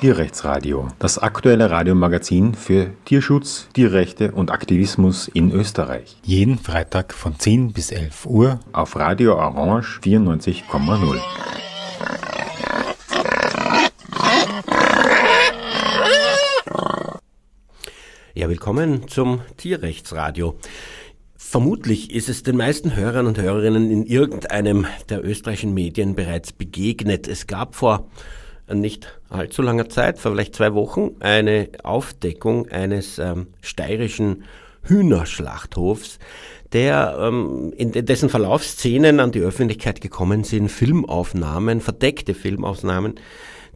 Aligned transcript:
Tierrechtsradio, 0.00 0.86
das 1.00 1.18
aktuelle 1.18 1.72
Radiomagazin 1.72 2.54
für 2.54 2.90
Tierschutz, 3.04 3.68
Tierrechte 3.72 4.30
und 4.30 4.52
Aktivismus 4.52 5.26
in 5.26 5.50
Österreich. 5.50 6.16
Jeden 6.22 6.56
Freitag 6.56 7.12
von 7.12 7.36
10 7.36 7.72
bis 7.72 7.90
11 7.90 8.26
Uhr 8.26 8.60
auf 8.70 8.94
Radio 8.94 9.34
Orange 9.34 9.98
94,0. 10.04 11.20
Ja, 18.34 18.48
willkommen 18.48 19.08
zum 19.08 19.40
Tierrechtsradio. 19.56 20.60
Vermutlich 21.36 22.14
ist 22.14 22.28
es 22.28 22.44
den 22.44 22.56
meisten 22.56 22.94
Hörern 22.94 23.26
und 23.26 23.38
Hörerinnen 23.38 23.90
in 23.90 24.06
irgendeinem 24.06 24.86
der 25.08 25.24
österreichischen 25.24 25.74
Medien 25.74 26.14
bereits 26.14 26.52
begegnet. 26.52 27.26
Es 27.26 27.48
gab 27.48 27.74
vor 27.74 28.06
nicht 28.72 29.18
allzu 29.30 29.62
langer 29.62 29.88
Zeit, 29.88 30.18
vor 30.18 30.32
vielleicht 30.32 30.56
zwei 30.56 30.74
Wochen, 30.74 31.16
eine 31.20 31.68
Aufdeckung 31.82 32.68
eines 32.68 33.18
ähm, 33.18 33.48
steirischen 33.60 34.44
Hühnerschlachthofs, 34.82 36.18
der 36.72 37.18
ähm, 37.20 37.72
in 37.76 37.92
dessen 37.92 38.28
Verlaufsszenen 38.28 39.20
an 39.20 39.32
die 39.32 39.40
Öffentlichkeit 39.40 40.00
gekommen 40.00 40.44
sind, 40.44 40.68
Filmaufnahmen, 40.68 41.80
verdeckte 41.80 42.34
Filmaufnahmen, 42.34 43.14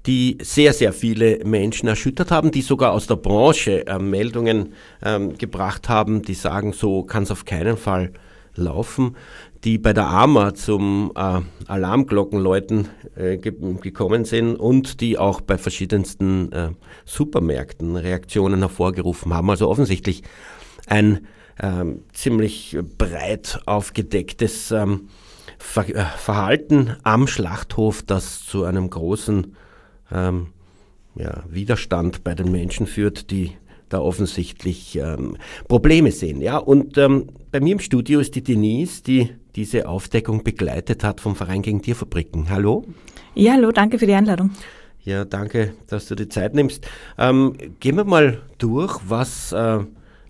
die 0.06 0.38
sehr, 0.42 0.72
sehr 0.72 0.92
viele 0.92 1.44
Menschen 1.44 1.88
erschüttert 1.88 2.30
haben, 2.30 2.50
die 2.50 2.62
sogar 2.62 2.92
aus 2.92 3.06
der 3.06 3.16
Branche 3.16 3.86
äh, 3.86 3.98
Meldungen 3.98 4.74
ähm, 5.02 5.38
gebracht 5.38 5.88
haben, 5.88 6.22
die 6.22 6.34
sagen, 6.34 6.72
so 6.72 7.04
kann 7.04 7.22
es 7.22 7.30
auf 7.30 7.44
keinen 7.44 7.76
Fall 7.76 8.12
laufen, 8.54 9.16
die 9.64 9.78
bei 9.78 9.92
der 9.92 10.08
AMA 10.08 10.54
zum 10.54 11.12
äh, 11.14 11.40
Alarmglockenläuten 11.66 12.88
äh, 13.16 13.36
ge 13.36 13.52
gekommen 13.80 14.24
sind 14.24 14.56
und 14.56 15.00
die 15.00 15.18
auch 15.18 15.40
bei 15.40 15.56
verschiedensten 15.56 16.50
äh, 16.52 16.70
Supermärkten 17.04 17.96
Reaktionen 17.96 18.60
hervorgerufen 18.60 19.32
haben. 19.32 19.50
Also 19.50 19.68
offensichtlich 19.68 20.22
ein 20.86 21.26
ähm, 21.60 22.02
ziemlich 22.12 22.76
breit 22.98 23.60
aufgedecktes 23.66 24.70
ähm, 24.72 25.08
Ver 25.58 25.88
äh, 25.88 26.04
Verhalten 26.16 26.96
am 27.04 27.28
Schlachthof, 27.28 28.02
das 28.02 28.44
zu 28.44 28.64
einem 28.64 28.90
großen 28.90 29.54
ähm, 30.10 30.48
ja, 31.14 31.44
Widerstand 31.48 32.24
bei 32.24 32.34
den 32.34 32.50
Menschen 32.50 32.86
führt, 32.86 33.30
die 33.30 33.52
da 33.92 34.00
offensichtlich 34.00 34.96
ähm, 34.96 35.36
Probleme 35.68 36.12
sehen. 36.12 36.40
Ja, 36.40 36.58
und 36.58 36.98
ähm, 36.98 37.28
bei 37.50 37.60
mir 37.60 37.72
im 37.72 37.78
Studio 37.78 38.20
ist 38.20 38.34
die 38.34 38.42
Denise, 38.42 39.02
die 39.02 39.30
diese 39.54 39.88
Aufdeckung 39.88 40.44
begleitet 40.44 41.04
hat 41.04 41.20
vom 41.20 41.36
Verein 41.36 41.62
gegen 41.62 41.82
Tierfabriken. 41.82 42.48
Hallo? 42.50 42.84
Ja, 43.34 43.52
hallo, 43.52 43.70
danke 43.70 43.98
für 43.98 44.06
die 44.06 44.14
Einladung. 44.14 44.50
Ja, 45.04 45.24
danke, 45.24 45.74
dass 45.88 46.06
du 46.06 46.14
die 46.14 46.28
Zeit 46.28 46.54
nimmst. 46.54 46.86
Ähm, 47.18 47.54
gehen 47.80 47.96
wir 47.96 48.04
mal 48.04 48.40
durch, 48.58 49.00
was, 49.06 49.52
äh, 49.52 49.80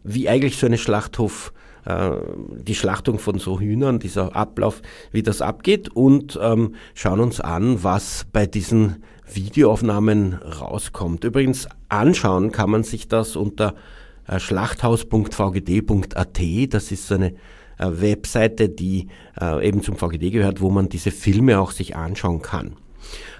wie 0.02 0.28
eigentlich 0.28 0.56
so 0.56 0.66
eine 0.66 0.78
Schlachthof 0.78 1.52
äh, 1.84 2.10
die 2.56 2.74
Schlachtung 2.74 3.18
von 3.18 3.38
so 3.38 3.60
Hühnern, 3.60 3.98
dieser 3.98 4.34
Ablauf, 4.34 4.82
wie 5.10 5.22
das 5.22 5.42
abgeht 5.42 5.88
und 5.90 6.38
ähm, 6.40 6.74
schauen 6.94 7.20
uns 7.20 7.40
an, 7.40 7.82
was 7.82 8.26
bei 8.32 8.46
diesen 8.46 9.02
Videoaufnahmen 9.34 10.34
rauskommt. 10.34 11.24
Übrigens 11.24 11.66
anschauen 11.88 12.52
kann 12.52 12.70
man 12.70 12.84
sich 12.84 13.08
das 13.08 13.34
unter 13.36 13.74
äh, 14.26 14.38
schlachthaus.vgd.at. 14.38 16.40
Das 16.70 16.92
ist 16.92 17.12
eine 17.12 17.34
äh, 17.78 17.88
Webseite, 17.88 18.68
die 18.68 19.08
äh, 19.40 19.66
eben 19.66 19.82
zum 19.82 19.96
VGD 19.96 20.30
gehört, 20.30 20.60
wo 20.60 20.70
man 20.70 20.88
diese 20.88 21.10
Filme 21.10 21.58
auch 21.60 21.72
sich 21.72 21.96
anschauen 21.96 22.42
kann. 22.42 22.76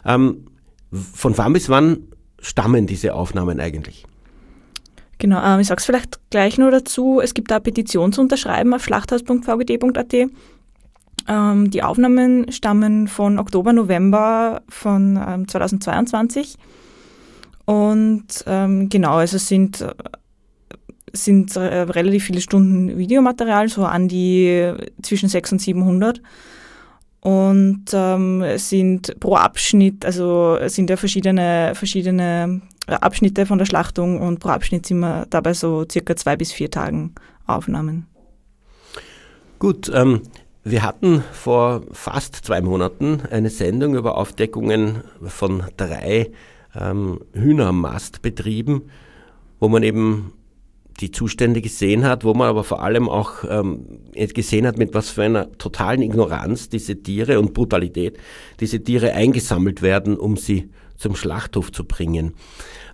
Ähm, 0.05 0.47
von 0.93 1.39
wann 1.39 1.53
bis 1.53 1.69
wann 1.69 2.09
stammen 2.41 2.87
diese 2.87 3.15
Aufnahmen 3.15 3.61
eigentlich? 3.61 4.05
Genau, 5.19 5.41
ähm, 5.41 5.61
ich 5.61 5.69
sage 5.69 5.79
es 5.79 5.85
vielleicht 5.85 6.19
gleich 6.31 6.59
nur 6.59 6.73
dazu. 6.73 7.21
Es 7.23 7.33
gibt 7.33 7.53
da 7.53 7.61
Petition 7.61 8.13
zu 8.13 8.21
unterschreiben 8.21 8.75
auf 8.75 8.85
schlachthaus.vgd.at. 8.85 10.15
Ähm, 11.29 11.71
die 11.71 11.83
Aufnahmen 11.83 12.51
stammen 12.51 13.09
von 13.09 13.39
Oktober, 13.39 13.73
November 13.73 14.63
von 14.69 15.19
ähm, 15.27 15.49
2022. 15.49 16.57
Und 17.65 18.45
ähm, 18.47 18.89
genau, 18.89 19.15
also 19.15 19.39
sind, 19.39 19.81
äh, 19.81 19.95
sind 21.13 21.55
äh, 21.57 21.61
relativ 21.61 22.25
viele 22.25 22.41
Stunden 22.41 22.99
Videomaterial, 22.99 23.69
so 23.69 23.85
an 23.85 24.09
die 24.09 24.73
zwischen 25.03 25.29
600 25.29 25.53
und 25.53 25.59
700. 25.61 26.23
Und 27.21 27.85
ähm, 27.93 28.45
sind 28.57 29.21
pro 29.21 29.37
Abschnitt, 29.37 30.05
also 30.05 30.59
sind 30.67 30.91
ja 30.91 30.97
verschiedene, 30.97 31.73
verschiedene 31.77 32.61
Abschnitte 32.89 33.47
von 33.47 33.59
der 33.59 33.65
Schlachtung 33.65 34.21
und 34.21 34.41
pro 34.41 34.49
Abschnitt 34.49 34.87
sind 34.87 34.99
wir 34.99 35.27
dabei 35.31 35.55
so 35.55 35.85
circa 35.89 36.17
zwei 36.17 36.35
bis 36.35 36.51
vier 36.51 36.69
Tagen 36.69 37.15
Aufnahmen. 37.47 38.07
Gut, 39.61 39.89
ähm, 39.95 40.23
wir 40.65 40.83
hatten 40.83 41.25
vor 41.33 41.83
fast 41.93 42.37
zwei 42.37 42.61
Monaten 42.61 43.23
eine 43.31 43.51
Sendung 43.51 43.97
über 43.97 44.17
Aufdeckungen 44.17 45.03
von 45.25 45.65
drei 45.77 46.31
ähm, 46.79 47.21
Hühnermastbetrieben, 47.33 48.83
wo 49.59 49.69
man 49.69 49.83
eben 49.83 50.33
die 51.01 51.11
Zustände 51.11 51.63
gesehen 51.63 52.05
hat, 52.05 52.25
wo 52.25 52.35
man 52.35 52.49
aber 52.49 52.65
vor 52.65 52.83
allem 52.83 53.09
auch 53.09 53.45
ähm, 53.49 53.87
gesehen 54.13 54.67
hat, 54.67 54.79
mit 54.79 54.95
was 54.95 55.11
für 55.11 55.25
einer 55.25 55.51
totalen 55.59 56.03
Ignoranz 56.03 56.69
diese 56.69 57.03
Tiere 57.03 57.41
und 57.41 57.55
Brutalität 57.55 58.19
diese 58.61 58.83
Tiere 58.83 59.13
eingesammelt 59.13 59.83
werden, 59.83 60.17
um 60.17 60.37
sie 60.37 60.71
zum 60.97 61.17
Schlachthof 61.17 61.73
zu 61.73 61.85
bringen. 61.85 62.35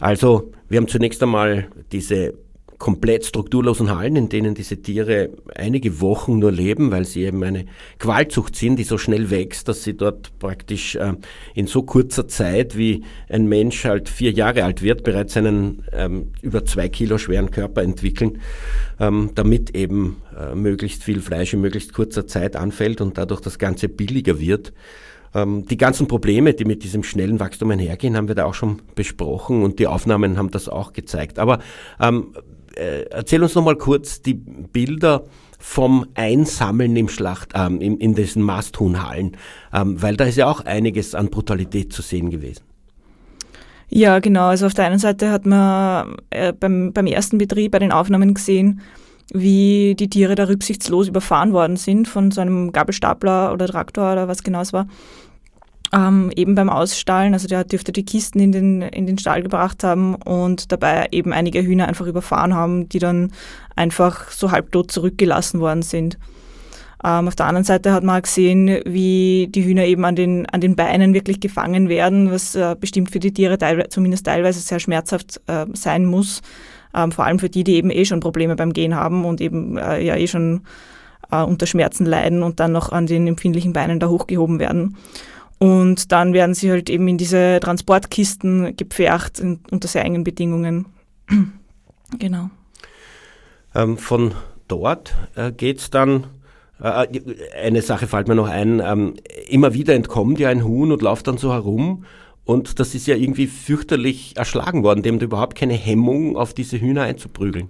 Also 0.01 0.53
wir 0.69 0.79
haben 0.79 0.89
zunächst 0.89 1.23
einmal 1.23 1.69
diese 1.93 2.35
komplett 2.79 3.27
strukturlosen 3.27 3.95
Hallen, 3.95 4.15
in 4.15 4.29
denen 4.29 4.55
diese 4.55 4.81
Tiere 4.81 5.31
einige 5.55 6.01
Wochen 6.01 6.39
nur 6.39 6.53
leben, 6.53 6.91
weil 6.93 7.05
sie 7.05 7.25
eben 7.25 7.43
eine 7.43 7.67
Qualzucht 7.99 8.55
sind, 8.55 8.77
die 8.77 8.85
so 8.85 8.99
schnell 8.99 9.31
wächst, 9.31 9.69
dass 9.69 9.83
sie 9.83 9.97
dort 9.97 10.39
praktisch 10.39 10.95
äh, 10.95 11.15
in 11.55 11.67
so 11.67 11.83
kurzer 11.83 12.29
Zeit, 12.29 12.79
wie 12.79 13.05
ein 13.29 13.49
Mensch 13.49 13.85
halt 13.85 14.09
vier 14.09 14.31
Jahre 14.31 14.65
alt 14.65 14.83
wird, 14.83 15.03
bereits 15.03 15.37
einen 15.37 15.83
ähm, 15.93 16.29
über 16.41 16.65
zwei 16.65 16.89
Kilo 16.89 17.19
schweren 17.19 17.51
Körper 17.51 17.83
entwickeln, 17.83 18.41
ähm, 19.01 19.31
damit 19.35 19.75
eben 19.75 20.23
äh, 20.39 20.55
möglichst 20.55 21.03
viel 21.03 21.21
Fleisch 21.21 21.53
in 21.53 21.61
möglichst 21.61 21.93
kurzer 21.93 22.29
Zeit 22.29 22.55
anfällt 22.55 23.01
und 23.01 23.19
dadurch 23.19 23.41
das 23.41 23.59
Ganze 23.59 23.89
billiger 23.89 24.39
wird. 24.39 24.73
Ähm, 25.35 25.67
die 25.67 25.77
ganzen 25.77 26.09
Probleme, 26.09 26.55
die 26.55 26.65
mit 26.65 26.83
diesem 26.83 27.03
schnellen 27.03 27.41
Wachstum 27.41 27.71
einhergehen, 27.71 28.17
haben 28.17 28.29
wir 28.29 28.35
da 28.35 28.45
auch 28.45 28.55
schon 28.55 28.83
besprochen 28.95 29.63
und 29.63 29.79
die 29.79 29.87
Aufnahmen 29.87 30.39
haben 30.39 30.51
das 30.51 30.69
auch 30.69 30.93
gezeigt. 30.93 31.39
Aber 31.39 31.59
ähm, 32.01 32.35
äh, 32.79 33.03
erzähl 33.11 33.43
uns 33.43 33.55
noch 33.55 33.65
mal 33.65 33.77
kurz 33.77 34.23
die 34.23 34.35
Bilder 34.35 35.25
vom 35.59 36.07
Einsammeln 36.15 36.97
im 36.97 37.09
Schlacht, 37.09 37.53
ähm, 37.55 37.81
in, 37.81 37.99
in 37.99 38.15
diesen 38.15 38.43
Masthuhnhallen, 38.43 39.37
ähm, 39.73 40.01
weil 40.01 40.17
da 40.17 40.25
ist 40.25 40.37
ja 40.37 40.49
auch 40.49 40.65
einiges 40.65 41.15
an 41.15 41.31
Brutalität 41.31 41.93
zu 41.93 42.03
sehen 42.03 42.31
gewesen. 42.31 42.63
Ja, 43.91 44.19
genau. 44.19 44.49
Also 44.49 44.67
auf 44.67 44.75
der 44.75 44.85
einen 44.85 44.99
Seite 44.99 45.31
hat 45.31 45.47
man 45.47 46.17
äh, 46.31 46.53
beim, 46.53 46.93
beim 46.93 47.07
ersten 47.07 47.39
Betrieb 47.39 47.73
bei 47.73 47.79
den 47.79 47.91
Aufnahmen 47.91 48.35
gesehen, 48.35 48.83
wie 49.33 49.95
die 49.99 50.09
Tiere 50.09 50.35
da 50.35 50.45
rücksichtslos 50.45 51.09
überfahren 51.09 51.53
worden 51.53 51.77
sind 51.77 52.07
von 52.07 52.31
so 52.31 52.41
einem 52.41 52.73
Gabelstapler 52.73 53.53
oder 53.53 53.67
Traktor 53.67 54.13
oder 54.13 54.29
was 54.29 54.43
genau 54.43 54.61
es 54.61 54.73
war 54.73 54.87
ähm, 55.93 56.31
eben 56.37 56.55
beim 56.55 56.69
Ausstallen, 56.69 57.33
also 57.33 57.49
der 57.49 57.65
dürfte 57.65 57.93
die 57.93 58.05
Kisten 58.05 58.41
in 58.41 58.53
den, 58.53 58.83
in 58.83 59.07
den 59.07 59.19
Stall 59.19 59.43
gebracht 59.43 59.85
haben 59.85 60.17
und 60.17 60.71
dabei 60.71 61.09
eben 61.13 61.33
einige 61.33 61.63
Hühner 61.63 61.89
einfach 61.89 62.07
überfahren 62.07 62.55
haben, 62.55 62.89
die 62.89 62.99
dann 62.99 63.33
einfach 63.75 64.31
so 64.31 64.51
halbtot 64.51 64.91
zurückgelassen 64.91 65.61
worden 65.61 65.83
sind. 65.83 66.19
Ähm, 67.05 67.29
auf 67.29 67.37
der 67.37 67.47
anderen 67.47 67.65
Seite 67.65 67.93
hat 67.93 68.03
man 68.03 68.21
gesehen, 68.23 68.81
wie 68.85 69.49
die 69.51 69.65
Hühner 69.65 69.85
eben 69.85 70.05
an 70.05 70.17
den, 70.17 70.47
an 70.47 70.61
den 70.61 70.75
Beinen 70.75 71.15
wirklich 71.15 71.41
gefangen 71.41 71.89
werden, 71.89 72.31
was 72.31 72.55
äh, 72.55 72.75
bestimmt 72.79 73.11
für 73.11 73.21
die 73.21 73.33
Tiere 73.33 73.57
teilweise, 73.57 73.89
zumindest 73.89 74.27
teilweise 74.27 74.61
sehr 74.61 74.81
schmerzhaft 74.81 75.41
äh, 75.47 75.67
sein 75.75 76.05
muss. 76.05 76.43
Ähm, 76.95 77.13
vor 77.13 77.25
allem 77.25 77.39
für 77.39 77.49
die, 77.49 77.65
die 77.65 77.77
eben 77.77 77.91
eh 77.91 78.05
schon 78.05 78.21
Probleme 78.21 78.57
beim 78.57 78.73
Gehen 78.73 78.97
haben 78.97 79.25
und 79.25 79.41
eben 79.41 79.79
äh, 79.79 80.03
ja 80.03 80.17
eh 80.17 80.27
schon 80.27 80.63
äh, 81.31 81.43
unter 81.43 81.67
Schmerzen 81.67 82.05
leiden 82.05 82.43
und 82.43 82.59
dann 82.59 82.73
noch 82.73 82.91
an 82.91 83.07
den 83.07 83.27
empfindlichen 83.27 83.73
Beinen 83.73 84.01
da 84.01 84.09
hochgehoben 84.09 84.59
werden. 84.59 84.97
Und 85.59 86.13
dann 86.13 86.33
werden 86.33 86.55
sie 86.55 86.71
halt 86.71 86.89
eben 86.89 87.09
in 87.09 87.19
diese 87.19 87.59
Transportkisten 87.61 88.77
gepfercht 88.77 89.41
in, 89.41 89.61
unter 89.71 89.89
sehr 89.89 90.05
engen 90.05 90.25
Bedingungen. 90.25 90.87
genau. 92.19 92.51
Ähm, 93.75 93.99
von 93.99 94.35
dort 94.69 95.15
äh, 95.35 95.51
geht 95.51 95.79
es 95.79 95.91
dann, 95.91 96.29
äh, 96.81 97.07
eine 97.61 97.83
Sache 97.83 98.07
fällt 98.07 98.29
mir 98.29 98.37
noch 98.37 98.49
ein, 98.49 98.81
ähm, 98.85 99.15
immer 99.49 99.75
wieder 99.75 99.95
entkommt 99.95 100.39
ja 100.39 100.49
ein 100.49 100.65
Huhn 100.65 100.93
und 100.93 101.03
läuft 101.03 101.27
dann 101.27 101.39
so 101.39 101.53
herum. 101.53 102.05
Und 102.45 102.81
das 102.81 102.95
ist 102.95 103.07
ja 103.07 103.15
irgendwie 103.15 103.47
fürchterlich 103.47 104.37
erschlagen 104.37 104.83
worden. 104.83 105.03
Dem 105.03 105.17
hat 105.17 105.23
überhaupt 105.23 105.55
keine 105.55 105.75
Hemmung, 105.75 106.37
auf 106.37 106.55
diese 106.55 106.81
Hühner 106.81 107.03
einzuprügeln. 107.03 107.69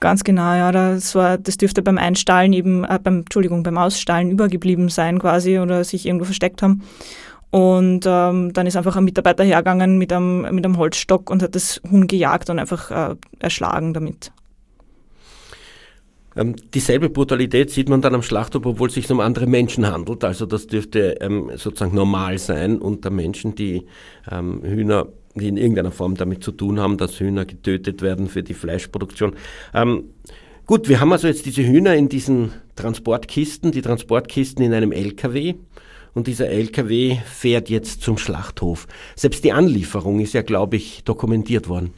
Ganz 0.00 0.22
genau, 0.22 0.54
ja. 0.54 0.70
Das, 0.70 1.14
war, 1.14 1.38
das 1.38 1.56
dürfte 1.56 1.82
beim 1.82 1.98
Einstallen 1.98 2.52
eben, 2.52 2.84
äh, 2.84 2.98
beim, 3.02 3.20
Entschuldigung, 3.20 3.62
beim 3.62 3.78
Ausstallen 3.78 4.30
übergeblieben 4.30 4.90
sein 4.90 5.18
quasi 5.18 5.58
oder 5.58 5.82
sich 5.82 6.06
irgendwo 6.06 6.26
versteckt 6.26 6.62
haben. 6.62 6.82
Und 7.50 8.04
ähm, 8.06 8.52
dann 8.52 8.66
ist 8.66 8.76
einfach 8.76 8.96
ein 8.96 9.04
Mitarbeiter 9.04 9.42
hergegangen 9.42 9.96
mit 9.96 10.12
einem, 10.12 10.42
mit 10.54 10.64
einem 10.64 10.76
Holzstock 10.76 11.30
und 11.30 11.42
hat 11.42 11.54
das 11.54 11.80
Huhn 11.90 12.06
gejagt 12.06 12.50
und 12.50 12.58
einfach 12.58 12.90
äh, 12.90 13.16
erschlagen 13.38 13.94
damit. 13.94 14.32
Ähm, 16.36 16.54
dieselbe 16.72 17.08
Brutalität 17.08 17.70
sieht 17.70 17.88
man 17.88 18.02
dann 18.02 18.14
am 18.14 18.22
Schlachthof, 18.22 18.64
obwohl 18.66 18.88
es 18.88 18.94
sich 18.94 19.10
um 19.10 19.20
andere 19.20 19.46
Menschen 19.46 19.90
handelt. 19.90 20.24
Also 20.24 20.44
das 20.44 20.66
dürfte 20.66 21.16
ähm, 21.20 21.50
sozusagen 21.56 21.94
normal 21.94 22.38
sein 22.38 22.78
unter 22.78 23.10
Menschen, 23.10 23.54
die 23.54 23.86
ähm, 24.30 24.62
Hühner, 24.62 25.08
die 25.34 25.48
in 25.48 25.56
irgendeiner 25.56 25.90
Form 25.90 26.16
damit 26.16 26.44
zu 26.44 26.52
tun 26.52 26.78
haben, 26.78 26.98
dass 26.98 27.18
Hühner 27.18 27.46
getötet 27.46 28.02
werden 28.02 28.28
für 28.28 28.42
die 28.42 28.54
Fleischproduktion. 28.54 29.34
Ähm, 29.72 30.04
gut, 30.66 30.88
wir 30.88 31.00
haben 31.00 31.12
also 31.12 31.26
jetzt 31.26 31.46
diese 31.46 31.66
Hühner 31.66 31.96
in 31.96 32.10
diesen 32.10 32.52
Transportkisten, 32.76 33.72
die 33.72 33.82
Transportkisten 33.82 34.62
in 34.64 34.74
einem 34.74 34.92
LKW 34.92 35.54
und 36.18 36.26
dieser 36.26 36.48
LKW 36.48 37.18
fährt 37.24 37.70
jetzt 37.70 38.02
zum 38.02 38.18
Schlachthof. 38.18 38.88
Selbst 39.14 39.44
die 39.44 39.52
Anlieferung 39.52 40.18
ist 40.18 40.34
ja, 40.34 40.42
glaube 40.42 40.74
ich, 40.74 41.04
dokumentiert 41.04 41.68
worden. 41.68 41.92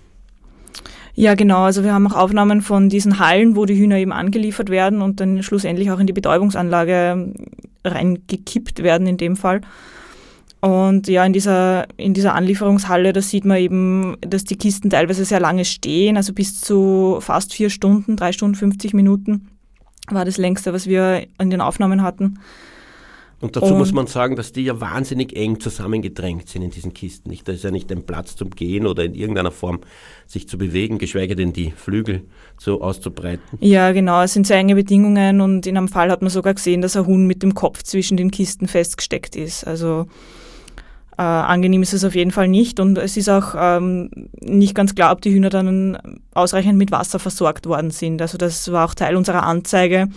Ja, 1.14 1.34
genau. 1.34 1.62
Also 1.62 1.84
wir 1.84 1.94
haben 1.94 2.06
auch 2.06 2.14
Aufnahmen 2.14 2.60
von 2.60 2.90
diesen 2.90 3.18
Hallen, 3.18 3.56
wo 3.56 3.64
die 3.64 3.78
Hühner 3.78 3.96
eben 3.96 4.12
angeliefert 4.12 4.68
werden 4.68 5.00
und 5.00 5.20
dann 5.20 5.42
schlussendlich 5.42 5.90
auch 5.90 5.98
in 5.98 6.06
die 6.06 6.12
Betäubungsanlage 6.12 7.32
reingekippt 7.82 8.82
werden 8.82 9.06
in 9.06 9.16
dem 9.16 9.36
Fall. 9.36 9.62
Und 10.60 11.08
ja, 11.08 11.24
in 11.24 11.32
dieser, 11.32 11.86
in 11.96 12.12
dieser 12.12 12.34
Anlieferungshalle, 12.34 13.14
da 13.14 13.22
sieht 13.22 13.46
man 13.46 13.56
eben, 13.56 14.16
dass 14.20 14.44
die 14.44 14.58
Kisten 14.58 14.90
teilweise 14.90 15.24
sehr 15.24 15.40
lange 15.40 15.64
stehen, 15.64 16.18
also 16.18 16.34
bis 16.34 16.60
zu 16.60 17.16
fast 17.20 17.54
vier 17.54 17.70
Stunden, 17.70 18.16
drei 18.16 18.32
Stunden 18.32 18.54
50 18.54 18.92
Minuten 18.92 19.48
war 20.10 20.26
das 20.26 20.36
längste, 20.36 20.74
was 20.74 20.86
wir 20.86 21.26
in 21.40 21.48
den 21.48 21.62
Aufnahmen 21.62 22.02
hatten. 22.02 22.38
Und 23.40 23.56
dazu 23.56 23.72
und, 23.72 23.78
muss 23.78 23.92
man 23.92 24.06
sagen, 24.06 24.36
dass 24.36 24.52
die 24.52 24.64
ja 24.64 24.80
wahnsinnig 24.80 25.34
eng 25.34 25.60
zusammengedrängt 25.60 26.48
sind 26.48 26.62
in 26.62 26.70
diesen 26.70 26.92
Kisten. 26.92 27.32
Da 27.44 27.52
ist 27.52 27.64
ja 27.64 27.70
nicht 27.70 27.90
ein 27.90 28.02
Platz 28.04 28.36
zum 28.36 28.50
Gehen 28.50 28.86
oder 28.86 29.04
in 29.04 29.14
irgendeiner 29.14 29.50
Form 29.50 29.80
sich 30.26 30.46
zu 30.46 30.58
bewegen, 30.58 30.98
geschweige 30.98 31.36
denn 31.36 31.54
die 31.54 31.70
Flügel 31.70 32.22
so 32.58 32.82
auszubreiten. 32.82 33.58
Ja, 33.60 33.92
genau. 33.92 34.22
Es 34.22 34.34
sind 34.34 34.46
sehr 34.46 34.58
enge 34.58 34.74
Bedingungen 34.74 35.40
und 35.40 35.66
in 35.66 35.76
einem 35.78 35.88
Fall 35.88 36.10
hat 36.10 36.20
man 36.20 36.30
sogar 36.30 36.52
gesehen, 36.52 36.82
dass 36.82 36.96
ein 36.96 37.06
Huhn 37.06 37.26
mit 37.26 37.42
dem 37.42 37.54
Kopf 37.54 37.82
zwischen 37.82 38.18
den 38.18 38.30
Kisten 38.30 38.68
festgesteckt 38.68 39.36
ist. 39.36 39.66
Also 39.66 40.06
äh, 41.20 41.22
angenehm 41.22 41.82
ist 41.82 41.92
es 41.92 42.02
auf 42.02 42.14
jeden 42.14 42.30
Fall 42.30 42.48
nicht 42.48 42.80
und 42.80 42.96
es 42.96 43.18
ist 43.18 43.28
auch 43.28 43.54
ähm, 43.54 44.08
nicht 44.40 44.74
ganz 44.74 44.94
klar, 44.94 45.12
ob 45.12 45.20
die 45.20 45.30
Hühner 45.30 45.50
dann 45.50 45.98
ausreichend 46.32 46.78
mit 46.78 46.92
Wasser 46.92 47.18
versorgt 47.18 47.66
worden 47.66 47.90
sind. 47.90 48.22
Also 48.22 48.38
das 48.38 48.72
war 48.72 48.86
auch 48.86 48.94
Teil 48.94 49.16
unserer 49.16 49.42
Anzeige 49.42 50.08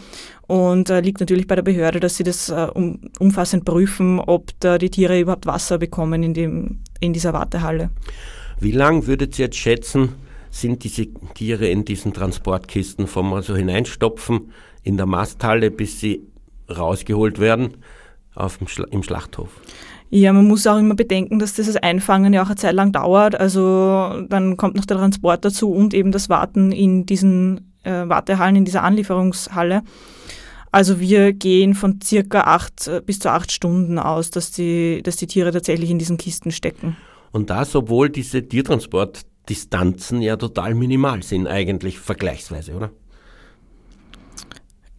und 0.48 0.90
äh, 0.90 1.02
liegt 1.02 1.20
natürlich 1.20 1.46
bei 1.46 1.56
der 1.56 1.62
Behörde, 1.62 2.00
dass 2.00 2.16
sie 2.16 2.24
das 2.24 2.48
äh, 2.48 2.70
um, 2.74 3.02
umfassend 3.20 3.66
prüfen, 3.66 4.22
ob 4.22 4.52
da 4.62 4.78
die 4.78 4.90
Tiere 4.90 5.20
überhaupt 5.20 5.46
Wasser 5.46 5.78
bekommen 5.78 6.24
in, 6.24 6.34
dem, 6.34 6.80
in 7.02 7.12
dieser 7.12 7.34
Wartehalle. 7.34 7.90
Wie 8.62 8.72
lang 8.72 9.06
würdet 9.06 9.38
ihr 9.38 9.48
jetzt 9.48 9.58
schätzen, 9.58 10.14
sind 10.52 10.86
diese 10.86 11.08
Tiere 11.34 11.68
in 11.68 11.84
diesen 11.84 12.14
Transportkisten 12.14 13.08
vom 13.08 13.34
also 13.34 13.58
hineinstopfen 13.58 14.54
in 14.84 14.96
der 14.96 15.08
Masthalle, 15.08 15.70
bis 15.70 16.00
sie 16.00 16.22
rausgeholt 16.70 17.40
werden 17.40 17.76
auf 18.36 18.60
dem 18.60 18.70
Schla 18.70 18.86
im 18.90 19.04
Schlachthof? 19.04 19.50
Ja, 20.16 20.32
man 20.32 20.48
muss 20.48 20.68
auch 20.68 20.78
immer 20.78 20.94
bedenken, 20.94 21.40
dass 21.40 21.56
dieses 21.56 21.76
Einfangen 21.76 22.34
ja 22.34 22.44
auch 22.44 22.48
eine 22.48 22.56
Zeit 22.56 22.76
lang 22.76 22.92
dauert. 22.92 23.34
Also 23.34 24.22
dann 24.30 24.58
kommt 24.58 24.76
noch 24.76 24.86
der 24.86 24.98
Transport 24.98 25.44
dazu 25.44 25.72
und 25.72 25.96
eben 25.96 26.12
das 26.12 26.30
Warten 26.30 26.72
in 26.72 27.08
diesen 27.08 27.74
äh, 27.82 28.08
Wartehallen, 28.08 28.56
in 28.56 28.64
dieser 28.64 28.84
Anlieferungshalle. 28.84 29.82
Also 30.72 31.00
wir 31.00 31.34
gehen 31.34 31.74
von 31.74 32.00
circa 32.00 32.42
acht 32.42 32.88
äh, 32.88 33.02
bis 33.04 33.18
zu 33.18 33.32
acht 33.32 33.52
Stunden 33.52 33.98
aus, 33.98 34.30
dass 34.30 34.52
die, 34.52 35.02
dass 35.02 35.16
die 35.16 35.26
Tiere 35.26 35.52
tatsächlich 35.52 35.90
in 35.90 35.98
diesen 35.98 36.20
Kisten 36.20 36.52
stecken. 36.52 36.96
Und 37.32 37.50
das, 37.50 37.76
obwohl 37.76 38.12
diese 38.12 38.48
Tiertransportdistanzen 38.48 40.22
ja 40.22 40.38
total 40.38 40.76
minimal 40.76 41.24
sind, 41.24 41.48
eigentlich 41.48 41.98
vergleichsweise, 41.98 42.76
oder? 42.76 42.92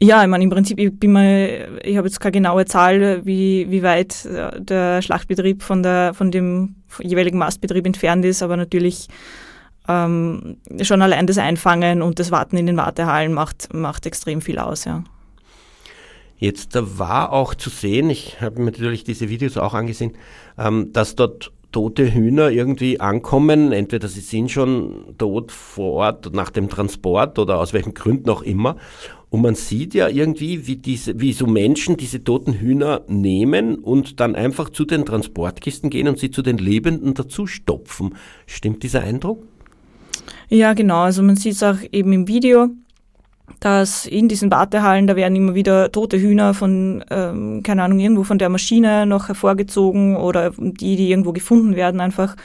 Ja, 0.04 0.22
ich 0.22 0.28
meine, 0.28 0.44
im 0.44 0.50
Prinzip, 0.50 0.78
ich 0.78 0.92
bin 0.92 1.12
mal, 1.12 1.80
ich 1.82 1.96
habe 1.96 2.06
jetzt 2.06 2.20
keine 2.20 2.32
genaue 2.32 2.66
Zahl, 2.66 3.24
wie, 3.24 3.70
wie 3.70 3.82
weit 3.82 4.26
äh, 4.26 4.60
der 4.60 5.00
Schlachtbetrieb 5.00 5.62
von, 5.62 5.82
der, 5.82 6.12
von 6.12 6.30
dem 6.30 6.74
jeweiligen 7.00 7.38
Mastbetrieb 7.38 7.86
entfernt 7.86 8.22
ist, 8.26 8.42
aber 8.42 8.58
natürlich 8.58 9.08
ähm, 9.88 10.58
schon 10.82 11.00
allein 11.00 11.26
das 11.26 11.38
Einfangen 11.38 12.02
und 12.02 12.18
das 12.18 12.30
Warten 12.30 12.58
in 12.58 12.66
den 12.66 12.76
Wartehallen 12.76 13.32
macht, 13.32 13.72
macht 13.72 14.04
extrem 14.04 14.42
viel 14.42 14.58
aus, 14.58 14.84
ja. 14.84 15.04
Jetzt 16.36 16.74
da 16.74 16.98
war 16.98 17.32
auch 17.32 17.54
zu 17.54 17.70
sehen, 17.70 18.10
ich 18.10 18.42
habe 18.42 18.58
mir 18.58 18.66
natürlich 18.66 19.04
diese 19.04 19.30
Videos 19.30 19.56
auch 19.56 19.72
angesehen, 19.72 20.18
ähm, 20.58 20.92
dass 20.92 21.16
dort 21.16 21.50
tote 21.74 22.14
Hühner 22.14 22.50
irgendwie 22.50 23.00
ankommen, 23.00 23.72
entweder 23.72 24.06
sie 24.06 24.20
sind 24.20 24.50
schon 24.50 25.16
tot 25.18 25.50
vor 25.50 25.94
Ort 25.94 26.32
nach 26.32 26.50
dem 26.50 26.68
Transport 26.68 27.38
oder 27.38 27.58
aus 27.58 27.72
welchen 27.72 27.94
Gründen 27.94 28.30
auch 28.30 28.42
immer. 28.42 28.76
Und 29.34 29.42
man 29.42 29.56
sieht 29.56 29.94
ja 29.94 30.06
irgendwie, 30.06 30.68
wie, 30.68 30.76
diese, 30.76 31.18
wie 31.18 31.32
so 31.32 31.48
Menschen 31.48 31.96
diese 31.96 32.22
toten 32.22 32.52
Hühner 32.52 33.02
nehmen 33.08 33.74
und 33.74 34.20
dann 34.20 34.36
einfach 34.36 34.70
zu 34.70 34.84
den 34.84 35.04
Transportkisten 35.04 35.90
gehen 35.90 36.06
und 36.06 36.20
sie 36.20 36.30
zu 36.30 36.40
den 36.40 36.56
Lebenden 36.56 37.14
dazu 37.14 37.48
stopfen. 37.48 38.14
Stimmt 38.46 38.84
dieser 38.84 39.00
Eindruck? 39.00 39.42
Ja, 40.50 40.72
genau. 40.72 41.00
Also 41.00 41.24
man 41.24 41.34
sieht 41.34 41.54
es 41.54 41.64
auch 41.64 41.78
eben 41.90 42.12
im 42.12 42.28
Video 42.28 42.68
dass 43.60 44.06
in 44.06 44.28
diesen 44.28 44.50
Wartehallen, 44.50 45.06
da 45.06 45.16
werden 45.16 45.36
immer 45.36 45.54
wieder 45.54 45.92
tote 45.92 46.18
Hühner 46.18 46.54
von, 46.54 47.04
ähm, 47.10 47.62
keine 47.62 47.82
Ahnung, 47.82 47.98
irgendwo 47.98 48.24
von 48.24 48.38
der 48.38 48.48
Maschine 48.48 49.06
noch 49.06 49.28
hervorgezogen 49.28 50.16
oder 50.16 50.52
die, 50.58 50.96
die 50.96 51.10
irgendwo 51.10 51.32
gefunden 51.32 51.76
werden 51.76 52.00
einfach. 52.00 52.36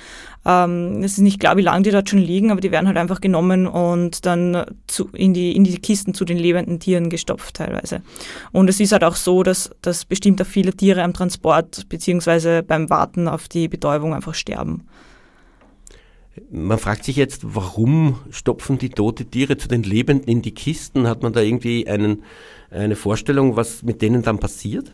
Ähm, 0.46 1.04
es 1.04 1.14
ist 1.14 1.20
nicht 1.20 1.40
klar, 1.40 1.58
wie 1.58 1.62
lange 1.62 1.84
die 1.84 1.92
dort 1.92 2.10
schon 2.10 2.20
liegen, 2.20 2.52
aber 2.52 2.62
die 2.62 2.72
werden 2.72 2.88
halt 2.88 2.98
einfach 2.98 3.20
genommen 3.20 3.68
und 3.68 4.26
dann 4.26 4.66
zu, 4.88 5.10
in, 5.14 5.34
die, 5.34 5.56
in 5.56 5.64
die 5.64 5.78
Kisten 5.80 6.14
zu 6.14 6.24
den 6.24 6.38
lebenden 6.38 6.80
Tieren 6.80 7.10
gestopft 7.10 7.56
teilweise. 7.56 8.02
Und 8.52 8.70
es 8.70 8.80
ist 8.80 8.92
halt 8.92 9.04
auch 9.04 9.16
so, 9.16 9.44
dass, 9.44 9.72
dass 9.82 10.06
bestimmt 10.06 10.42
auch 10.42 10.46
viele 10.46 10.74
Tiere 10.74 11.04
am 11.04 11.14
Transport 11.14 11.90
beziehungsweise 11.90 12.64
beim 12.64 12.90
Warten 12.90 13.28
auf 13.28 13.48
die 13.48 13.68
Betäubung 13.68 14.14
einfach 14.14 14.34
sterben. 14.34 14.86
Man 16.52 16.78
fragt 16.78 17.04
sich 17.04 17.18
jetzt, 17.18 17.42
warum 17.44 18.20
stopfen 18.32 18.78
die 18.78 18.90
tote 18.90 19.26
Tiere 19.26 19.58
zu 19.58 19.68
den 19.68 19.84
Lebenden 19.84 20.28
in 20.28 20.42
die 20.42 20.54
Kisten? 20.54 21.08
Hat 21.08 21.22
man 21.22 21.34
da 21.34 21.42
irgendwie 21.42 21.86
einen, 21.88 22.24
eine 22.72 22.96
Vorstellung, 22.96 23.58
was 23.58 23.84
mit 23.84 24.02
denen 24.02 24.22
dann 24.22 24.40
passiert? 24.40 24.94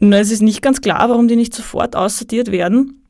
Na, 0.00 0.18
es 0.18 0.32
ist 0.32 0.42
nicht 0.42 0.62
ganz 0.62 0.80
klar, 0.80 1.08
warum 1.08 1.28
die 1.28 1.36
nicht 1.36 1.54
sofort 1.54 1.94
aussortiert 1.94 2.50
werden. 2.50 3.01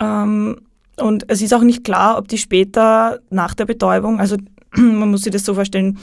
Ähm, 0.00 0.60
und 0.98 1.24
es 1.28 1.42
ist 1.42 1.52
auch 1.52 1.62
nicht 1.62 1.84
klar, 1.84 2.18
ob 2.18 2.28
die 2.28 2.38
später 2.38 3.20
nach 3.30 3.54
der 3.54 3.66
Betäubung, 3.66 4.18
also 4.18 4.36
man 4.76 5.10
muss 5.10 5.22
sich 5.22 5.32
das 5.32 5.44
so 5.44 5.54
vorstellen, 5.54 5.98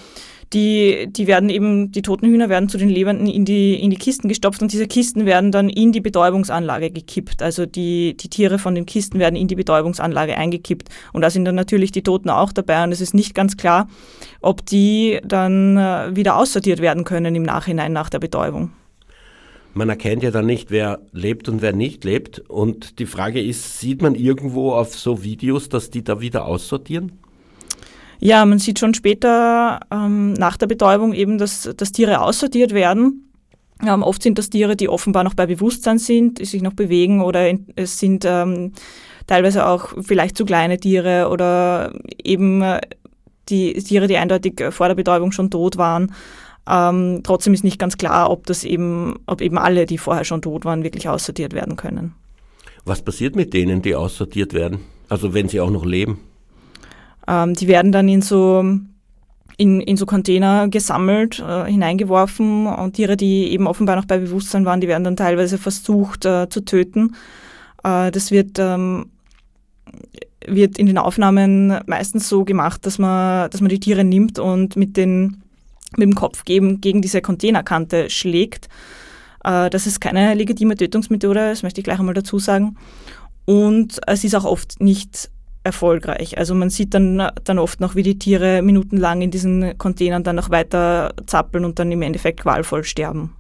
die, 0.54 1.08
die 1.10 1.26
werden 1.26 1.50
eben, 1.50 1.92
die 1.92 2.04
toten 2.04 2.28
Hühner 2.28 2.48
werden 2.48 2.70
zu 2.70 2.78
den 2.78 2.90
Lebenden 2.90 3.28
in 3.28 3.44
die, 3.44 3.74
in 3.74 3.90
die 3.90 3.98
Kisten 3.98 4.28
gestopft 4.28 4.62
und 4.62 4.72
diese 4.72 4.88
Kisten 4.88 5.26
werden 5.26 5.52
dann 5.52 5.68
in 5.68 5.92
die 5.92 6.02
Betäubungsanlage 6.02 6.92
gekippt. 6.92 7.42
Also 7.42 7.66
die, 7.66 8.16
die 8.16 8.30
Tiere 8.30 8.60
von 8.60 8.76
den 8.76 8.86
Kisten 8.86 9.20
werden 9.20 9.36
in 9.36 9.48
die 9.48 9.56
Betäubungsanlage 9.56 10.38
eingekippt. 10.38 10.90
Und 11.12 11.22
da 11.22 11.32
sind 11.32 11.46
dann 11.46 11.56
natürlich 11.56 11.92
die 11.92 12.04
Toten 12.04 12.30
auch 12.30 12.52
dabei 12.52 12.84
und 12.84 12.92
es 12.92 13.02
ist 13.02 13.16
nicht 13.16 13.34
ganz 13.34 13.58
klar, 13.58 13.88
ob 14.42 14.66
die 14.66 15.20
dann 15.26 15.78
äh, 15.78 16.16
wieder 16.16 16.38
aussortiert 16.38 16.82
werden 16.82 17.04
können 17.04 17.34
im 17.34 17.44
Nachhinein 17.44 17.92
nach 17.92 18.10
der 18.10 18.20
Betäubung. 18.20 18.72
Man 19.74 19.90
erkennt 19.90 20.22
ja 20.22 20.32
dann 20.32 20.46
nicht, 20.46 20.70
wer 20.70 21.00
lebt 21.12 21.50
und 21.50 21.62
wer 21.62 21.74
nicht 21.74 22.04
lebt. 22.04 22.40
Und 22.48 23.00
die 23.00 23.08
Frage 23.08 23.42
ist, 23.42 23.80
sieht 23.80 24.02
man 24.02 24.14
irgendwo 24.14 24.74
auf 24.74 24.96
so 24.96 25.24
Videos, 25.24 25.70
dass 25.70 25.90
die 25.90 26.04
da 26.04 26.22
wieder 26.22 26.46
aussortieren? 26.46 27.14
Ja, 28.20 28.46
man 28.46 28.60
sieht 28.60 28.80
schon 28.80 28.94
später 28.94 29.80
ähm, 29.92 30.34
nach 30.34 30.58
der 30.58 30.68
Betäubung 30.68 31.14
eben, 31.14 31.38
dass, 31.38 31.70
dass 31.76 31.92
Tiere 31.92 32.22
aussortiert 32.22 32.74
werden. 32.74 33.32
Ähm, 33.86 34.04
oft 34.04 34.24
sind 34.24 34.38
das 34.38 34.50
Tiere, 34.50 34.76
die 34.76 34.88
offenbar 34.88 35.24
noch 35.24 35.34
bei 35.34 35.46
Bewusstsein 35.46 35.98
sind, 35.98 36.40
die 36.40 36.46
sich 36.46 36.62
noch 36.62 36.74
bewegen 36.74 37.22
oder 37.22 37.50
in, 37.50 37.68
es 37.76 38.00
sind 38.00 38.24
ähm, 38.26 38.74
teilweise 39.28 39.66
auch 39.66 39.94
vielleicht 40.02 40.38
zu 40.38 40.46
kleine 40.46 40.78
Tiere 40.78 41.30
oder 41.30 41.94
eben 42.24 42.62
äh, 42.62 42.80
die 43.50 43.74
Tiere, 43.74 44.08
die 44.08 44.18
eindeutig 44.18 44.64
vor 44.70 44.88
der 44.88 44.96
Betäubung 44.96 45.32
schon 45.32 45.50
tot 45.50 45.78
waren. 45.78 46.14
Ähm, 46.68 47.22
trotzdem 47.24 47.54
ist 47.54 47.64
nicht 47.64 47.80
ganz 47.80 47.98
klar, 47.98 48.30
ob 48.30 48.46
das 48.46 48.64
eben, 48.64 49.20
ob 49.26 49.42
eben 49.42 49.58
alle, 49.58 49.86
die 49.86 49.98
vorher 49.98 50.24
schon 50.24 50.42
tot 50.42 50.66
waren, 50.66 50.84
wirklich 50.84 51.10
aussortiert 51.10 51.54
werden 51.54 51.76
können. 51.76 52.14
Was 52.86 53.02
passiert 53.02 53.36
mit 53.36 53.54
denen, 53.54 53.82
die 53.82 53.96
aussortiert 53.96 54.54
werden? 54.54 54.80
Also 55.10 55.34
wenn 55.34 55.50
sie 55.50 55.60
auch 55.60 55.70
noch 55.70 55.86
leben? 55.86 56.20
Ähm, 57.28 57.54
die 57.54 57.68
werden 57.68 57.92
dann 57.92 58.08
in 58.08 58.22
so 58.22 58.64
in, 59.58 59.82
in 59.82 59.98
so 59.98 60.06
Container 60.06 60.68
gesammelt, 60.68 61.40
äh, 61.40 61.66
hineingeworfen 61.66 62.68
und 62.68 62.94
Tiere, 62.94 63.18
die 63.18 63.52
eben 63.52 63.68
offenbar 63.68 63.96
noch 63.96 64.06
bei 64.06 64.18
Bewusstsein 64.18 64.66
waren, 64.66 64.82
die 64.82 64.88
werden 64.88 65.04
dann 65.04 65.16
teilweise 65.16 65.58
versucht 65.58 66.26
äh, 66.26 66.50
zu 66.50 66.66
töten. 66.66 67.16
Äh, 67.84 68.12
das 68.12 68.32
wird, 68.32 68.58
ähm, 68.60 69.12
wird 70.48 70.78
in 70.78 70.88
den 70.88 70.98
Aufnahmen 70.98 71.80
meistens 71.86 72.30
so 72.30 72.46
gemacht, 72.46 72.86
dass 72.86 72.98
man, 72.98 73.50
dass 73.52 73.62
man 73.62 73.70
die 73.70 73.80
Tiere 73.80 74.04
nimmt 74.04 74.40
und 74.40 74.76
mit, 74.76 74.98
den, 74.98 75.43
mit 75.98 76.08
dem 76.08 76.16
Kopf 76.16 76.46
gegen, 76.46 76.82
gegen 76.82 77.02
diese 77.02 77.22
Containerkante 77.22 78.10
schlägt. 78.10 78.68
Äh, 79.44 79.70
das 79.70 79.88
ist 79.88 80.00
keine 80.00 80.34
legitime 80.34 80.76
Tötungsmethode, 80.76 81.50
das 81.50 81.64
möchte 81.64 81.82
ich 81.82 81.86
gleich 81.86 82.00
einmal 82.00 82.14
dazu 82.14 82.40
sagen. 82.40 82.78
Und 83.46 84.00
es 84.08 84.24
ist 84.24 84.36
auch 84.36 84.46
oft 84.46 84.82
nicht 84.82 85.30
erfolgreich. 85.64 86.38
Also 86.38 86.56
man 86.56 86.70
sieht 86.70 86.94
dann, 86.94 87.30
dann 87.44 87.60
oft 87.60 87.80
noch, 87.80 87.96
wie 87.96 88.04
die 88.04 88.20
Tiere 88.20 88.62
minutenlang 88.62 89.22
in 89.22 89.32
diesen 89.32 89.78
Containern 89.78 90.24
dann 90.24 90.36
noch 90.36 90.50
weiter 90.50 91.14
zappeln 91.26 91.66
und 91.66 91.80
dann 91.80 91.92
im 91.92 92.02
Endeffekt 92.02 92.42
qualvoll 92.42 92.84
sterben. 92.84 93.34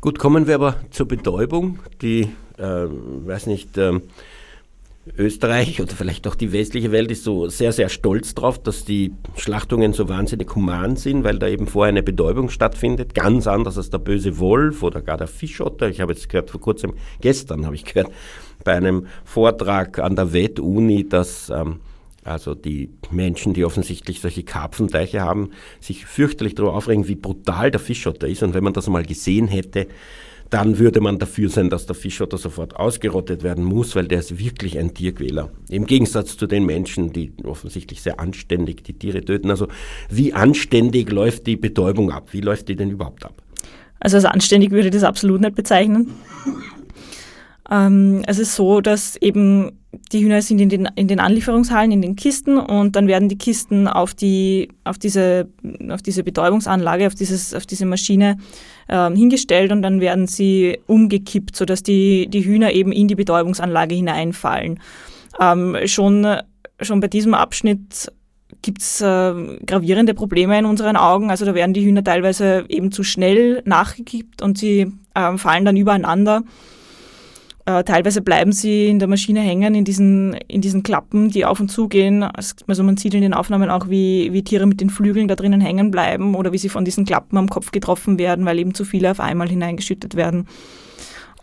Gut, 0.00 0.18
kommen 0.18 0.46
wir 0.46 0.54
aber 0.54 0.76
zur 0.90 1.06
Betäubung, 1.06 1.78
die, 2.00 2.30
äh, 2.56 2.86
weiß 2.86 3.46
nicht, 3.46 3.76
äh, 3.76 4.00
Österreich 5.16 5.80
oder 5.80 5.94
vielleicht 5.94 6.26
auch 6.28 6.34
die 6.34 6.52
westliche 6.52 6.92
Welt 6.92 7.10
ist 7.10 7.24
so 7.24 7.48
sehr, 7.48 7.72
sehr 7.72 7.88
stolz 7.88 8.34
drauf, 8.34 8.62
dass 8.62 8.84
die 8.84 9.12
Schlachtungen 9.36 9.94
so 9.94 10.08
wahnsinnig 10.08 10.54
human 10.54 10.96
sind, 10.96 11.24
weil 11.24 11.38
da 11.38 11.48
eben 11.48 11.66
vorher 11.66 11.88
eine 11.88 12.02
Betäubung 12.02 12.50
stattfindet. 12.50 13.14
Ganz 13.14 13.46
anders 13.46 13.78
als 13.78 13.88
der 13.88 13.98
böse 13.98 14.38
Wolf 14.38 14.82
oder 14.82 15.00
gar 15.00 15.16
der 15.16 15.26
Fischotter. 15.26 15.88
Ich 15.88 16.00
habe 16.00 16.12
jetzt 16.12 16.28
gehört, 16.28 16.50
vor 16.50 16.60
kurzem, 16.60 16.94
gestern 17.22 17.64
habe 17.64 17.74
ich 17.74 17.84
gehört, 17.84 18.12
bei 18.62 18.74
einem 18.74 19.06
Vortrag 19.24 19.98
an 19.98 20.16
der 20.16 20.34
Wett-Uni, 20.34 21.08
dass 21.08 21.48
ähm, 21.48 21.80
also 22.22 22.54
die 22.54 22.90
Menschen, 23.10 23.54
die 23.54 23.64
offensichtlich 23.64 24.20
solche 24.20 24.42
Karpfenteiche 24.42 25.22
haben, 25.22 25.50
sich 25.80 26.04
fürchterlich 26.04 26.54
darüber 26.54 26.74
aufregen, 26.74 27.08
wie 27.08 27.14
brutal 27.14 27.70
der 27.70 27.80
Fischotter 27.80 28.28
ist. 28.28 28.42
Und 28.42 28.52
wenn 28.52 28.64
man 28.64 28.74
das 28.74 28.86
mal 28.88 29.04
gesehen 29.04 29.48
hätte, 29.48 29.86
dann 30.50 30.78
würde 30.78 31.00
man 31.00 31.18
dafür 31.18 31.48
sein, 31.48 31.70
dass 31.70 31.86
der 31.86 31.94
Fischotter 31.94 32.36
sofort 32.36 32.76
ausgerottet 32.76 33.42
werden 33.42 33.64
muss, 33.64 33.94
weil 33.94 34.08
der 34.08 34.18
ist 34.18 34.38
wirklich 34.38 34.78
ein 34.78 34.94
Tierquäler. 34.94 35.50
Im 35.68 35.86
Gegensatz 35.86 36.36
zu 36.36 36.46
den 36.46 36.66
Menschen, 36.66 37.12
die 37.12 37.32
offensichtlich 37.44 38.02
sehr 38.02 38.18
anständig 38.18 38.82
die 38.82 38.94
Tiere 38.94 39.24
töten. 39.24 39.50
Also 39.50 39.68
wie 40.10 40.34
anständig 40.34 41.10
läuft 41.10 41.46
die 41.46 41.56
Betäubung 41.56 42.10
ab? 42.10 42.28
Wie 42.32 42.40
läuft 42.40 42.68
die 42.68 42.76
denn 42.76 42.90
überhaupt 42.90 43.24
ab? 43.24 43.42
Also 44.00 44.16
als 44.16 44.24
anständig 44.24 44.72
würde 44.72 44.88
ich 44.88 44.94
das 44.94 45.04
absolut 45.04 45.40
nicht 45.40 45.54
bezeichnen. 45.54 46.10
Ähm, 47.70 48.22
es 48.26 48.38
ist 48.38 48.56
so, 48.56 48.80
dass 48.80 49.16
eben 49.16 49.72
die 50.12 50.22
Hühner 50.24 50.42
sind 50.42 50.60
in 50.60 50.68
den, 50.68 50.88
in 50.96 51.08
den 51.08 51.20
Anlieferungshallen, 51.20 51.92
in 51.92 52.02
den 52.02 52.16
Kisten 52.16 52.58
und 52.58 52.96
dann 52.96 53.06
werden 53.06 53.28
die 53.28 53.38
Kisten 53.38 53.86
auf, 53.88 54.14
die, 54.14 54.68
auf, 54.84 54.98
diese, 54.98 55.48
auf 55.88 56.02
diese 56.02 56.22
Betäubungsanlage, 56.24 57.06
auf, 57.06 57.14
dieses, 57.14 57.54
auf 57.54 57.66
diese 57.66 57.86
Maschine 57.86 58.38
äh, 58.88 59.10
hingestellt 59.10 59.72
und 59.72 59.82
dann 59.82 60.00
werden 60.00 60.26
sie 60.26 60.78
umgekippt, 60.86 61.56
sodass 61.56 61.82
die, 61.82 62.28
die 62.28 62.44
Hühner 62.44 62.72
eben 62.72 62.92
in 62.92 63.08
die 63.08 63.14
Betäubungsanlage 63.14 63.94
hineinfallen. 63.94 64.80
Ähm, 65.40 65.76
schon, 65.86 66.26
schon 66.80 67.00
bei 67.00 67.08
diesem 67.08 67.34
Abschnitt 67.34 68.12
gibt 68.62 68.82
es 68.82 69.00
äh, 69.00 69.32
gravierende 69.64 70.14
Probleme 70.14 70.58
in 70.58 70.66
unseren 70.66 70.96
Augen. 70.96 71.30
Also 71.30 71.44
da 71.44 71.54
werden 71.54 71.72
die 71.72 71.84
Hühner 71.84 72.04
teilweise 72.04 72.64
eben 72.68 72.92
zu 72.92 73.04
schnell 73.04 73.62
nachgekippt 73.64 74.42
und 74.42 74.58
sie 74.58 74.92
äh, 75.14 75.36
fallen 75.38 75.64
dann 75.64 75.76
übereinander. 75.76 76.42
Äh, 77.66 77.84
teilweise 77.84 78.22
bleiben 78.22 78.52
sie 78.52 78.88
in 78.88 78.98
der 78.98 79.08
Maschine 79.08 79.40
hängen, 79.40 79.74
in 79.74 79.84
diesen, 79.84 80.34
in 80.48 80.60
diesen 80.60 80.82
Klappen, 80.82 81.30
die 81.30 81.44
auf 81.44 81.60
und 81.60 81.70
zu 81.70 81.88
gehen. 81.88 82.22
Also 82.22 82.82
man 82.82 82.96
sieht 82.96 83.14
in 83.14 83.20
den 83.20 83.34
Aufnahmen 83.34 83.70
auch, 83.70 83.88
wie, 83.88 84.32
wie 84.32 84.42
Tiere 84.42 84.66
mit 84.66 84.80
den 84.80 84.90
Flügeln 84.90 85.28
da 85.28 85.36
drinnen 85.36 85.60
hängen 85.60 85.90
bleiben 85.90 86.34
oder 86.34 86.52
wie 86.52 86.58
sie 86.58 86.70
von 86.70 86.84
diesen 86.84 87.04
Klappen 87.04 87.36
am 87.36 87.48
Kopf 87.48 87.70
getroffen 87.70 88.18
werden, 88.18 88.46
weil 88.46 88.58
eben 88.58 88.74
zu 88.74 88.84
viele 88.84 89.10
auf 89.10 89.20
einmal 89.20 89.48
hineingeschüttet 89.48 90.16
werden. 90.16 90.46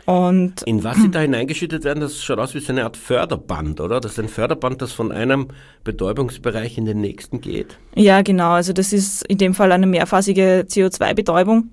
Und 0.07 0.61
in 0.61 0.85
was 0.85 0.95
sie 1.01 1.11
da 1.11 1.19
hineingeschüttet 1.19 1.83
werden, 1.83 1.99
das 1.99 2.23
schaut 2.23 2.39
aus 2.39 2.55
wie 2.55 2.61
so 2.61 2.71
eine 2.71 2.85
Art 2.85 2.95
Förderband, 2.95 3.81
oder? 3.81 3.99
Das 3.99 4.13
ist 4.13 4.19
ein 4.19 4.29
Förderband, 4.29 4.81
das 4.81 4.93
von 4.93 5.11
einem 5.11 5.49
Betäubungsbereich 5.83 6.77
in 6.77 6.85
den 6.85 7.01
nächsten 7.01 7.41
geht. 7.41 7.77
Ja, 7.93 8.21
genau. 8.21 8.51
Also 8.51 8.71
das 8.71 8.93
ist 8.93 9.27
in 9.27 9.37
dem 9.37 9.53
Fall 9.53 9.73
eine 9.73 9.85
mehrphasige 9.85 10.65
CO2-Betäubung. 10.65 11.71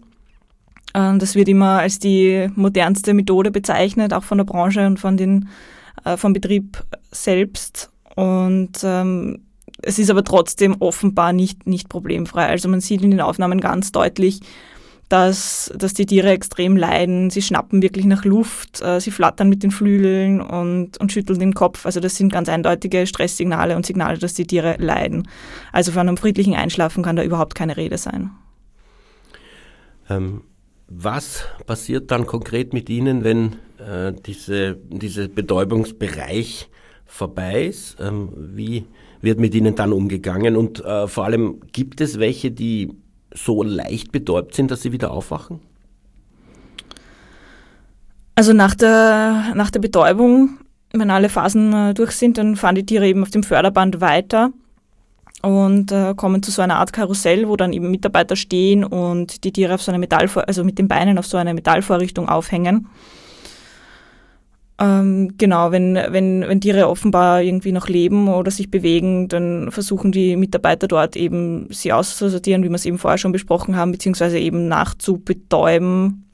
Ähm, 0.95 1.19
das 1.19 1.35
wird 1.35 1.49
immer 1.49 1.81
als 1.81 1.99
die 1.99 2.49
modernste 2.55 3.15
Methode 3.15 3.51
bezeichnet, 3.51 4.13
auch 4.13 4.25
von 4.25 4.39
der 4.39 4.45
Branche 4.45 4.87
und 4.87 4.99
von 4.99 5.17
den, 5.17 5.49
äh, 6.05 6.17
vom 6.17 6.33
Betrieb 6.33 6.83
selbst. 7.11 7.91
Und 8.15 8.73
ähm, 8.85 9.41
es 9.83 9.99
ist 9.99 10.11
aber 10.11 10.25
trotzdem 10.25 10.77
offenbar 10.81 11.33
nicht, 11.33 11.67
nicht 11.67 11.89
problemfrei. 11.89 12.47
Also 12.47 12.69
man 12.69 12.81
sieht 12.81 13.03
in 13.03 13.11
den 13.11 13.21
Aufnahmen 13.21 13.61
ganz 13.61 13.93
deutlich, 13.93 14.41
dass, 15.09 15.73
dass 15.77 15.95
die 15.95 16.07
Tiere 16.07 16.31
extrem 16.31 16.77
leiden. 16.77 17.29
Sie 17.31 17.43
schnappen 17.43 17.83
wirklich 17.83 18.07
nach 18.07 18.25
Luft, 18.25 18.81
äh, 18.81 19.01
sie 19.01 19.11
flattern 19.11 19.49
mit 19.49 19.63
den 19.63 19.71
Flügeln 19.71 20.41
und, 20.41 20.99
und 20.99 21.13
schütteln 21.13 21.39
den 21.39 21.55
Kopf. 21.55 21.85
Also 21.87 22.01
das 22.01 22.17
sind 22.17 22.33
ganz 22.33 22.49
eindeutige 22.49 23.07
Stresssignale 23.07 23.77
und 23.77 23.85
Signale, 23.85 24.19
dass 24.19 24.35
die 24.35 24.47
Tiere 24.47 24.77
leiden. 24.79 25.29
Also 25.73 25.93
von 25.93 26.09
einem 26.09 26.17
friedlichen 26.17 26.55
Einschlafen 26.55 27.03
kann 27.03 27.17
da 27.17 27.23
überhaupt 27.23 27.55
keine 27.55 27.77
Rede 27.77 27.99
sein. 27.99 28.31
Ähm, 30.09 30.43
was 30.88 31.45
passiert 31.67 32.11
dann 32.11 32.26
konkret 32.26 32.73
mit 32.73 32.88
Ihnen, 32.91 33.25
wenn 33.25 33.57
äh, 33.79 34.12
diese, 34.26 34.76
dieser 34.76 35.29
Betäubungsbereich 35.29 36.69
vorbei 37.07 37.67
ist? 37.67 37.97
Ähm, 38.00 38.31
wie 38.37 38.87
wird 39.21 39.41
mit 39.41 39.55
Ihnen 39.55 39.75
dann 39.75 39.93
umgegangen? 39.93 40.57
Und 40.57 40.85
äh, 40.85 41.09
vor 41.09 41.25
allem, 41.25 41.61
gibt 41.73 42.00
es 42.00 42.19
welche, 42.19 42.50
die 42.50 42.93
so 43.33 43.62
leicht 43.62 44.12
betäubt 44.12 44.55
sind, 44.55 44.71
dass 44.71 44.83
sie 44.83 44.93
wieder 44.93 45.11
aufwachen? 45.11 45.61
Also 48.37 48.53
nach 48.53 48.75
der, 48.75 49.53
nach 49.55 49.71
der 49.71 49.81
Betäubung, 49.81 50.59
wenn 50.93 51.11
alle 51.11 51.29
Phasen 51.29 51.73
äh, 51.73 51.95
durch 51.95 52.12
sind, 52.12 52.38
dann 52.38 52.57
fahren 52.57 52.75
die 52.75 52.87
Tiere 52.87 53.07
eben 53.07 53.23
auf 53.23 53.31
dem 53.31 53.43
Förderband 53.43 54.00
weiter 54.00 54.53
und 55.45 55.93
äh, 55.93 56.15
kommen 56.17 56.43
zu 56.43 56.51
so 56.51 56.63
einer 56.63 56.77
Art 56.77 56.93
Karussell, 56.93 57.49
wo 57.49 57.57
dann 57.57 57.75
eben 57.75 57.91
Mitarbeiter 57.91 58.35
stehen 58.35 58.83
und 58.83 59.45
die 59.45 59.53
Tiere 59.53 59.75
auf 59.75 59.83
so 59.83 59.91
eine 59.91 59.99
Metallvor 59.99 60.49
also 60.49 60.65
mit 60.65 60.79
den 60.79 60.89
Beinen 60.89 61.19
auf 61.19 61.27
so 61.27 61.37
eine 61.37 61.53
Metallvorrichtung 61.53 62.29
aufhängen. 62.29 62.89
Ähm, 64.79 65.35
genau, 65.37 65.71
wenn, 65.71 65.95
wenn, 65.95 66.49
wenn 66.49 66.61
Tiere 66.61 66.89
offenbar 66.89 67.43
irgendwie 67.43 67.73
noch 67.73 67.89
leben 67.89 68.29
oder 68.29 68.51
sich 68.51 68.71
bewegen, 68.71 69.29
dann 69.29 69.71
versuchen 69.71 70.13
die 70.13 70.35
Mitarbeiter 70.37 70.89
dort 70.89 71.15
eben 71.15 71.69
sie 71.71 71.93
auszusortieren, 71.93 72.65
wie 72.65 72.71
wir 72.71 72.75
es 72.75 72.87
eben 72.87 72.99
vorher 72.99 73.19
schon 73.19 73.33
besprochen 73.33 73.77
haben, 73.77 73.93
beziehungsweise 73.93 74.39
eben 74.39 74.67
nachzubetäuben 74.67 76.25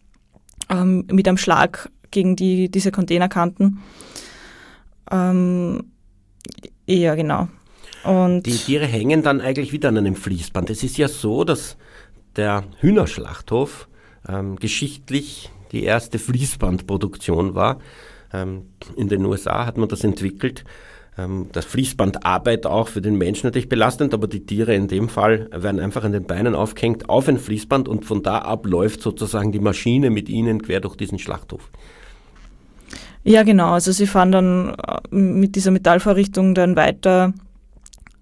ähm, 0.71 1.05
mit 1.11 1.27
einem 1.27 1.37
Schlag 1.37 1.91
gegen 2.13 2.37
die, 2.37 2.71
diese 2.71 2.93
Containerkanten. 2.93 3.81
Ähm, 5.11 5.83
ja, 6.87 7.15
genau. 7.17 7.49
Und 8.05 8.45
die 8.45 8.57
Tiere 8.57 8.87
hängen 8.87 9.23
dann 9.23 9.41
eigentlich 9.41 9.73
wieder 9.73 9.89
an 9.89 9.99
einem 9.99 10.17
Fließband. 10.17 10.71
Es 10.71 10.83
ist 10.83 10.97
ja 10.97 11.09
so, 11.09 11.45
dass 11.45 11.77
der 12.37 12.65
Hühnerschlachthof 12.79 13.89
ähm, 14.29 14.57
geschichtlich 14.57 15.51
die 15.73 15.85
erste 15.85 16.19
Fließbandproduktion 16.19 17.55
war. 17.55 17.79
Ähm, 18.33 18.67
in 18.97 19.09
den 19.09 19.25
USA 19.25 19.67
hat 19.67 19.77
man 19.77 19.89
das 19.89 20.05
entwickelt. 20.05 20.65
Ähm, 21.19 21.49
das 21.53 21.65
Fließband 21.65 22.25
Arbeit 22.25 22.67
auch 22.67 22.89
für 22.89 23.01
den 23.01 23.17
Menschen 23.17 23.47
natürlich 23.47 23.69
belastend, 23.69 24.15
aber 24.15 24.27
die 24.27 24.47
Tiere 24.47 24.75
in 24.75 24.89
dem 24.89 25.09
Fall 25.09 25.49
werden 25.53 25.81
einfach 25.81 26.05
an 26.05 26.13
den 26.13 26.25
Beinen 26.25 26.55
aufgehängt 26.55 27.09
auf 27.09 27.29
ein 27.29 27.39
Fließband 27.39 27.89
und 27.89 28.05
von 28.05 28.23
da 28.23 28.39
ab 28.39 28.67
läuft 28.67 29.03
sozusagen 29.03 29.53
die 29.53 29.61
Maschine 29.61 30.11
mit 30.11 30.29
ihnen 30.29 30.63
quer 30.63 30.81
durch 30.81 30.97
diesen 30.97 31.19
Schlachthof. 31.19 31.71
Ja, 33.23 33.43
genau. 33.43 33.73
Also 33.73 33.93
sie 33.93 34.07
fahren 34.07 34.33
dann 34.33 34.75
äh, 34.75 35.15
mit 35.15 35.57
dieser 35.57 35.71
Metallvorrichtung 35.71 36.55
dann 36.55 36.77
weiter 36.77 37.35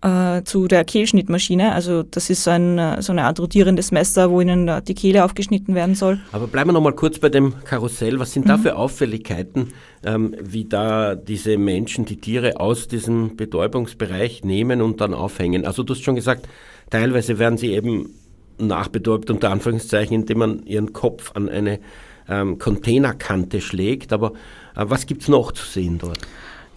äh, 0.03 0.43
zu 0.45 0.69
der 0.69 0.85
Kehlschnittmaschine. 0.85 1.73
Also 1.73 2.03
das 2.03 2.31
ist 2.31 2.45
so, 2.45 2.51
ein, 2.51 2.79
äh, 2.79 3.03
so 3.03 3.13
eine 3.13 3.25
Art 3.25 3.41
rotierendes 3.41 3.91
Messer, 3.91 4.31
wo 4.31 4.41
ihnen 4.41 4.71
die 4.87 4.95
Kehle 4.95 5.25
aufgeschnitten 5.25 5.75
werden 5.75 5.95
soll. 5.95 6.21
Aber 6.33 6.47
bleiben 6.47 6.69
wir 6.69 6.75
nochmal 6.75 6.93
kurz 6.93 7.19
bei 7.19 7.29
dem 7.29 7.55
Karussell. 7.65 8.19
Was 8.21 8.33
sind 8.33 8.47
mhm. 8.47 8.49
da 8.51 8.59
für 8.59 8.77
Auffälligkeiten, 8.77 9.69
ähm, 10.05 10.35
wie 10.41 10.65
da 10.65 11.15
diese 11.15 11.59
Menschen 11.59 12.05
die 12.05 12.21
Tiere 12.21 12.61
aus 12.61 12.89
diesem 12.89 13.37
Betäubungsbereich 13.37 14.45
nehmen 14.45 14.83
und 14.83 15.01
dann 15.01 15.15
aufhängen? 15.15 15.67
Also 15.67 15.83
du 15.83 15.95
hast 15.95 16.03
schon 16.03 16.15
gesagt, 16.15 16.49
teilweise 16.91 17.39
werden 17.39 17.59
sie 17.59 17.73
eben 17.73 18.15
nachbetäubt, 18.59 19.31
unter 19.31 19.51
Anführungszeichen, 19.51 20.15
indem 20.15 20.39
man 20.39 20.67
ihren 20.67 20.93
Kopf 20.93 21.33
an 21.35 21.49
eine 21.49 21.81
ähm, 22.29 22.59
Containerkante 22.59 23.61
schlägt. 23.61 24.13
Aber 24.13 24.33
äh, 24.77 24.85
was 24.87 25.07
gibt 25.07 25.23
es 25.23 25.29
noch 25.29 25.53
zu 25.53 25.65
sehen 25.65 25.99
dort? 25.99 26.19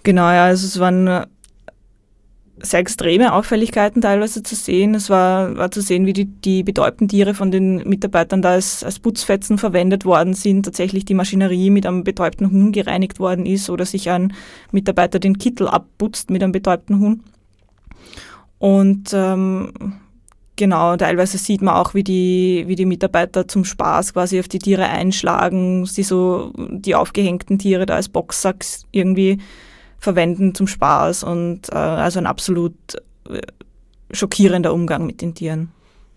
Genau, 0.04 0.30
ja, 0.30 0.46
also 0.46 0.66
es 0.66 0.80
waren 0.80 1.08
äh, 1.08 1.26
sehr 2.64 2.80
extreme 2.80 3.34
Auffälligkeiten 3.34 4.02
teilweise 4.02 4.44
zu 4.44 4.56
sehen. 4.56 4.96
Es 4.96 5.10
war, 5.10 5.58
war 5.58 5.72
zu 5.72 5.82
sehen, 5.82 6.06
wie 6.06 6.14
die, 6.14 6.26
die 6.26 6.64
betäubten 6.64 7.08
Tiere 7.08 7.34
von 7.34 7.52
den 7.52 7.78
Mitarbeitern 7.88 8.42
da 8.42 8.52
als, 8.52 8.84
als 8.84 9.00
Putzfetzen 9.00 9.58
verwendet 9.58 10.06
worden 10.06 10.34
sind, 10.34 10.64
tatsächlich 10.64 11.06
die 11.06 11.14
Maschinerie 11.14 11.70
mit 11.70 11.86
einem 11.86 12.04
betäubten 12.04 12.52
Huhn 12.52 12.72
gereinigt 12.72 13.20
worden 13.20 13.46
ist 13.46 13.70
oder 13.70 13.86
sich 13.86 14.10
ein 14.10 14.34
Mitarbeiter 14.72 15.20
den 15.20 15.38
Kittel 15.38 15.68
abputzt 15.68 16.30
mit 16.30 16.44
einem 16.44 16.52
betäubten 16.52 17.00
Huhn. 17.00 17.24
Und 18.60 19.12
ähm, 19.14 19.74
genau, 20.56 20.96
teilweise 20.96 21.38
sieht 21.40 21.62
man 21.62 21.76
auch, 21.76 21.94
wie 21.94 22.04
die, 22.04 22.66
wie 22.68 22.76
die 22.76 22.86
Mitarbeiter 22.86 23.48
zum 23.48 23.66
Spaß 23.66 24.14
quasi 24.14 24.40
auf 24.40 24.48
die 24.48 24.60
Tiere 24.60 24.86
einschlagen, 24.86 25.86
sie 25.86 26.04
so 26.04 26.54
die 26.56 26.94
aufgehängten 26.94 27.58
Tiere 27.58 27.86
da 27.86 27.96
als 27.96 28.10
Boxsacks 28.10 28.86
irgendwie 28.92 29.40
verwenden 30.02 30.54
zum 30.56 30.68
Spaß 30.68 31.24
und 31.24 31.70
äh, 31.70 31.76
also 31.76 32.20
ein 32.20 32.26
absolut 32.26 32.74
äh, 33.30 33.40
schockierender 34.12 34.74
Umgang 34.74 35.06
mit 35.06 35.22
den 35.22 35.36
Tieren. 35.36 35.72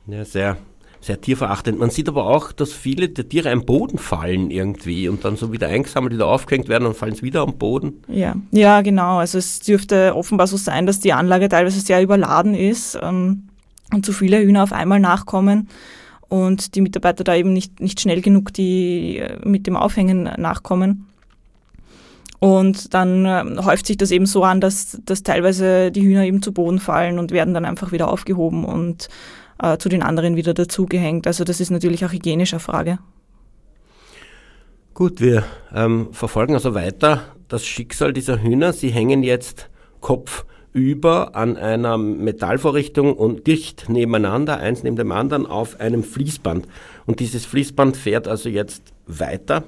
Ja, 0.07 0.25
sehr, 0.25 0.57
sehr 1.01 1.21
tierverachtend. 1.21 1.79
Man 1.79 1.91
sieht 1.91 2.09
aber 2.09 2.27
auch, 2.27 2.51
dass 2.51 2.73
viele 2.73 3.11
der 3.11 3.29
Tiere 3.29 3.53
am 3.53 3.65
Boden 3.65 3.99
fallen 3.99 4.51
irgendwie 4.51 5.09
und 5.09 5.25
dann 5.25 5.37
so 5.37 5.53
wieder 5.53 5.69
eingesammelt, 5.69 6.15
wieder 6.15 6.27
aufgehängt 6.27 6.69
werden 6.69 6.87
und 6.87 6.97
fallen 6.97 7.15
sie 7.15 7.23
wieder 7.23 7.43
am 7.43 7.59
Boden. 7.59 8.03
Ja, 8.09 8.35
ja, 8.51 8.81
genau. 8.81 9.19
Also 9.19 9.39
es 9.39 9.61
dürfte 9.61 10.17
offenbar 10.17 10.47
so 10.47 10.57
sein, 10.57 10.87
dass 10.87 11.01
die 11.01 11.13
Anlage 11.13 11.49
teilweise 11.49 11.81
sehr 11.81 12.03
überladen 12.03 12.55
ist 12.55 12.99
ähm, 13.01 13.49
und 13.93 14.07
zu 14.07 14.13
viele 14.13 14.39
Hühner 14.39 14.63
auf 14.63 14.73
einmal 14.73 14.99
nachkommen 14.99 15.69
und 16.29 16.75
die 16.75 16.81
Mitarbeiter 16.81 17.23
da 17.23 17.35
eben 17.35 17.53
nicht, 17.53 17.81
nicht 17.81 18.01
schnell 18.01 18.23
genug 18.23 18.55
die 18.55 19.19
äh, 19.19 19.39
mit 19.47 19.67
dem 19.67 19.77
Aufhängen 19.77 20.23
nachkommen. 20.39 21.07
Und 22.45 22.93
dann 22.93 23.25
äh, 23.25 23.63
häuft 23.63 23.87
sich 23.87 23.97
das 23.97 24.11
eben 24.11 24.27
so 24.27 24.45
an, 24.45 24.61
dass, 24.61 25.01
dass 25.07 25.23
teilweise 25.23 25.91
die 25.91 26.03
Hühner 26.03 26.25
eben 26.25 26.43
zu 26.43 26.53
Boden 26.53 26.79
fallen 26.79 27.19
und 27.19 27.31
werden 27.31 27.55
dann 27.55 27.65
einfach 27.65 27.91
wieder 27.91 28.09
aufgehoben 28.09 28.67
und 28.67 29.09
äh, 29.63 29.79
zu 29.79 29.89
den 29.89 30.03
anderen 30.03 30.37
wieder 30.37 30.53
dazugehängt. 30.53 31.27
Also 31.27 31.45
das 31.45 31.59
ist 31.59 31.71
natürlich 31.71 32.05
auch 32.05 32.13
hygienischer 32.13 32.61
Frage. 32.61 32.99
Gut, 34.93 35.23
wir 35.23 35.45
ähm, 35.75 36.09
verfolgen 36.13 36.53
also 36.53 36.75
weiter 36.75 37.23
das 37.49 37.65
Schicksal 37.65 38.13
dieser 38.13 38.43
Hühner. 38.43 38.75
Sie 38.75 38.91
hängen 38.91 39.23
jetzt 39.23 39.71
kopfüber 40.03 41.35
an 41.35 41.57
einer 41.57 41.97
Metallvorrichtung 41.97 43.15
und 43.15 43.47
dicht 43.47 43.89
nebeneinander, 43.89 44.59
eins 44.59 44.83
neben 44.83 44.97
dem 44.97 45.13
anderen, 45.13 45.47
auf 45.47 45.81
einem 45.81 46.05
Fließband. 46.05 46.69
Und 47.07 47.21
dieses 47.21 47.47
Fließband 47.47 47.97
fährt 47.97 48.29
also 48.29 48.51
jetzt 48.51 48.93
weiter. 49.07 49.65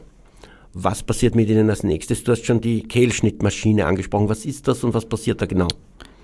Was 0.79 1.03
passiert 1.03 1.35
mit 1.35 1.49
ihnen 1.49 1.71
als 1.71 1.85
nächstes? 1.85 2.23
Du 2.23 2.33
hast 2.33 2.45
schon 2.45 2.61
die 2.61 2.83
Kehlschnittmaschine 2.83 3.87
angesprochen. 3.87 4.29
Was 4.29 4.45
ist 4.45 4.69
das 4.69 4.85
und 4.85 4.93
was 4.93 5.07
passiert 5.07 5.41
da 5.41 5.47
genau? 5.47 5.69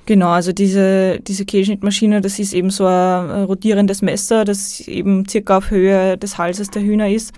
Genau, 0.04 0.28
also 0.28 0.52
diese, 0.52 1.20
diese 1.20 1.46
Kehlschnittmaschine, 1.46 2.20
das 2.20 2.38
ist 2.38 2.52
eben 2.52 2.68
so 2.68 2.84
ein 2.84 3.44
rotierendes 3.44 4.02
Messer, 4.02 4.44
das 4.44 4.80
eben 4.80 5.26
circa 5.26 5.56
auf 5.56 5.70
Höhe 5.70 6.18
des 6.18 6.36
Halses 6.36 6.68
der 6.68 6.82
Hühner 6.82 7.08
ist. 7.08 7.32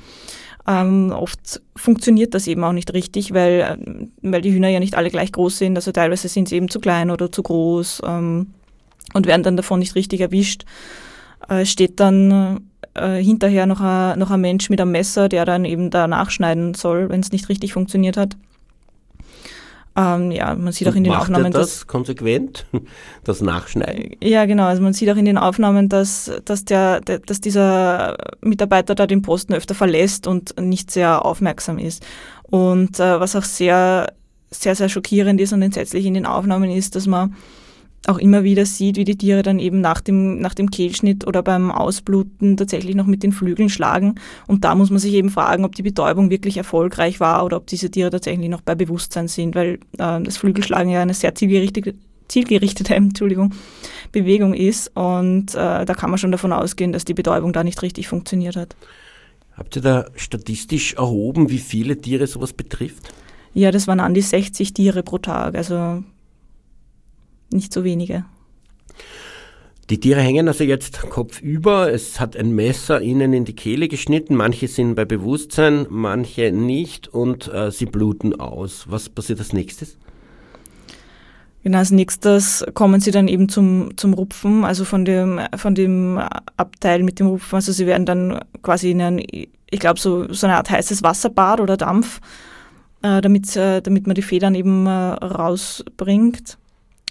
Ähm, 0.66 1.12
oft 1.12 1.62
funktioniert 1.76 2.35
das 2.35 2.49
eben 2.49 2.64
auch 2.64 2.73
nicht 2.73 2.92
richtig, 2.92 3.33
weil, 3.33 3.78
weil 4.23 4.40
die 4.40 4.52
Hühner 4.52 4.71
ja 4.71 4.80
nicht 4.80 4.97
alle 4.97 5.11
gleich 5.11 5.30
groß 5.30 5.59
sind. 5.59 5.76
Also 5.76 5.92
teilweise 5.92 6.26
sind 6.26 6.49
sie 6.49 6.56
eben 6.56 6.68
zu 6.68 6.80
klein 6.80 7.12
oder 7.12 7.30
zu 7.30 7.44
groß 7.44 8.02
ähm, 8.04 8.54
und 9.12 9.26
werden 9.28 9.44
dann 9.44 9.56
davon 9.56 9.78
nicht 9.78 9.94
richtig 9.94 10.21
erwischt. 10.21 10.64
Äh, 11.49 11.64
steht 11.64 12.00
dann 12.00 12.71
äh, 12.94 13.22
hinterher 13.22 13.66
noch 13.66 13.80
ein, 13.80 14.18
noch 14.18 14.30
ein 14.30 14.40
Mensch 14.40 14.70
mit 14.70 14.80
einem 14.80 14.92
Messer, 14.92 15.28
der 15.28 15.44
dann 15.44 15.64
eben 15.64 15.90
da 15.90 16.06
nachschneiden 16.06 16.74
soll, 16.74 17.08
wenn 17.08 17.20
es 17.20 17.32
nicht 17.32 17.48
richtig 17.48 17.72
funktioniert 17.72 18.16
hat. 18.16 18.36
Ähm, 19.96 20.32
ja, 20.32 20.54
man 20.56 20.72
sieht 20.72 20.88
Und 20.88 20.92
auch 20.92 20.96
in 20.96 21.04
den 21.04 21.12
macht 21.12 21.22
Aufnahmen, 21.22 21.46
er 21.46 21.50
das 21.50 21.70
dass 21.70 21.86
konsequent, 21.86 22.66
das 23.24 23.40
Nachschneiden. 23.40 24.16
ja 24.20 24.44
genau, 24.44 24.64
also 24.64 24.82
man 24.82 24.92
sieht 24.92 25.08
auch 25.10 25.16
in 25.16 25.24
den 25.24 25.38
Aufnahmen, 25.38 25.88
dass, 25.88 26.32
dass 26.44 26.64
der, 26.64 27.00
der, 27.00 27.20
dass 27.20 27.40
dieser 27.40 28.16
Mitarbeiter 28.40 28.96
da 28.96 29.06
den 29.06 29.22
Posten 29.22 29.54
öfter 29.54 29.74
verlässt 29.74 30.26
und 30.26 30.60
nicht 30.60 30.90
sehr 30.90 31.24
aufmerksam 31.24 31.78
ist. 31.78 32.04
Und 32.42 32.98
äh, 32.98 33.20
was 33.20 33.36
auch 33.36 33.44
sehr, 33.44 34.12
sehr, 34.50 34.74
sehr 34.74 34.88
schockierend 34.88 35.40
ist 35.40 35.52
und 35.52 35.62
entsetzlich 35.62 36.06
in 36.06 36.14
den 36.14 36.26
Aufnahmen 36.26 36.70
ist, 36.70 36.96
dass 36.96 37.06
man 37.06 37.36
auch 38.06 38.18
immer 38.18 38.44
wieder 38.44 38.66
sieht, 38.66 38.96
wie 38.96 39.04
die 39.04 39.16
Tiere 39.16 39.42
dann 39.42 39.58
eben 39.58 39.80
nach 39.80 40.00
dem, 40.00 40.40
nach 40.40 40.54
dem 40.54 40.70
Kehlschnitt 40.70 41.26
oder 41.26 41.42
beim 41.42 41.70
Ausbluten 41.70 42.56
tatsächlich 42.56 42.94
noch 42.94 43.06
mit 43.06 43.23
den 43.23 43.32
Flügeln 43.32 43.68
schlagen. 43.68 44.16
Und 44.46 44.64
da 44.64 44.75
muss 44.75 44.90
man 44.90 44.99
sich 44.99 45.14
eben 45.14 45.30
fragen, 45.30 45.64
ob 45.64 45.75
die 45.75 45.82
Betäubung 45.82 46.30
wirklich 46.30 46.56
erfolgreich 46.56 47.20
war 47.20 47.44
oder 47.44 47.56
ob 47.56 47.66
diese 47.66 47.90
Tiere 47.90 48.11
tatsächlich 48.11 48.49
noch 48.49 48.61
bei 48.61 48.75
Bewusstsein 48.75 49.28
sind, 49.28 49.54
weil 49.54 49.78
äh, 49.99 50.20
das 50.20 50.37
Flügelschlagen 50.37 50.90
ja 50.90 51.02
eine 51.02 51.14
sehr 51.14 51.34
zielgerichtete, 51.34 51.94
zielgerichtete 52.28 52.94
Entschuldigung, 52.94 53.52
Bewegung 54.12 54.54
ist. 54.54 54.90
Und 54.94 55.54
äh, 55.54 55.84
da 55.84 55.94
kann 55.94 56.11
man 56.11 56.18
schon 56.18 56.32
davon 56.32 56.52
ausgehen, 56.52 56.92
dass 56.92 57.04
die 57.04 57.14
Betäubung 57.14 57.52
da 57.52 57.64
nicht 57.64 57.82
richtig 57.82 58.08
funktioniert 58.08 58.56
hat. 58.56 58.76
Habt 59.56 59.76
ihr 59.76 59.82
da 59.82 60.06
statistisch 60.16 60.94
erhoben, 60.94 61.49
wie 61.49 61.58
viele 61.58 62.00
Tiere 62.00 62.26
sowas 62.26 62.52
betrifft? 62.52 63.14
Ja, 63.54 63.71
das 63.71 63.86
waren 63.86 64.00
an 64.00 64.14
die 64.14 64.21
60 64.21 64.75
Tiere 64.75 65.04
pro 65.04 65.19
Tag, 65.19 65.54
also 65.54 66.02
nicht 67.50 67.73
so 67.73 67.85
wenige. 67.85 68.25
Die 69.91 70.00
Tiere 70.00 70.21
hängen 70.21 70.49
also 70.49 70.65
jetzt 70.65 71.02
kopfüber. 71.11 71.93
Es 71.93 72.19
hat 72.19 72.37
ein 72.37 72.54
Messer 72.54 73.02
ihnen 73.02 73.35
in 73.35 73.45
die 73.45 73.54
Kehle 73.54 73.89
geschnitten. 73.89 74.35
Manche 74.35 74.67
sind 74.67 74.95
bei 74.95 75.04
Bewusstsein, 75.04 75.87
manche 75.91 76.52
nicht 76.52 77.09
und 77.09 77.52
äh, 77.52 77.71
sie 77.71 77.85
bluten 77.85 78.41
aus. 78.41 78.87
Was 78.89 79.11
passiert 79.11 79.41
als 79.41 79.52
nächstes? 79.52 79.99
Genau, 81.65 81.78
als 81.78 81.91
nächstes 81.91 82.65
kommen 82.73 83.00
sie 83.00 83.11
dann 83.11 83.28
eben 83.28 83.49
zum, 83.49 83.97
zum 83.97 84.15
Rupfen, 84.15 84.65
also 84.65 84.85
von 84.85 85.04
dem, 85.04 85.41
von 85.57 85.75
dem 85.75 86.19
Abteil 86.57 87.02
mit 87.02 87.21
dem 87.21 87.26
Rupfen. 87.26 87.57
Also 87.57 87.73
sie 87.73 87.87
werden 87.87 88.07
dann 88.07 88.41
quasi 88.63 88.91
in 88.91 89.02
ein, 89.02 89.19
ich 89.19 89.80
glaube, 89.80 90.00
so, 90.00 90.33
so 90.33 90.47
eine 90.47 90.57
Art 90.57 90.71
heißes 90.71 91.02
Wasserbad 91.02 91.61
oder 91.61 91.76
Dampf, 91.76 92.21
äh, 93.02 93.21
damit, 93.21 93.54
äh, 93.57 93.83
damit 93.83 94.07
man 94.07 94.15
die 94.15 94.23
Federn 94.23 94.54
eben 94.54 94.87
äh, 94.87 94.91
rausbringt. 94.91 96.59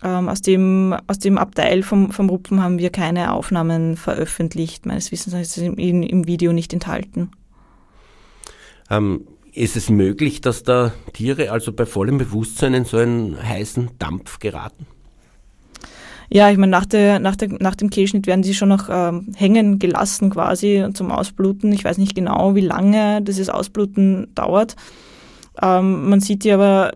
Ähm, 0.04 0.28
aus, 0.28 0.42
dem, 0.42 0.96
aus 1.08 1.20
dem 1.20 1.38
Abteil 1.38 1.82
vom, 1.82 2.12
vom 2.12 2.30
Rupfen 2.30 2.62
haben 2.62 2.78
wir 2.78 2.90
keine 2.90 3.32
Aufnahmen 3.32 3.96
veröffentlicht. 3.96 4.86
Meines 4.86 5.12
Wissens 5.12 5.34
ist 5.34 5.58
es 5.58 5.64
im, 5.64 5.78
im 5.78 6.28
Video 6.28 6.52
nicht 6.52 6.74
enthalten. 6.74 7.32
Ähm, 8.90 9.28
ist 9.54 9.78
es 9.78 9.90
möglich, 9.90 10.42
dass 10.42 10.64
da 10.64 10.92
Tiere 11.14 11.52
also 11.52 11.72
bei 11.72 11.86
vollem 11.86 12.18
Bewusstsein 12.18 12.74
in 12.74 12.86
so 12.86 12.98
einen 12.98 13.42
heißen 13.42 13.92
Dampf 13.98 14.40
geraten? 14.40 14.88
Ja, 16.30 16.50
ich 16.50 16.58
meine, 16.58 16.72
nach, 16.72 16.86
der, 16.86 17.20
nach, 17.20 17.36
der, 17.36 17.50
nach 17.60 17.76
dem 17.76 17.90
Kehlschnitt 17.90 18.26
werden 18.26 18.44
sie 18.44 18.56
schon 18.56 18.70
noch 18.70 18.90
ähm, 18.90 19.34
hängen 19.36 19.78
gelassen 19.78 20.32
quasi 20.32 20.88
zum 20.94 21.12
Ausbluten. 21.12 21.72
Ich 21.72 21.86
weiß 21.86 21.98
nicht 21.98 22.16
genau, 22.16 22.56
wie 22.56 22.62
lange 22.62 23.22
dieses 23.22 23.50
Ausbluten 23.50 24.28
dauert. 24.34 24.76
Ähm, 25.62 26.10
man 26.10 26.20
sieht 26.20 26.44
die 26.44 26.52
aber 26.52 26.94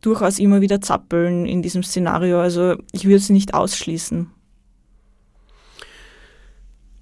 durchaus 0.00 0.38
immer 0.38 0.60
wieder 0.60 0.80
zappeln 0.80 1.46
in 1.46 1.62
diesem 1.62 1.82
Szenario. 1.82 2.40
Also 2.40 2.76
ich 2.92 3.04
würde 3.04 3.18
sie 3.18 3.32
nicht 3.32 3.54
ausschließen. 3.54 4.30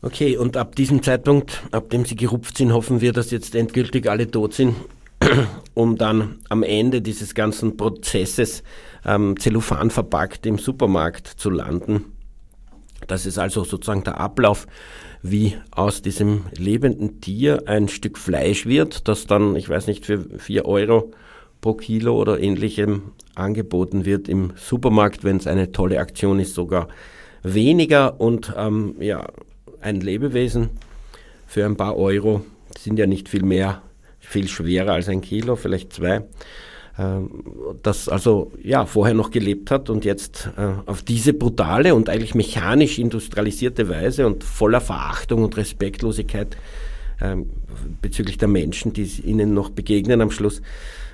Okay, 0.01 0.37
und 0.37 0.57
ab 0.57 0.77
diesem 0.77 1.03
Zeitpunkt, 1.03 1.63
ab 1.73 1.91
dem 1.91 2.05
sie 2.05 2.15
gerupft 2.15 2.57
sind, 2.57 2.73
hoffen 2.73 3.01
wir, 3.01 3.13
dass 3.13 3.33
jetzt 3.33 3.55
endgültig 3.57 4.09
alle 4.09 4.31
tot 4.31 4.55
sind, 4.55 4.77
um 5.75 5.99
dann 5.99 6.39
am 6.49 6.63
Ende 6.63 7.03
dieses 7.03 7.35
ganzen 7.35 7.77
Prozesses 7.77 8.63
ähm, 9.05 9.39
Zellophan 9.39 9.91
verpackt 9.91 10.47
im 10.47 10.59
Supermarkt 10.59 11.27
zu 11.27 11.51
landen. 11.51 12.13
Das 13.09 13.27
ist 13.27 13.39
also 13.39 13.65
sozusagen 13.65 14.05
der 14.05 14.21
Ablauf, 14.21 14.67
wie 15.23 15.57
aus 15.73 16.01
diesem 16.01 16.45
lebenden 16.57 17.21
Tier 17.21 17.65
ein 17.67 17.89
Stück 17.89 18.19
Fleisch 18.19 18.67
wird, 18.67 19.09
das 19.09 19.27
dann, 19.27 19.57
ich 19.57 19.69
weiß 19.69 19.89
nicht, 19.89 20.07
für 20.07 20.39
4 20.39 20.65
Euro 20.65 21.11
pro 21.61 21.75
Kilo 21.75 22.17
oder 22.17 22.41
ähnlichem 22.41 23.13
angeboten 23.35 24.05
wird 24.05 24.29
im 24.29 24.53
Supermarkt, 24.57 25.25
wenn 25.25 25.37
es 25.37 25.47
eine 25.47 25.73
tolle 25.73 26.01
Aktion 26.01 26.41
ist, 26.41 26.55
sogar 26.55 26.89
weniger. 27.43 28.21
Und 28.21 28.53
ähm, 28.57 28.97
ja, 29.01 29.27
ein 29.81 30.01
Lebewesen 30.01 30.71
für 31.47 31.65
ein 31.65 31.77
paar 31.77 31.97
Euro 31.97 32.45
sind 32.79 32.99
ja 32.99 33.07
nicht 33.07 33.29
viel 33.29 33.43
mehr, 33.43 33.83
viel 34.19 34.49
schwerer 34.49 34.93
als 34.93 35.09
ein 35.09 35.21
Kilo, 35.21 35.57
vielleicht 35.57 35.93
zwei, 35.93 36.23
ähm, 36.99 37.45
das 37.83 38.09
also 38.09 38.53
ja 38.63 38.87
vorher 38.87 39.15
noch 39.15 39.31
gelebt 39.31 39.71
hat 39.71 39.89
und 39.89 40.05
jetzt 40.05 40.51
äh, 40.57 40.73
auf 40.87 41.03
diese 41.03 41.33
brutale 41.33 41.95
und 41.95 42.09
eigentlich 42.09 42.35
mechanisch 42.35 42.99
industrialisierte 42.99 43.89
Weise 43.89 44.27
und 44.27 44.45
voller 44.45 44.81
Verachtung 44.81 45.45
und 45.45 45.57
Respektlosigkeit 45.57 46.57
ähm, 47.21 47.51
bezüglich 48.03 48.39
der 48.39 48.49
Menschen, 48.49 48.93
die 48.93 49.05
ihnen 49.25 49.55
noch 49.55 49.71
begegnen 49.71 50.21
am 50.21 50.31
Schluss, 50.31 50.61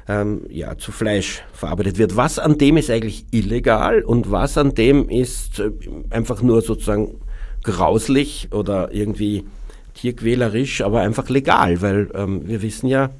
ähm, 0.09 0.43
ja, 0.51 0.77
zu 0.77 0.93
Fleisch 0.93 1.43
verarbeitet 1.53 1.99
wird. 1.99 2.17
Was 2.17 2.39
an 2.39 2.59
dem 2.59 2.77
ist 2.77 2.91
eigentlich 2.91 3.27
illegal 3.31 4.03
und 4.03 4.31
was 4.31 4.59
an 4.59 4.75
dem 4.75 5.09
ist 5.09 5.61
äh, 5.61 5.71
einfach 6.11 6.43
nur 6.43 6.63
sozusagen 6.63 7.21
grauslich 7.63 8.49
oder 8.53 8.93
irgendwie 8.93 9.45
tierquälerisch, 9.95 10.83
aber 10.83 11.01
einfach 11.01 11.29
legal, 11.29 11.81
weil 11.81 12.11
ähm, 12.15 12.47
wir 12.47 12.63
wissen 12.63 12.89
ja 12.89 13.11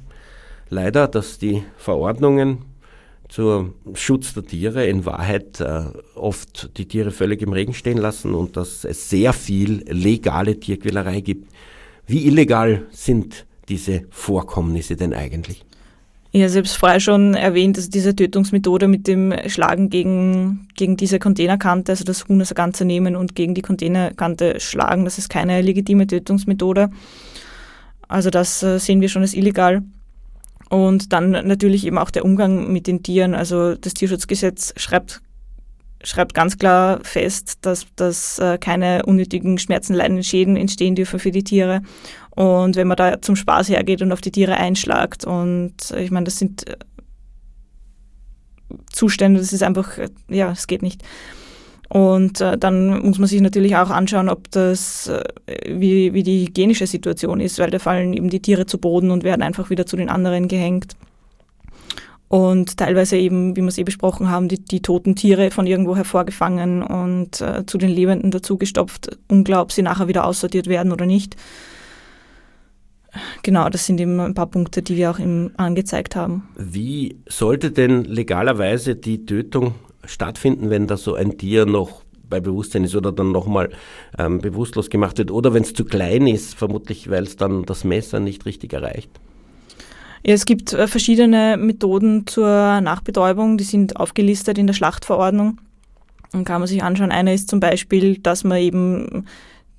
leider, 0.69 1.07
dass 1.07 1.39
die 1.39 1.63
Verordnungen 1.77 2.59
zum 3.27 3.73
Schutz 3.93 4.33
der 4.33 4.45
Tiere 4.45 4.85
in 4.85 5.05
Wahrheit 5.05 5.59
äh, 5.59 5.85
oft 6.13 6.77
die 6.77 6.87
Tiere 6.87 7.11
völlig 7.11 7.41
im 7.41 7.53
Regen 7.53 7.73
stehen 7.73 7.97
lassen 7.97 8.35
und 8.35 8.55
dass 8.55 8.85
es 8.85 9.09
sehr 9.09 9.33
viel 9.33 9.83
legale 9.87 10.59
Tierquälerei 10.59 11.21
gibt. 11.21 11.51
Wie 12.05 12.27
illegal 12.27 12.83
sind 12.91 13.47
diese 13.67 14.03
Vorkommnisse 14.11 14.95
denn 14.95 15.13
eigentlich? 15.13 15.65
Ja, 16.35 16.49
selbst 16.49 16.75
vorher 16.75 16.99
schon 16.99 17.33
erwähnt, 17.33 17.77
dass 17.77 17.87
diese 17.87 18.13
Tötungsmethode 18.13 18.89
mit 18.89 19.07
dem 19.07 19.33
Schlagen 19.47 19.89
gegen, 19.89 20.67
gegen 20.75 20.97
diese 20.97 21.17
Containerkante, 21.17 21.93
also 21.93 22.03
das 22.03 22.27
Huhn 22.27 22.41
als 22.41 22.53
Ganze 22.53 22.83
nehmen 22.83 23.15
und 23.15 23.35
gegen 23.37 23.55
die 23.55 23.61
Containerkante 23.61 24.59
schlagen, 24.59 25.05
das 25.05 25.17
ist 25.17 25.29
keine 25.29 25.61
legitime 25.61 26.07
Tötungsmethode. 26.07 26.89
Also 28.09 28.31
das 28.31 28.61
äh, 28.63 28.79
sehen 28.79 28.99
wir 28.99 29.07
schon 29.07 29.21
als 29.21 29.33
illegal. 29.33 29.83
Und 30.69 31.13
dann 31.13 31.31
natürlich 31.31 31.85
eben 31.85 31.97
auch 31.97 32.11
der 32.11 32.25
Umgang 32.25 32.69
mit 32.69 32.87
den 32.87 33.01
Tieren. 33.01 33.33
Also 33.33 33.75
das 33.75 33.93
Tierschutzgesetz 33.93 34.73
schreibt, 34.75 35.21
schreibt 36.03 36.33
ganz 36.33 36.57
klar 36.57 36.99
fest, 37.03 37.59
dass, 37.61 37.85
dass 37.95 38.39
äh, 38.39 38.57
keine 38.57 39.05
unnötigen 39.05 39.57
Schmerzen, 39.57 39.93
Leiden, 39.93 40.21
Schäden 40.21 40.57
entstehen 40.57 40.95
dürfen 40.95 41.17
für 41.17 41.31
die 41.31 41.45
Tiere. 41.45 41.81
Und 42.35 42.75
wenn 42.75 42.87
man 42.87 42.97
da 42.97 43.21
zum 43.21 43.35
Spaß 43.35 43.69
hergeht 43.69 44.01
und 44.01 44.11
auf 44.11 44.21
die 44.21 44.31
Tiere 44.31 44.57
einschlagt, 44.57 45.25
und 45.25 45.73
ich 45.97 46.11
meine, 46.11 46.25
das 46.25 46.37
sind 46.37 46.67
äh, 46.67 46.75
Zustände, 48.91 49.39
das 49.39 49.53
ist 49.53 49.63
einfach, 49.63 49.97
äh, 49.97 50.09
ja, 50.29 50.51
es 50.51 50.67
geht 50.67 50.81
nicht. 50.81 51.01
Und 51.87 52.41
äh, 52.41 52.57
dann 52.57 52.99
muss 53.03 53.19
man 53.19 53.27
sich 53.27 53.41
natürlich 53.41 53.75
auch 53.75 53.89
anschauen, 53.89 54.29
ob 54.29 54.49
das, 54.51 55.07
äh, 55.07 55.23
wie, 55.67 56.13
wie 56.13 56.23
die 56.23 56.47
hygienische 56.47 56.87
Situation 56.87 57.39
ist, 57.39 57.59
weil 57.59 57.69
da 57.69 57.79
fallen 57.79 58.13
eben 58.13 58.29
die 58.29 58.41
Tiere 58.41 58.65
zu 58.65 58.79
Boden 58.79 59.11
und 59.11 59.23
werden 59.23 59.43
einfach 59.43 59.69
wieder 59.69 59.85
zu 59.85 59.95
den 59.95 60.09
anderen 60.09 60.47
gehängt. 60.47 60.95
Und 62.27 62.77
teilweise 62.77 63.17
eben, 63.17 63.55
wie 63.55 63.61
wir 63.61 63.67
es 63.67 63.77
eh 63.77 63.83
besprochen 63.83 64.29
haben, 64.29 64.47
die, 64.47 64.59
die 64.59 64.81
toten 64.81 65.15
Tiere 65.15 65.51
von 65.51 65.67
irgendwo 65.67 65.95
hervorgefangen 65.95 66.81
und 66.81 67.39
äh, 67.39 67.65
zu 67.67 67.77
den 67.77 67.91
Lebenden 67.91 68.31
dazugestopft, 68.31 69.17
unglaub, 69.27 69.71
sie 69.71 69.83
nachher 69.83 70.07
wieder 70.07 70.25
aussortiert 70.25 70.67
werden 70.67 70.91
oder 70.91 71.05
nicht. 71.05 71.35
Genau, 73.43 73.69
das 73.69 73.85
sind 73.85 73.99
eben 73.99 74.19
ein 74.19 74.33
paar 74.33 74.47
Punkte, 74.47 74.81
die 74.81 74.95
wir 74.95 75.11
auch 75.11 75.19
im 75.19 75.51
angezeigt 75.57 76.15
haben. 76.15 76.47
Wie 76.57 77.17
sollte 77.27 77.71
denn 77.71 78.03
legalerweise 78.03 78.95
die 78.95 79.25
Tötung 79.25 79.75
stattfinden, 80.05 80.69
wenn 80.69 80.87
da 80.87 80.97
so 80.97 81.15
ein 81.15 81.37
Tier 81.37 81.65
noch 81.65 82.03
bei 82.29 82.39
Bewusstsein 82.39 82.83
ist 82.83 82.95
oder 82.95 83.11
dann 83.11 83.31
nochmal 83.31 83.69
ähm, 84.17 84.39
bewusstlos 84.39 84.89
gemacht 84.89 85.17
wird 85.17 85.31
oder 85.31 85.53
wenn 85.53 85.63
es 85.63 85.73
zu 85.73 85.85
klein 85.85 86.27
ist, 86.27 86.55
vermutlich 86.55 87.09
weil 87.09 87.23
es 87.23 87.35
dann 87.35 87.63
das 87.63 87.83
Messer 87.83 88.19
nicht 88.19 88.45
richtig 88.45 88.73
erreicht? 88.73 89.09
Ja, 90.25 90.33
es 90.33 90.45
gibt 90.45 90.73
äh, 90.73 90.87
verschiedene 90.87 91.55
Methoden 91.57 92.25
zur 92.25 92.81
Nachbetäubung, 92.81 93.57
die 93.57 93.63
sind 93.63 93.97
aufgelistet 93.97 94.57
in 94.57 94.67
der 94.67 94.73
Schlachtverordnung. 94.73 95.59
Dann 96.31 96.45
kann 96.45 96.61
man 96.61 96.67
sich 96.67 96.83
anschauen. 96.83 97.11
Eine 97.11 97.33
ist 97.33 97.49
zum 97.49 97.59
Beispiel, 97.59 98.17
dass 98.17 98.43
man 98.43 98.57
eben 98.57 99.25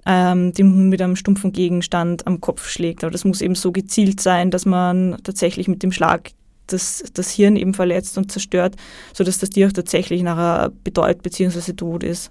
ähm, 0.06 0.52
dem 0.52 0.72
Huhn 0.72 0.88
mit 0.88 1.02
einem 1.02 1.16
stumpfen 1.16 1.52
Gegenstand 1.52 2.26
am 2.26 2.40
Kopf 2.40 2.68
schlägt. 2.68 3.02
Aber 3.04 3.10
das 3.10 3.24
muss 3.24 3.40
eben 3.40 3.54
so 3.54 3.72
gezielt 3.72 4.20
sein, 4.20 4.50
dass 4.50 4.64
man 4.64 5.16
tatsächlich 5.24 5.68
mit 5.68 5.82
dem 5.82 5.92
Schlag 5.92 6.30
das, 6.68 7.04
das 7.12 7.30
Hirn 7.30 7.56
eben 7.56 7.74
verletzt 7.74 8.16
und 8.18 8.30
zerstört, 8.30 8.76
sodass 9.12 9.38
das 9.38 9.50
Tier 9.50 9.68
auch 9.68 9.72
tatsächlich 9.72 10.22
nachher 10.22 10.72
betäubt 10.84 11.22
bzw. 11.22 11.72
tot 11.72 12.02
ist. 12.02 12.30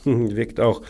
Wirkt 0.04 0.60
auch 0.60 0.82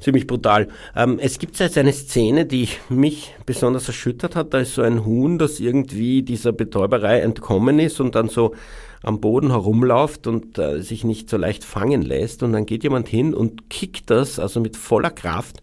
ziemlich 0.00 0.26
brutal. 0.26 0.68
Ähm, 0.94 1.18
es 1.20 1.38
gibt 1.38 1.58
jetzt 1.58 1.78
eine 1.78 1.92
Szene, 1.92 2.46
die 2.46 2.68
mich 2.88 3.34
besonders 3.44 3.88
erschüttert 3.88 4.36
hat. 4.36 4.54
Da 4.54 4.58
ist 4.58 4.74
so 4.74 4.82
ein 4.82 5.04
Huhn, 5.04 5.38
das 5.38 5.60
irgendwie 5.60 6.22
dieser 6.22 6.52
Betäuberei 6.52 7.20
entkommen 7.20 7.78
ist 7.78 8.00
und 8.00 8.14
dann 8.14 8.28
so 8.28 8.54
am 9.02 9.20
Boden 9.20 9.50
herumläuft 9.50 10.26
und 10.26 10.58
äh, 10.58 10.82
sich 10.82 11.04
nicht 11.04 11.30
so 11.30 11.36
leicht 11.36 11.64
fangen 11.64 12.02
lässt. 12.02 12.42
Und 12.42 12.52
dann 12.52 12.66
geht 12.66 12.82
jemand 12.82 13.08
hin 13.08 13.34
und 13.34 13.70
kickt 13.70 14.10
das, 14.10 14.38
also 14.38 14.60
mit 14.60 14.76
voller 14.76 15.10
Kraft, 15.10 15.62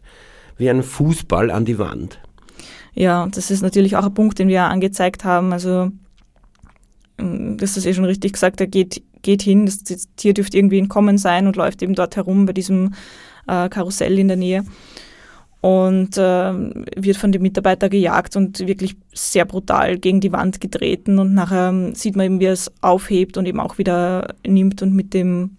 wie 0.57 0.69
ein 0.69 0.83
Fußball 0.83 1.51
an 1.51 1.65
die 1.65 1.77
Wand. 1.77 2.19
Ja, 2.93 3.27
das 3.27 3.49
ist 3.51 3.61
natürlich 3.61 3.95
auch 3.95 4.05
ein 4.05 4.13
Punkt, 4.13 4.39
den 4.39 4.47
wir 4.47 4.63
angezeigt 4.63 5.25
haben. 5.25 5.51
Also, 5.51 5.91
mm, 7.17 7.57
das 7.57 7.75
ist 7.75 7.85
eh 7.85 7.93
schon 7.93 8.05
richtig 8.05 8.33
gesagt, 8.33 8.61
er 8.61 8.67
geht, 8.67 9.03
geht 9.23 9.41
hin, 9.41 9.65
das 9.65 9.83
Tier 10.15 10.33
dürfte 10.33 10.57
irgendwie 10.57 10.79
entkommen 10.79 11.17
sein 11.17 11.47
und 11.47 11.55
läuft 11.55 11.81
eben 11.81 11.95
dort 11.95 12.15
herum 12.15 12.45
bei 12.45 12.53
diesem 12.53 12.93
äh, 13.47 13.69
Karussell 13.69 14.17
in 14.19 14.27
der 14.27 14.37
Nähe. 14.37 14.65
Und 15.61 16.17
äh, 16.17 16.53
wird 16.97 17.15
von 17.15 17.31
dem 17.31 17.41
Mitarbeiter 17.41 17.87
gejagt 17.87 18.35
und 18.35 18.59
wirklich 18.67 18.97
sehr 19.13 19.45
brutal 19.45 19.97
gegen 19.97 20.19
die 20.19 20.33
Wand 20.33 20.59
getreten. 20.59 21.19
Und 21.19 21.33
nachher 21.33 21.69
ähm, 21.69 21.95
sieht 21.95 22.17
man 22.17 22.25
eben, 22.25 22.39
wie 22.41 22.45
er 22.45 22.53
es 22.53 22.69
aufhebt 22.81 23.37
und 23.37 23.45
eben 23.45 23.61
auch 23.61 23.77
wieder 23.77 24.35
nimmt 24.45 24.81
und 24.81 24.93
mit 24.93 25.13
dem 25.13 25.57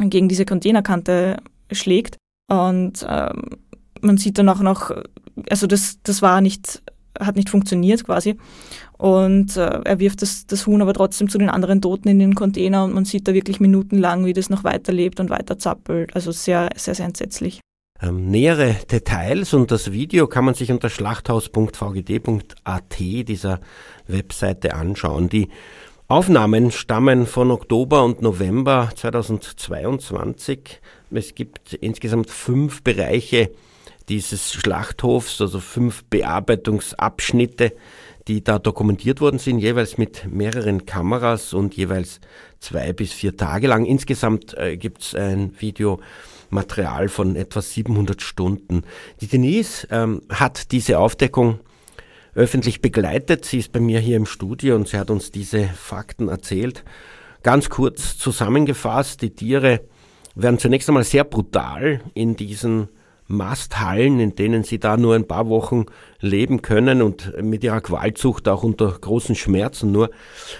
gegen 0.00 0.28
diese 0.28 0.44
Containerkante 0.44 1.36
schlägt. 1.70 2.16
Und 2.48 3.06
ähm, 3.08 3.42
man 4.00 4.18
sieht 4.18 4.38
dann 4.38 4.48
auch 4.48 4.60
noch, 4.60 4.90
also 5.48 5.66
das, 5.66 5.98
das 6.02 6.22
war 6.22 6.40
nicht, 6.40 6.82
hat 7.20 7.36
nicht 7.36 7.50
funktioniert 7.50 8.04
quasi 8.04 8.36
und 8.98 9.56
äh, 9.56 9.80
er 9.84 9.98
wirft 9.98 10.22
das, 10.22 10.46
das 10.46 10.66
Huhn 10.66 10.80
aber 10.80 10.94
trotzdem 10.94 11.28
zu 11.28 11.38
den 11.38 11.50
anderen 11.50 11.82
Toten 11.82 12.08
in 12.08 12.18
den 12.18 12.34
Container 12.34 12.84
und 12.84 12.94
man 12.94 13.04
sieht 13.04 13.28
da 13.28 13.34
wirklich 13.34 13.60
minutenlang, 13.60 14.24
wie 14.24 14.32
das 14.32 14.50
noch 14.50 14.64
weiterlebt 14.64 15.20
und 15.20 15.30
weiter 15.30 15.58
zappelt. 15.58 16.14
Also 16.14 16.32
sehr, 16.32 16.70
sehr, 16.76 16.94
sehr 16.94 17.06
entsetzlich. 17.06 17.60
Ähm, 18.00 18.30
nähere 18.30 18.76
Details 18.90 19.54
und 19.54 19.70
das 19.70 19.92
Video 19.92 20.26
kann 20.26 20.44
man 20.44 20.54
sich 20.54 20.70
unter 20.70 20.90
schlachthaus.vgd.at 20.90 22.98
dieser 22.98 23.60
Webseite 24.06 24.74
anschauen. 24.74 25.28
Die 25.28 25.48
Aufnahmen 26.08 26.70
stammen 26.70 27.26
von 27.26 27.50
Oktober 27.50 28.04
und 28.04 28.22
November 28.22 28.90
2022. 28.94 30.80
Es 31.10 31.34
gibt 31.34 31.74
insgesamt 31.74 32.30
fünf 32.30 32.82
Bereiche 32.82 33.50
dieses 34.08 34.52
Schlachthofs, 34.52 35.40
also 35.40 35.60
fünf 35.60 36.04
Bearbeitungsabschnitte 36.04 37.72
die 38.28 38.42
da 38.42 38.58
dokumentiert 38.58 39.20
worden 39.20 39.38
sind, 39.38 39.58
jeweils 39.58 39.98
mit 39.98 40.26
mehreren 40.30 40.84
Kameras 40.84 41.54
und 41.54 41.76
jeweils 41.76 42.20
zwei 42.58 42.92
bis 42.92 43.12
vier 43.12 43.36
Tage 43.36 43.68
lang. 43.68 43.84
Insgesamt 43.84 44.54
äh, 44.54 44.76
gibt 44.76 45.02
es 45.02 45.14
ein 45.14 45.54
Videomaterial 45.58 47.08
von 47.08 47.36
etwa 47.36 47.62
700 47.62 48.20
Stunden. 48.20 48.82
Die 49.20 49.28
Denise 49.28 49.86
ähm, 49.90 50.22
hat 50.28 50.72
diese 50.72 50.98
Aufdeckung 50.98 51.60
öffentlich 52.34 52.82
begleitet. 52.82 53.44
Sie 53.44 53.58
ist 53.58 53.72
bei 53.72 53.80
mir 53.80 54.00
hier 54.00 54.16
im 54.16 54.26
Studio 54.26 54.74
und 54.74 54.88
sie 54.88 54.98
hat 54.98 55.10
uns 55.10 55.30
diese 55.30 55.64
Fakten 55.64 56.28
erzählt. 56.28 56.84
Ganz 57.44 57.70
kurz 57.70 58.18
zusammengefasst, 58.18 59.22
die 59.22 59.30
Tiere 59.30 59.82
werden 60.34 60.58
zunächst 60.58 60.88
einmal 60.88 61.04
sehr 61.04 61.24
brutal 61.24 62.00
in 62.12 62.34
diesen 62.34 62.88
Masthallen, 63.28 64.20
in 64.20 64.36
denen 64.36 64.62
sie 64.62 64.78
da 64.78 64.96
nur 64.96 65.14
ein 65.14 65.26
paar 65.26 65.48
Wochen 65.48 65.86
leben 66.20 66.62
können 66.62 67.02
und 67.02 67.32
mit 67.42 67.64
ihrer 67.64 67.80
Qualzucht 67.80 68.48
auch 68.48 68.62
unter 68.62 68.90
großen 68.90 69.34
Schmerzen 69.34 69.92
nur, 69.92 70.10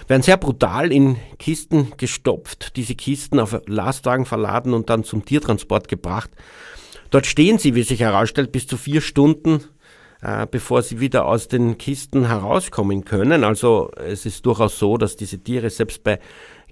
werden 0.07 0.21
sehr 0.21 0.37
brutal 0.37 0.91
in 0.91 1.17
Kisten 1.39 1.93
gestopft, 1.97 2.75
diese 2.75 2.95
Kisten 2.95 3.39
auf 3.39 3.61
Lastwagen 3.67 4.25
verladen 4.25 4.73
und 4.73 4.89
dann 4.89 5.03
zum 5.03 5.23
Tiertransport 5.23 5.87
gebracht. 5.87 6.29
Dort 7.09 7.25
stehen 7.25 7.57
sie, 7.57 7.75
wie 7.75 7.83
sich 7.83 8.01
herausstellt, 8.01 8.51
bis 8.51 8.67
zu 8.67 8.75
vier 8.75 8.99
Stunden, 9.01 9.63
äh, 10.21 10.45
bevor 10.49 10.81
sie 10.81 10.99
wieder 10.99 11.25
aus 11.25 11.47
den 11.47 11.77
Kisten 11.77 12.27
herauskommen 12.27 13.05
können. 13.05 13.43
Also 13.43 13.91
es 13.95 14.25
ist 14.25 14.45
durchaus 14.45 14.77
so, 14.77 14.97
dass 14.97 15.15
diese 15.15 15.39
Tiere 15.39 15.69
selbst 15.69 16.03
bei 16.03 16.19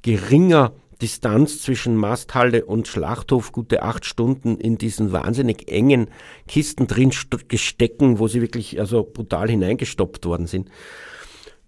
geringer 0.02 0.74
Distanz 1.02 1.62
zwischen 1.62 1.96
Masthalle 1.96 2.66
und 2.66 2.88
Schlachthof 2.88 3.52
gute 3.52 3.84
acht 3.84 4.06
Stunden 4.06 4.58
in 4.58 4.78
diesen 4.78 5.12
wahnsinnig 5.12 5.70
engen 5.72 6.08
Kisten 6.48 6.88
drin 6.88 7.12
gestecken, 7.48 8.20
wo 8.20 8.28
sie 8.28 8.42
wirklich 8.42 8.80
also 8.80 9.04
brutal 9.04 9.50
hineingestopft 9.50 10.26
worden 10.26 10.48
sind. 10.48 10.70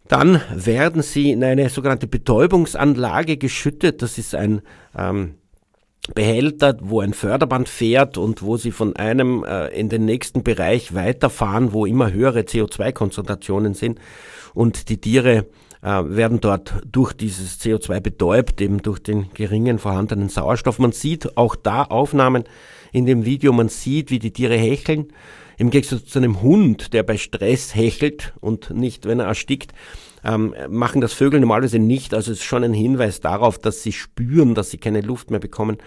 Dann 0.08 0.42
werden 0.54 1.02
sie 1.02 1.32
in 1.32 1.44
eine 1.44 1.70
sogenannte 1.70 2.08
Betäubungsanlage 2.08 3.38
geschüttet. 3.38 4.02
Das 4.02 4.18
ist 4.18 4.36
ein 4.36 4.62
ähm, 4.98 5.36
Behälter, 6.14 6.78
wo 6.80 7.02
ein 7.02 7.14
Förderband 7.14 7.68
fährt 7.68 8.18
und 8.18 8.42
wo 8.42 8.56
sie 8.56 8.72
von 8.72 8.96
einem 8.96 9.44
äh, 9.44 9.68
in 9.68 9.90
den 9.90 10.06
nächsten 10.06 10.44
Bereich 10.44 10.94
weiterfahren, 10.94 11.74
wo 11.74 11.86
immer 11.86 12.14
höhere 12.14 12.42
CO2-Konzentrationen 12.42 13.74
sind 13.74 14.00
und 14.54 14.88
die 14.88 14.98
Tiere 14.98 15.46
werden 15.82 16.40
dort 16.40 16.82
durch 16.92 17.14
dieses 17.14 17.60
CO2 17.62 18.00
betäubt, 18.00 18.62
eben 18.62 18.82
durch 18.82 19.00
den 19.00 19.32
geringen 19.34 19.80
vorhandenen 19.80 20.30
Sauerstoff. 20.30 20.80
Man 20.80 20.92
sieht 20.92 21.38
auch 21.38 21.56
da 21.56 21.84
Aufnahmen 21.84 22.46
in 22.92 23.06
dem 23.06 23.26
Video, 23.26 23.54
man 23.54 23.70
sieht, 23.70 24.10
wie 24.10 24.20
die 24.20 24.32
Tiere 24.32 24.58
hecheln. 24.58 25.14
Im 25.58 25.70
Gegensatz 25.72 26.06
zu 26.06 26.20
einem 26.20 26.42
Hund, 26.42 26.94
der 26.94 27.04
bei 27.04 27.18
Stress 27.18 27.74
hechelt 27.74 28.34
und 28.42 28.70
nicht, 28.70 29.06
wenn 29.06 29.20
er 29.20 29.26
erstickt, 29.28 29.74
ähm, 30.24 30.54
machen 30.70 31.02
das 31.02 31.14
Vögel 31.14 31.40
normalerweise 31.40 31.80
nicht. 31.80 32.14
Also 32.14 32.32
es 32.32 32.40
ist 32.40 32.46
schon 32.46 32.64
ein 32.64 32.74
Hinweis 32.74 33.22
darauf, 33.22 33.58
dass 33.58 33.82
sie 33.82 33.92
spüren, 33.92 34.56
dass 34.56 34.70
sie 34.70 34.78
keine 34.78 35.02
Luft 35.02 35.32
mehr 35.32 35.40
bekommen. 35.40 35.78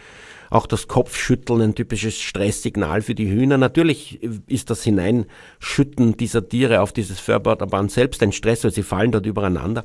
Auch 0.50 0.66
das 0.66 0.88
Kopfschütteln, 0.88 1.60
ein 1.62 1.74
typisches 1.76 2.20
Stresssignal 2.20 3.02
für 3.02 3.14
die 3.14 3.30
Hühner. 3.30 3.56
Natürlich 3.56 4.20
ist 4.48 4.68
das 4.68 4.82
Hineinschütten 4.82 6.16
dieser 6.16 6.48
Tiere 6.48 6.80
auf 6.80 6.92
dieses 6.92 7.20
Förderband 7.20 7.92
selbst 7.92 8.22
ein 8.22 8.32
Stress, 8.32 8.64
weil 8.64 8.72
sie 8.72 8.82
fallen 8.82 9.12
dort 9.12 9.26
übereinander. 9.26 9.84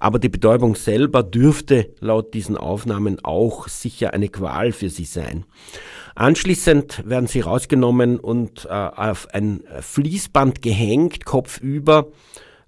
Aber 0.00 0.18
die 0.18 0.28
Betäubung 0.28 0.74
selber 0.74 1.22
dürfte 1.22 1.94
laut 2.00 2.34
diesen 2.34 2.56
Aufnahmen 2.56 3.24
auch 3.24 3.68
sicher 3.68 4.12
eine 4.12 4.28
Qual 4.28 4.72
für 4.72 4.90
sie 4.90 5.04
sein. 5.04 5.44
Anschließend 6.16 7.08
werden 7.08 7.28
sie 7.28 7.40
rausgenommen 7.40 8.18
und 8.18 8.66
äh, 8.66 8.68
auf 8.68 9.28
ein 9.32 9.62
Fließband 9.80 10.60
gehängt, 10.60 11.24
kopfüber 11.24 12.08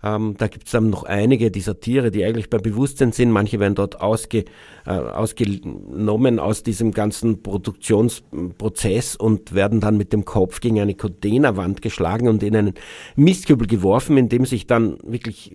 ähm, 0.02 0.34
da 0.36 0.48
gibt 0.48 0.66
es 0.66 0.72
dann 0.72 0.90
noch 0.90 1.04
einige 1.04 1.50
dieser 1.50 1.78
Tiere, 1.78 2.10
die 2.10 2.24
eigentlich 2.24 2.50
beim 2.50 2.62
Bewusstsein 2.62 3.12
sind. 3.12 3.30
Manche 3.30 3.60
werden 3.60 3.74
dort 3.74 4.00
ausge, 4.00 4.44
äh, 4.84 4.90
ausgenommen 4.90 6.38
aus 6.38 6.62
diesem 6.62 6.90
ganzen 6.92 7.42
Produktionsprozess 7.42 9.14
und 9.14 9.54
werden 9.54 9.80
dann 9.80 9.96
mit 9.96 10.12
dem 10.12 10.24
Kopf 10.24 10.60
gegen 10.60 10.80
eine 10.80 10.94
Containerwand 10.94 11.82
geschlagen 11.82 12.28
und 12.28 12.42
in 12.42 12.56
einen 12.56 12.74
Mistkübel 13.14 13.66
geworfen, 13.66 14.16
in 14.16 14.28
dem 14.28 14.44
sich 14.44 14.66
dann 14.66 14.98
wirklich 15.04 15.54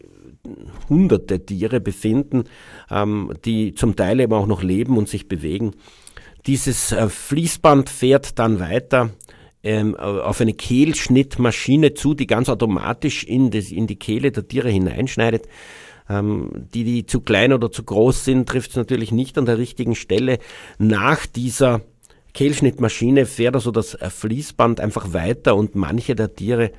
hunderte 0.89 1.45
Tiere 1.45 1.81
befinden, 1.81 2.45
ähm, 2.89 3.33
die 3.43 3.73
zum 3.73 3.95
Teil 3.95 4.19
eben 4.19 4.33
auch 4.33 4.47
noch 4.47 4.63
leben 4.63 4.97
und 4.97 5.09
sich 5.09 5.27
bewegen. 5.27 5.71
Dieses 6.45 6.93
äh, 6.93 7.09
Fließband 7.09 7.89
fährt 7.89 8.39
dann 8.39 8.59
weiter 8.59 9.09
ähm, 9.67 9.95
auf 9.95 10.39
eine 10.39 10.53
Kehlschnittmaschine 10.53 11.93
zu, 11.93 12.13
die 12.13 12.25
ganz 12.25 12.47
automatisch 12.47 13.25
in, 13.25 13.51
das, 13.51 13.69
in 13.69 13.85
die 13.85 13.97
Kehle 13.97 14.31
der 14.31 14.47
Tiere 14.47 14.69
hineinschneidet. 14.69 15.47
Ähm, 16.09 16.51
die, 16.73 16.85
die 16.85 17.05
zu 17.05 17.19
klein 17.19 17.51
oder 17.51 17.69
zu 17.69 17.83
groß 17.83 18.23
sind, 18.23 18.47
trifft 18.47 18.69
es 18.71 18.75
natürlich 18.77 19.11
nicht 19.11 19.37
an 19.37 19.45
der 19.45 19.57
richtigen 19.57 19.95
Stelle. 19.95 20.39
Nach 20.77 21.25
dieser 21.25 21.81
Kehlschnittmaschine 22.33 23.25
fährt 23.25 23.55
also 23.55 23.71
das 23.71 23.93
äh, 23.95 24.09
Fließband 24.09 24.79
einfach 24.79 25.11
weiter 25.11 25.55
und 25.57 25.75
manche 25.75 26.15
der 26.15 26.33
Tiere, 26.33 26.71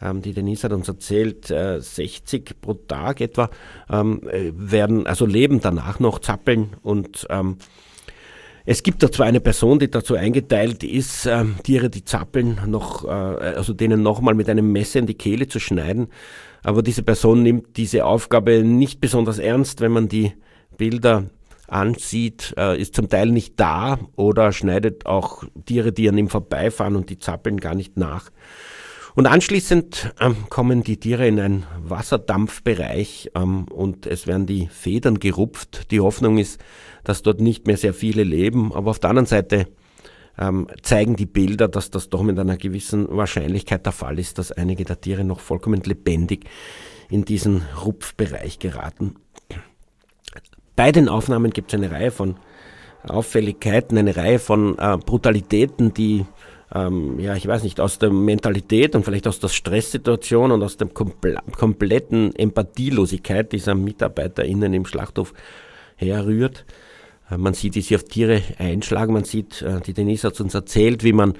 ähm, 0.00 0.22
die 0.22 0.32
Denise 0.32 0.64
hat 0.64 0.72
uns 0.72 0.86
erzählt, 0.86 1.50
äh, 1.50 1.80
60 1.80 2.60
pro 2.60 2.74
Tag 2.74 3.20
etwa, 3.20 3.50
ähm, 3.90 4.20
äh, 4.30 4.52
werden, 4.54 5.08
also 5.08 5.26
leben 5.26 5.60
danach 5.60 5.98
noch, 5.98 6.20
zappeln 6.20 6.76
und 6.82 7.26
ähm, 7.28 7.56
es 8.68 8.82
gibt 8.82 9.02
da 9.02 9.10
zwar 9.10 9.26
eine 9.26 9.40
Person, 9.40 9.78
die 9.78 9.90
dazu 9.90 10.14
eingeteilt 10.16 10.82
ist, 10.82 11.24
äh, 11.24 11.44
Tiere, 11.62 11.88
die 11.88 12.04
zappeln, 12.04 12.60
noch, 12.66 13.04
äh, 13.04 13.08
also 13.08 13.72
denen 13.72 14.02
nochmal 14.02 14.34
mit 14.34 14.50
einem 14.50 14.72
Messer 14.72 14.98
in 14.98 15.06
die 15.06 15.14
Kehle 15.14 15.46
zu 15.46 15.60
schneiden, 15.60 16.08
aber 16.64 16.82
diese 16.82 17.04
Person 17.04 17.44
nimmt 17.44 17.76
diese 17.76 18.04
Aufgabe 18.04 18.64
nicht 18.64 19.00
besonders 19.00 19.38
ernst, 19.38 19.80
wenn 19.80 19.92
man 19.92 20.08
die 20.08 20.32
Bilder 20.76 21.30
ansieht, 21.68 22.54
äh, 22.56 22.80
ist 22.80 22.96
zum 22.96 23.08
Teil 23.08 23.30
nicht 23.30 23.54
da 23.58 23.98
oder 24.16 24.52
schneidet 24.52 25.06
auch 25.06 25.44
Tiere, 25.64 25.92
die 25.92 26.08
an 26.08 26.18
ihm 26.18 26.28
vorbeifahren 26.28 26.96
und 26.96 27.08
die 27.08 27.18
zappeln 27.20 27.58
gar 27.58 27.76
nicht 27.76 27.96
nach. 27.96 28.30
Und 29.16 29.26
anschließend 29.26 30.12
ähm, 30.20 30.36
kommen 30.50 30.82
die 30.82 30.98
Tiere 30.98 31.26
in 31.26 31.40
einen 31.40 31.66
Wasserdampfbereich 31.82 33.30
ähm, 33.34 33.64
und 33.64 34.06
es 34.06 34.26
werden 34.26 34.44
die 34.44 34.66
Federn 34.66 35.18
gerupft. 35.18 35.90
Die 35.90 36.00
Hoffnung 36.00 36.36
ist, 36.36 36.60
dass 37.06 37.22
dort 37.22 37.40
nicht 37.40 37.66
mehr 37.66 37.76
sehr 37.76 37.94
viele 37.94 38.24
leben, 38.24 38.72
aber 38.74 38.90
auf 38.90 38.98
der 38.98 39.10
anderen 39.10 39.26
Seite 39.26 39.68
ähm, 40.38 40.66
zeigen 40.82 41.16
die 41.16 41.26
Bilder, 41.26 41.68
dass 41.68 41.90
das 41.90 42.08
doch 42.08 42.22
mit 42.22 42.38
einer 42.38 42.56
gewissen 42.56 43.06
Wahrscheinlichkeit 43.08 43.86
der 43.86 43.92
Fall 43.92 44.18
ist, 44.18 44.38
dass 44.38 44.52
einige 44.52 44.84
der 44.84 45.00
Tiere 45.00 45.24
noch 45.24 45.40
vollkommen 45.40 45.80
lebendig 45.82 46.44
in 47.08 47.24
diesen 47.24 47.62
Rupfbereich 47.84 48.58
geraten. 48.58 49.14
Bei 50.74 50.92
den 50.92 51.08
Aufnahmen 51.08 51.52
gibt 51.52 51.72
es 51.72 51.78
eine 51.78 51.90
Reihe 51.90 52.10
von 52.10 52.36
Auffälligkeiten, 53.06 53.96
eine 53.96 54.16
Reihe 54.16 54.40
von 54.40 54.76
äh, 54.78 54.98
Brutalitäten, 54.98 55.94
die 55.94 56.26
ähm, 56.74 57.20
ja, 57.20 57.36
ich 57.36 57.46
weiß 57.46 57.62
nicht, 57.62 57.78
aus 57.80 58.00
der 58.00 58.10
Mentalität 58.10 58.96
und 58.96 59.04
vielleicht 59.04 59.28
aus 59.28 59.38
der 59.38 59.48
Stresssituation 59.48 60.50
und 60.50 60.64
aus 60.64 60.76
der 60.76 60.88
komple 60.88 61.38
kompletten 61.56 62.34
Empathielosigkeit 62.34 63.52
dieser 63.52 63.76
MitarbeiterInnen 63.76 64.74
im 64.74 64.84
Schlachthof 64.84 65.32
herrührt. 65.94 66.66
Äh, 67.30 67.36
man 67.38 67.54
sieht, 67.54 67.74
wie 67.74 67.80
sie 67.80 67.96
auf 67.96 68.04
Tiere 68.04 68.42
einschlagen. 68.58 69.12
Man 69.12 69.24
sieht, 69.24 69.62
äh, 69.62 69.80
die 69.80 69.92
Denise 69.92 70.28
hat 70.28 70.40
uns 70.40 70.54
erzählt, 70.54 71.04
wie 71.04 71.12
man, 71.12 71.34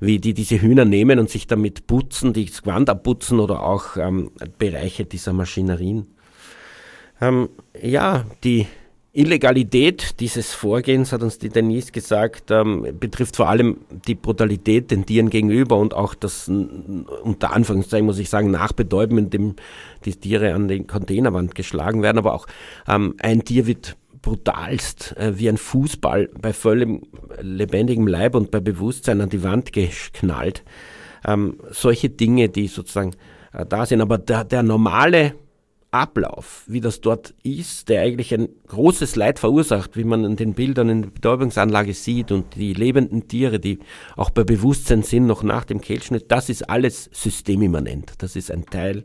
wie 0.00 0.18
die 0.18 0.34
diese 0.34 0.60
Hühner 0.60 0.84
nehmen 0.84 1.18
und 1.18 1.30
sich 1.30 1.46
damit 1.46 1.86
putzen, 1.86 2.32
die 2.32 2.46
Gewand 2.46 2.90
abputzen 2.90 3.40
oder 3.40 3.62
auch 3.62 3.96
ähm, 3.96 4.30
Bereiche 4.58 5.04
dieser 5.04 5.32
Maschinerien. 5.32 6.06
Ähm, 7.20 7.48
ja, 7.80 8.24
die 8.42 8.66
Illegalität 9.14 10.20
dieses 10.20 10.54
Vorgehens, 10.54 11.12
hat 11.12 11.22
uns 11.22 11.36
die 11.38 11.50
Denise 11.50 11.92
gesagt, 11.92 12.50
ähm, 12.50 12.96
betrifft 12.98 13.36
vor 13.36 13.50
allem 13.50 13.76
die 14.08 14.14
Brutalität 14.14 14.90
den 14.90 15.04
Tieren 15.04 15.28
gegenüber 15.28 15.76
und 15.76 15.92
auch 15.92 16.14
das, 16.14 16.48
unter 16.48 17.52
Anführungszeichen 17.52 18.06
muss 18.06 18.18
ich 18.18 18.30
sagen, 18.30 18.50
Nachbetäuben, 18.50 19.18
indem 19.18 19.56
die 20.06 20.14
Tiere 20.14 20.54
an 20.54 20.66
den 20.66 20.86
Containerwand 20.86 21.54
geschlagen 21.54 22.02
werden. 22.02 22.16
Aber 22.16 22.32
auch 22.32 22.46
ähm, 22.88 23.14
ein 23.18 23.44
Tier 23.44 23.66
wird 23.66 23.96
brutalst 24.22 25.16
äh, 25.16 25.38
wie 25.38 25.48
ein 25.48 25.58
Fußball 25.58 26.30
bei 26.40 26.52
vollem 26.52 27.02
lebendigem 27.40 28.06
Leib 28.06 28.34
und 28.34 28.50
bei 28.50 28.60
Bewusstsein 28.60 29.20
an 29.20 29.28
die 29.28 29.42
Wand 29.42 29.72
geknallt. 29.72 30.62
Ähm, 31.26 31.58
solche 31.70 32.08
Dinge, 32.08 32.48
die 32.48 32.68
sozusagen 32.68 33.12
äh, 33.52 33.66
da 33.66 33.84
sind. 33.84 34.00
Aber 34.00 34.18
der, 34.18 34.44
der 34.44 34.62
normale 34.62 35.34
Ablauf, 35.92 36.64
wie 36.66 36.80
das 36.80 37.02
dort 37.02 37.34
ist, 37.42 37.90
der 37.90 38.00
eigentlich 38.00 38.32
ein 38.32 38.48
großes 38.66 39.14
Leid 39.14 39.38
verursacht, 39.38 39.94
wie 39.94 40.04
man 40.04 40.24
in 40.24 40.36
den 40.36 40.54
Bildern 40.54 40.88
in 40.88 41.02
der 41.02 41.10
Betäubungsanlage 41.10 41.92
sieht 41.92 42.32
und 42.32 42.56
die 42.56 42.72
lebenden 42.72 43.28
Tiere, 43.28 43.60
die 43.60 43.78
auch 44.16 44.30
bei 44.30 44.42
Bewusstsein 44.42 45.02
sind, 45.02 45.26
noch 45.26 45.42
nach 45.42 45.64
dem 45.64 45.82
Kehlschnitt, 45.82 46.32
das 46.32 46.48
ist 46.48 46.70
alles 46.70 47.10
systemimmanent. 47.12 48.14
Das 48.18 48.36
ist 48.36 48.50
ein 48.50 48.64
Teil 48.64 49.02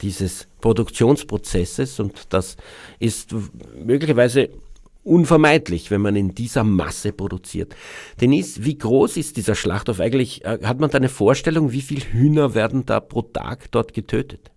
dieses 0.00 0.48
Produktionsprozesses 0.60 2.00
und 2.00 2.26
das 2.30 2.56
ist 2.98 3.34
möglicherweise 3.84 4.50
unvermeidlich, 5.04 5.90
wenn 5.90 6.00
man 6.00 6.16
in 6.16 6.34
dieser 6.34 6.64
Masse 6.64 7.12
produziert. 7.12 7.74
Denise, 8.20 8.64
wie 8.64 8.76
groß 8.76 9.16
ist 9.16 9.36
dieser 9.36 9.54
Schlachthof 9.54 10.00
eigentlich? 10.00 10.44
Äh, 10.44 10.58
hat 10.64 10.80
man 10.80 10.90
da 10.90 10.98
eine 10.98 11.08
Vorstellung, 11.08 11.70
wie 11.72 11.80
viele 11.80 12.02
Hühner 12.02 12.54
werden 12.54 12.84
da 12.86 13.00
pro 13.00 13.22
Tag 13.22 13.70
dort 13.70 13.94
getötet? 13.94 14.50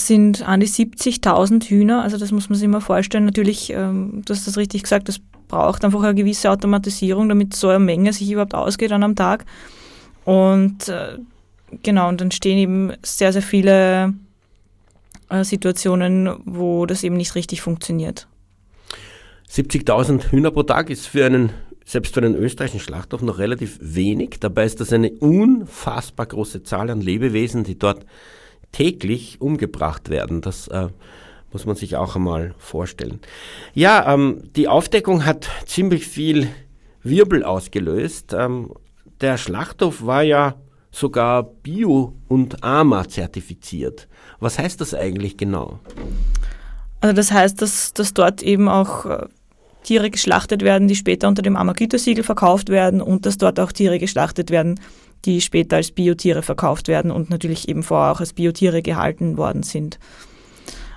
sind 0.00 0.42
an 0.46 0.60
die 0.60 0.68
70.000 0.68 1.64
Hühner. 1.64 2.02
Also 2.02 2.16
das 2.16 2.32
muss 2.32 2.48
man 2.48 2.58
sich 2.58 2.64
immer 2.64 2.80
vorstellen. 2.80 3.26
Natürlich, 3.26 3.70
ähm, 3.70 4.22
du 4.24 4.34
hast 4.34 4.46
das 4.46 4.56
richtig 4.56 4.82
gesagt, 4.82 5.08
das 5.08 5.20
braucht 5.48 5.84
einfach 5.84 6.02
eine 6.02 6.14
gewisse 6.14 6.50
Automatisierung, 6.50 7.28
damit 7.28 7.54
so 7.54 7.68
eine 7.68 7.78
Menge 7.78 8.12
sich 8.12 8.30
überhaupt 8.30 8.54
ausgeht 8.54 8.92
an 8.92 9.02
einem 9.02 9.16
Tag. 9.16 9.44
Und 10.24 10.88
äh, 10.88 11.18
genau, 11.82 12.08
und 12.08 12.20
dann 12.20 12.30
stehen 12.30 12.58
eben 12.58 12.92
sehr, 13.02 13.32
sehr 13.32 13.42
viele 13.42 14.14
äh, 15.28 15.44
Situationen, 15.44 16.36
wo 16.44 16.86
das 16.86 17.04
eben 17.04 17.16
nicht 17.16 17.34
richtig 17.34 17.62
funktioniert. 17.62 18.26
70.000 19.50 20.30
Hühner 20.30 20.50
pro 20.50 20.62
Tag 20.62 20.90
ist 20.90 21.06
für 21.06 21.26
einen, 21.26 21.50
selbst 21.84 22.14
für 22.14 22.20
einen 22.20 22.36
österreichischen 22.36 22.80
Schlachthof 22.80 23.22
noch 23.22 23.38
relativ 23.38 23.78
wenig. 23.80 24.36
Dabei 24.40 24.64
ist 24.64 24.80
das 24.80 24.92
eine 24.92 25.10
unfassbar 25.10 26.26
große 26.26 26.62
Zahl 26.62 26.90
an 26.90 27.00
Lebewesen, 27.00 27.64
die 27.64 27.78
dort 27.78 28.06
täglich 28.72 29.40
umgebracht 29.40 30.08
werden. 30.08 30.40
Das 30.40 30.68
äh, 30.68 30.88
muss 31.52 31.66
man 31.66 31.74
sich 31.74 31.96
auch 31.96 32.14
einmal 32.14 32.54
vorstellen. 32.58 33.20
Ja, 33.74 34.12
ähm, 34.12 34.44
die 34.54 34.68
Aufdeckung 34.68 35.24
hat 35.24 35.48
ziemlich 35.66 36.06
viel 36.06 36.48
Wirbel 37.02 37.42
ausgelöst. 37.44 38.32
Ähm, 38.32 38.72
der 39.20 39.36
Schlachthof 39.36 40.06
war 40.06 40.22
ja 40.22 40.54
sogar 40.90 41.42
Bio- 41.42 42.14
und 42.28 42.62
AMA 42.64 43.08
zertifiziert. 43.08 44.08
Was 44.40 44.58
heißt 44.58 44.80
das 44.80 44.94
eigentlich 44.94 45.36
genau? 45.36 45.78
Also 47.00 47.14
das 47.14 47.32
heißt, 47.32 47.62
dass, 47.62 47.92
dass 47.94 48.12
dort 48.12 48.42
eben 48.42 48.68
auch 48.68 49.06
äh, 49.06 49.26
Tiere 49.82 50.10
geschlachtet 50.10 50.62
werden, 50.62 50.88
die 50.88 50.96
später 50.96 51.28
unter 51.28 51.42
dem 51.42 51.56
AMA-Gütesiegel 51.56 52.24
verkauft 52.24 52.68
werden 52.68 53.00
und 53.00 53.24
dass 53.26 53.38
dort 53.38 53.58
auch 53.58 53.72
Tiere 53.72 53.98
geschlachtet 53.98 54.50
werden, 54.50 54.78
die 55.24 55.40
später 55.40 55.76
als 55.76 55.92
Biotiere 55.92 56.42
verkauft 56.42 56.88
werden 56.88 57.10
und 57.10 57.30
natürlich 57.30 57.68
eben 57.68 57.82
vorher 57.82 58.12
auch 58.12 58.20
als 58.20 58.32
Biotiere 58.32 58.82
gehalten 58.82 59.36
worden 59.36 59.62
sind. 59.62 59.98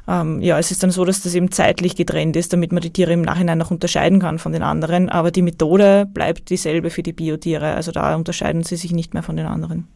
Ähm, 0.07 0.41
ja, 0.41 0.59
es 0.59 0.71
ist 0.71 0.83
dann 0.83 0.91
so, 0.91 1.05
dass 1.05 1.23
das 1.23 1.33
eben 1.33 1.51
zeitlich 1.51 1.95
getrennt 1.95 2.35
ist, 2.35 2.51
damit 2.51 2.71
man 2.71 2.81
die 2.81 2.91
Tiere 2.91 3.13
im 3.13 3.21
Nachhinein 3.21 3.57
noch 3.57 3.71
unterscheiden 3.71 4.19
kann 4.19 4.37
von 4.37 4.51
den 4.51 4.63
anderen. 4.63 5.09
Aber 5.09 5.31
die 5.31 5.41
Methode 5.41 6.05
bleibt 6.13 6.49
dieselbe 6.49 6.89
für 6.89 7.03
die 7.03 7.13
Biotiere. 7.13 7.73
Also 7.73 7.91
da 7.91 8.15
unterscheiden 8.15 8.63
sie 8.63 8.75
sich 8.75 8.91
nicht 8.91 9.13
mehr 9.13 9.23
von 9.23 9.37
den 9.37 9.45
anderen. 9.45 9.87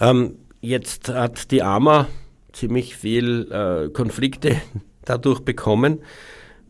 Ähm, 0.00 0.34
jetzt 0.60 1.08
hat 1.08 1.50
die 1.52 1.62
AMA 1.62 2.08
ziemlich 2.52 2.96
viel 2.96 3.50
äh, 3.52 3.88
Konflikte 3.90 4.56
dadurch 5.04 5.40
bekommen. 5.40 6.00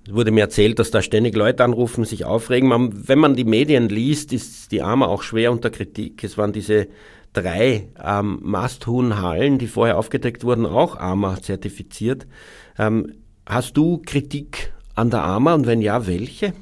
Es 0.06 0.12
wurde 0.12 0.30
mir 0.30 0.42
erzählt, 0.42 0.78
dass 0.78 0.90
da 0.90 1.02
ständig 1.02 1.34
Leute 1.34 1.64
anrufen, 1.64 2.04
sich 2.04 2.24
aufregen. 2.24 2.68
Man, 2.68 3.08
wenn 3.08 3.18
man 3.18 3.34
die 3.34 3.44
Medien 3.44 3.88
liest, 3.88 4.32
ist 4.32 4.70
die 4.70 4.82
AMA 4.82 5.06
auch 5.06 5.22
schwer 5.22 5.50
unter 5.50 5.70
Kritik. 5.70 6.22
Es 6.22 6.36
waren 6.36 6.52
diese 6.52 6.88
drei 7.36 7.88
ähm, 8.02 8.38
Masthuhnhallen, 8.42 9.58
die 9.58 9.66
vorher 9.66 9.98
aufgedeckt 9.98 10.44
wurden, 10.44 10.66
auch 10.66 10.96
AMA 10.96 11.40
zertifiziert. 11.40 12.26
Ähm, 12.78 13.12
hast 13.46 13.76
du 13.76 14.02
Kritik 14.04 14.72
an 14.94 15.10
der 15.10 15.22
AMA 15.24 15.54
und 15.54 15.66
wenn 15.66 15.82
ja, 15.82 16.06
welche? 16.06 16.52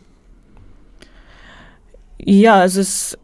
Ja, 2.18 2.54
also 2.54 2.80
es 2.80 3.18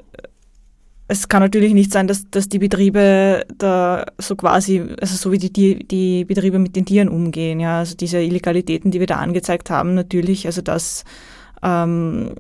es 1.11 1.27
kann 1.27 1.43
natürlich 1.43 1.75
nicht 1.75 1.93
sein, 1.93 2.07
dass, 2.07 2.31
dass 2.31 2.49
die 2.49 2.61
Betriebe 2.61 3.45
da 3.59 4.07
so 4.19 4.37
quasi, 4.37 4.81
also 5.01 5.17
so 5.17 5.33
wie 5.33 5.39
die, 5.39 5.85
die, 5.85 6.25
Betriebe 6.25 6.61
mit 6.61 6.77
den 6.77 6.85
Tieren 6.87 7.09
umgehen, 7.09 7.59
ja, 7.59 7.81
also 7.81 7.97
diese 7.97 8.23
Illegalitäten, 8.23 8.93
die 8.93 9.01
wir 9.01 9.09
da 9.09 9.17
angezeigt 9.17 9.71
haben, 9.71 9.95
natürlich, 9.95 10.47
also 10.47 10.63
das 10.63 11.03
ähm, 11.65 12.37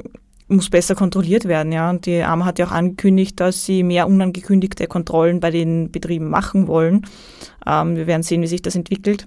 muss 0.51 0.71
besser 0.71 0.95
kontrolliert 0.95 1.47
werden, 1.47 1.73
ja. 1.73 1.91
Und 1.91 2.07
die 2.07 2.23
AMA 2.23 2.45
hat 2.45 2.59
ja 2.59 2.67
auch 2.67 2.73
angekündigt, 2.73 3.41
dass 3.41 3.65
sie 3.65 3.83
mehr 3.83 4.07
unangekündigte 4.07 4.87
Kontrollen 4.87 5.41
bei 5.41 5.51
den 5.51 5.91
Betrieben 5.91 6.29
machen 6.29 6.67
wollen. 6.67 7.07
Ähm, 7.67 7.97
wir 7.97 8.07
werden 8.07 8.23
sehen, 8.23 8.43
wie 8.43 8.47
sich 8.47 8.63
das 8.63 8.75
entwickelt. 8.75 9.27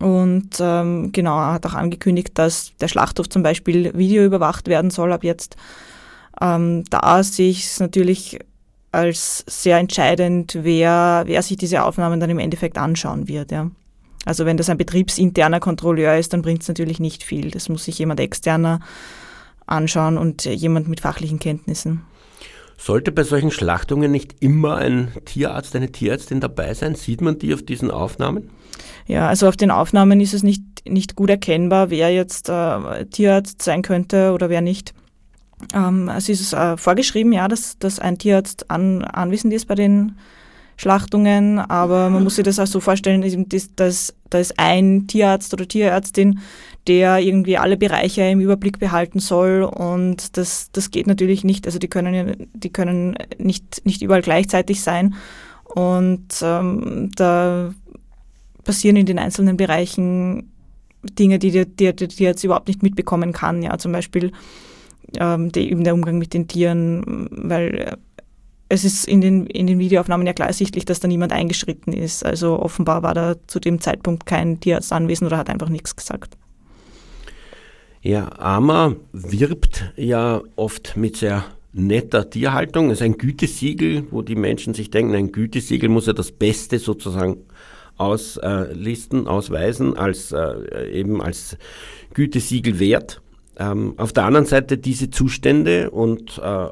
Und 0.00 0.50
ähm, 0.60 1.12
genau, 1.12 1.38
er 1.38 1.52
hat 1.54 1.66
auch 1.66 1.74
angekündigt, 1.74 2.32
dass 2.34 2.72
der 2.80 2.88
Schlachthof 2.88 3.28
zum 3.28 3.42
Beispiel 3.42 3.96
videoüberwacht 3.96 4.66
werden 4.66 4.90
soll 4.90 5.12
ab 5.12 5.24
jetzt. 5.24 5.56
Ähm, 6.40 6.84
da 6.90 7.22
sehe 7.22 7.50
ich 7.50 7.64
es 7.64 7.80
natürlich 7.80 8.38
als 8.90 9.44
sehr 9.46 9.78
entscheidend, 9.78 10.58
wer, 10.62 11.24
wer 11.26 11.42
sich 11.42 11.56
diese 11.56 11.84
Aufnahmen 11.84 12.20
dann 12.20 12.30
im 12.30 12.38
Endeffekt 12.38 12.78
anschauen 12.78 13.28
wird. 13.28 13.52
Ja. 13.52 13.70
Also 14.24 14.46
wenn 14.46 14.56
das 14.56 14.70
ein 14.70 14.78
betriebsinterner 14.78 15.60
Kontrolleur 15.60 16.16
ist, 16.16 16.32
dann 16.32 16.42
bringt 16.42 16.62
es 16.62 16.68
natürlich 16.68 17.00
nicht 17.00 17.22
viel. 17.22 17.50
Das 17.50 17.68
muss 17.68 17.84
sich 17.84 17.98
jemand 17.98 18.20
externer 18.20 18.80
anschauen 19.66 20.18
und 20.18 20.44
jemand 20.44 20.88
mit 20.88 21.00
fachlichen 21.00 21.38
Kenntnissen. 21.38 22.02
Sollte 22.76 23.12
bei 23.12 23.22
solchen 23.22 23.50
Schlachtungen 23.50 24.10
nicht 24.10 24.36
immer 24.40 24.76
ein 24.76 25.12
Tierarzt, 25.24 25.76
eine 25.76 25.92
Tierärztin 25.92 26.40
dabei 26.40 26.74
sein? 26.74 26.94
Sieht 26.94 27.20
man 27.20 27.38
die 27.38 27.54
auf 27.54 27.62
diesen 27.62 27.90
Aufnahmen? 27.90 28.50
Ja, 29.06 29.28
also 29.28 29.48
auf 29.48 29.56
den 29.56 29.70
Aufnahmen 29.70 30.20
ist 30.20 30.34
es 30.34 30.42
nicht, 30.42 30.62
nicht 30.86 31.14
gut 31.14 31.30
erkennbar, 31.30 31.90
wer 31.90 32.12
jetzt 32.12 32.48
äh, 32.48 33.06
Tierarzt 33.06 33.62
sein 33.62 33.82
könnte 33.82 34.32
oder 34.32 34.48
wer 34.50 34.60
nicht. 34.60 34.92
Ähm, 35.72 36.08
es 36.08 36.28
ist 36.28 36.52
äh, 36.52 36.76
vorgeschrieben, 36.76 37.32
ja, 37.32 37.48
dass, 37.48 37.78
dass 37.78 37.98
ein 37.98 38.18
Tierarzt 38.18 38.70
an, 38.70 39.04
anwesend 39.04 39.52
ist 39.54 39.66
bei 39.66 39.74
den 39.74 40.18
Schlachtungen, 40.76 41.60
aber 41.60 42.10
man 42.10 42.24
muss 42.24 42.34
sich 42.36 42.44
das 42.44 42.58
auch 42.58 42.66
so 42.66 42.80
vorstellen, 42.80 43.22
dass 43.76 44.14
da 44.30 44.38
ist 44.38 44.58
ein 44.58 45.06
Tierarzt 45.06 45.52
oder 45.54 45.68
Tierärztin, 45.68 46.40
der 46.86 47.18
irgendwie 47.18 47.56
alle 47.56 47.76
Bereiche 47.76 48.22
im 48.22 48.40
Überblick 48.40 48.78
behalten 48.78 49.18
soll 49.18 49.62
und 49.62 50.36
das, 50.36 50.70
das 50.72 50.90
geht 50.90 51.06
natürlich 51.06 51.44
nicht. 51.44 51.66
Also 51.66 51.78
die 51.78 51.88
können, 51.88 52.48
die 52.52 52.70
können 52.70 53.16
nicht, 53.38 53.84
nicht 53.84 54.02
überall 54.02 54.22
gleichzeitig 54.22 54.82
sein 54.82 55.14
und 55.64 56.26
ähm, 56.42 57.10
da 57.16 57.74
passieren 58.64 58.96
in 58.96 59.06
den 59.06 59.18
einzelnen 59.18 59.56
Bereichen 59.56 60.50
Dinge, 61.18 61.38
die 61.38 61.50
der, 61.50 61.66
der, 61.66 61.92
der 61.92 62.08
jetzt 62.08 62.44
überhaupt 62.44 62.68
nicht 62.68 62.82
mitbekommen 62.82 63.32
kann. 63.32 63.62
Ja, 63.62 63.76
zum 63.78 63.92
Beispiel 63.92 64.32
ähm, 65.18 65.52
die, 65.52 65.70
eben 65.70 65.84
der 65.84 65.94
Umgang 65.94 66.18
mit 66.18 66.34
den 66.34 66.48
Tieren, 66.48 67.28
weil 67.30 67.98
es 68.68 68.84
ist 68.84 69.06
in 69.06 69.20
den, 69.20 69.46
in 69.46 69.66
den 69.66 69.78
Videoaufnahmen 69.78 70.26
ja 70.26 70.32
klar 70.32 70.48
ersichtlich, 70.48 70.84
dass 70.84 71.00
da 71.00 71.08
niemand 71.08 71.32
eingeschritten 71.32 71.92
ist. 71.92 72.24
Also 72.24 72.58
offenbar 72.58 73.02
war 73.02 73.14
da 73.14 73.36
zu 73.46 73.60
dem 73.60 73.80
Zeitpunkt 73.80 74.26
kein 74.26 74.60
Tierarzt 74.60 74.92
anwesend 74.92 75.26
oder 75.26 75.38
hat 75.38 75.50
einfach 75.50 75.68
nichts 75.68 75.94
gesagt. 75.94 76.36
Ja, 78.04 78.28
AMA 78.38 78.96
wirbt 79.14 79.94
ja 79.96 80.42
oft 80.56 80.94
mit 80.94 81.16
sehr 81.16 81.46
netter 81.72 82.28
Tierhaltung. 82.28 82.90
Es 82.90 82.98
ist 82.98 83.02
ein 83.02 83.16
Gütesiegel, 83.16 84.04
wo 84.10 84.20
die 84.20 84.34
Menschen 84.34 84.74
sich 84.74 84.90
denken, 84.90 85.14
ein 85.14 85.32
Gütesiegel 85.32 85.88
muss 85.88 86.04
ja 86.06 86.12
das 86.12 86.30
Beste 86.30 86.78
sozusagen 86.78 87.38
auslisten, 87.96 89.26
ausweisen, 89.26 89.96
als 89.96 90.32
äh, 90.32 90.90
eben 90.92 91.22
als 91.22 91.56
Gütesiegel 92.12 92.78
wert. 92.78 93.22
Ähm, 93.56 93.94
auf 93.96 94.12
der 94.12 94.26
anderen 94.26 94.44
Seite 94.44 94.76
diese 94.76 95.08
Zustände 95.08 95.90
und 95.90 96.36
äh, 96.44 96.66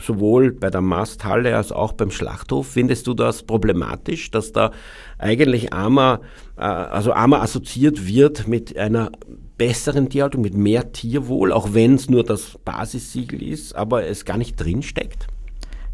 sowohl 0.00 0.50
bei 0.50 0.70
der 0.70 0.80
Masthalle 0.80 1.56
als 1.56 1.70
auch 1.70 1.92
beim 1.92 2.10
Schlachthof, 2.10 2.66
findest 2.66 3.06
du 3.06 3.14
das 3.14 3.44
problematisch, 3.44 4.32
dass 4.32 4.50
da 4.50 4.72
eigentlich 5.18 5.72
AMA, 5.72 6.20
äh, 6.56 6.62
also 6.62 7.12
AMA 7.12 7.42
assoziiert 7.42 8.08
wird 8.08 8.48
mit 8.48 8.76
einer 8.76 9.12
besseren 9.56 10.08
Tierhaltung, 10.08 10.42
mit 10.42 10.54
mehr 10.54 10.92
Tierwohl, 10.92 11.52
auch 11.52 11.72
wenn 11.72 11.94
es 11.94 12.08
nur 12.08 12.24
das 12.24 12.58
Basissiegel 12.64 13.42
ist, 13.42 13.74
aber 13.74 14.06
es 14.06 14.24
gar 14.24 14.36
nicht 14.36 14.56
drinsteckt? 14.56 15.26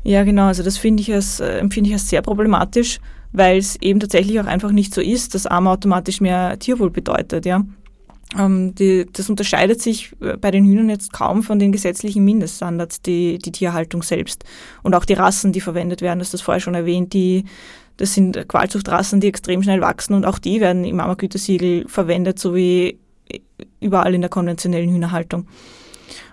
Ja, 0.03 0.25
genau, 0.25 0.47
also 0.47 0.63
das 0.63 0.79
finde 0.79 1.03
ich 1.03 1.13
als, 1.13 1.41
äh, 1.41 1.59
empfinde 1.59 1.89
ich 1.89 1.95
als 1.95 2.09
sehr 2.09 2.23
problematisch, 2.23 3.01
weil 3.33 3.59
es 3.59 3.77
eben 3.83 4.01
tatsächlich 4.01 4.41
auch 4.41 4.47
einfach 4.47 4.73
nicht 4.73 4.95
so 4.95 5.01
ist, 5.01 5.35
dass 5.35 5.47
AMA 5.47 5.73
automatisch 5.73 6.21
mehr 6.21 6.59
Tierwohl 6.59 6.91
bedeutet, 6.91 7.45
ja. 7.47 7.65
Ähm, 8.39 8.75
die, 8.77 9.07
das 9.13 9.29
unterscheidet 9.29 9.83
sich 9.83 10.13
äh, 10.21 10.37
bei 10.37 10.51
den 10.51 10.65
Hühnern 10.65 10.89
jetzt 10.89 11.13
kaum 11.13 11.43
von 11.43 11.59
den 11.59 11.73
gesetzlichen 11.73 12.25
Mindeststandards, 12.25 13.03
die, 13.03 13.39
die 13.39 13.51
Tierhaltung 13.51 14.03
selbst. 14.03 14.45
Und 14.83 14.95
auch 14.95 15.05
die 15.05 15.15
Rassen, 15.15 15.53
die 15.53 15.61
verwendet 15.61 16.01
werden, 16.01 16.21
das 16.21 16.31
das 16.31 16.41
vorher 16.41 16.61
schon 16.61 16.75
erwähnt, 16.75 17.13
die, 17.13 17.45
das 17.97 18.15
sind 18.15 18.49
Qualzuchtrassen, 18.49 19.21
die 19.21 19.27
extrem 19.27 19.63
schnell 19.63 19.81
wachsen 19.81 20.15
und 20.15 20.25
auch 20.25 20.39
die 20.39 20.61
werden 20.61 20.85
im 20.85 21.01
Ammergütesiegel 21.01 21.89
verwendet, 21.89 22.39
so 22.39 22.55
wie 22.55 22.99
überall 23.81 24.15
in 24.15 24.21
der 24.21 24.31
konventionellen 24.31 24.91
Hühnerhaltung. 24.91 25.47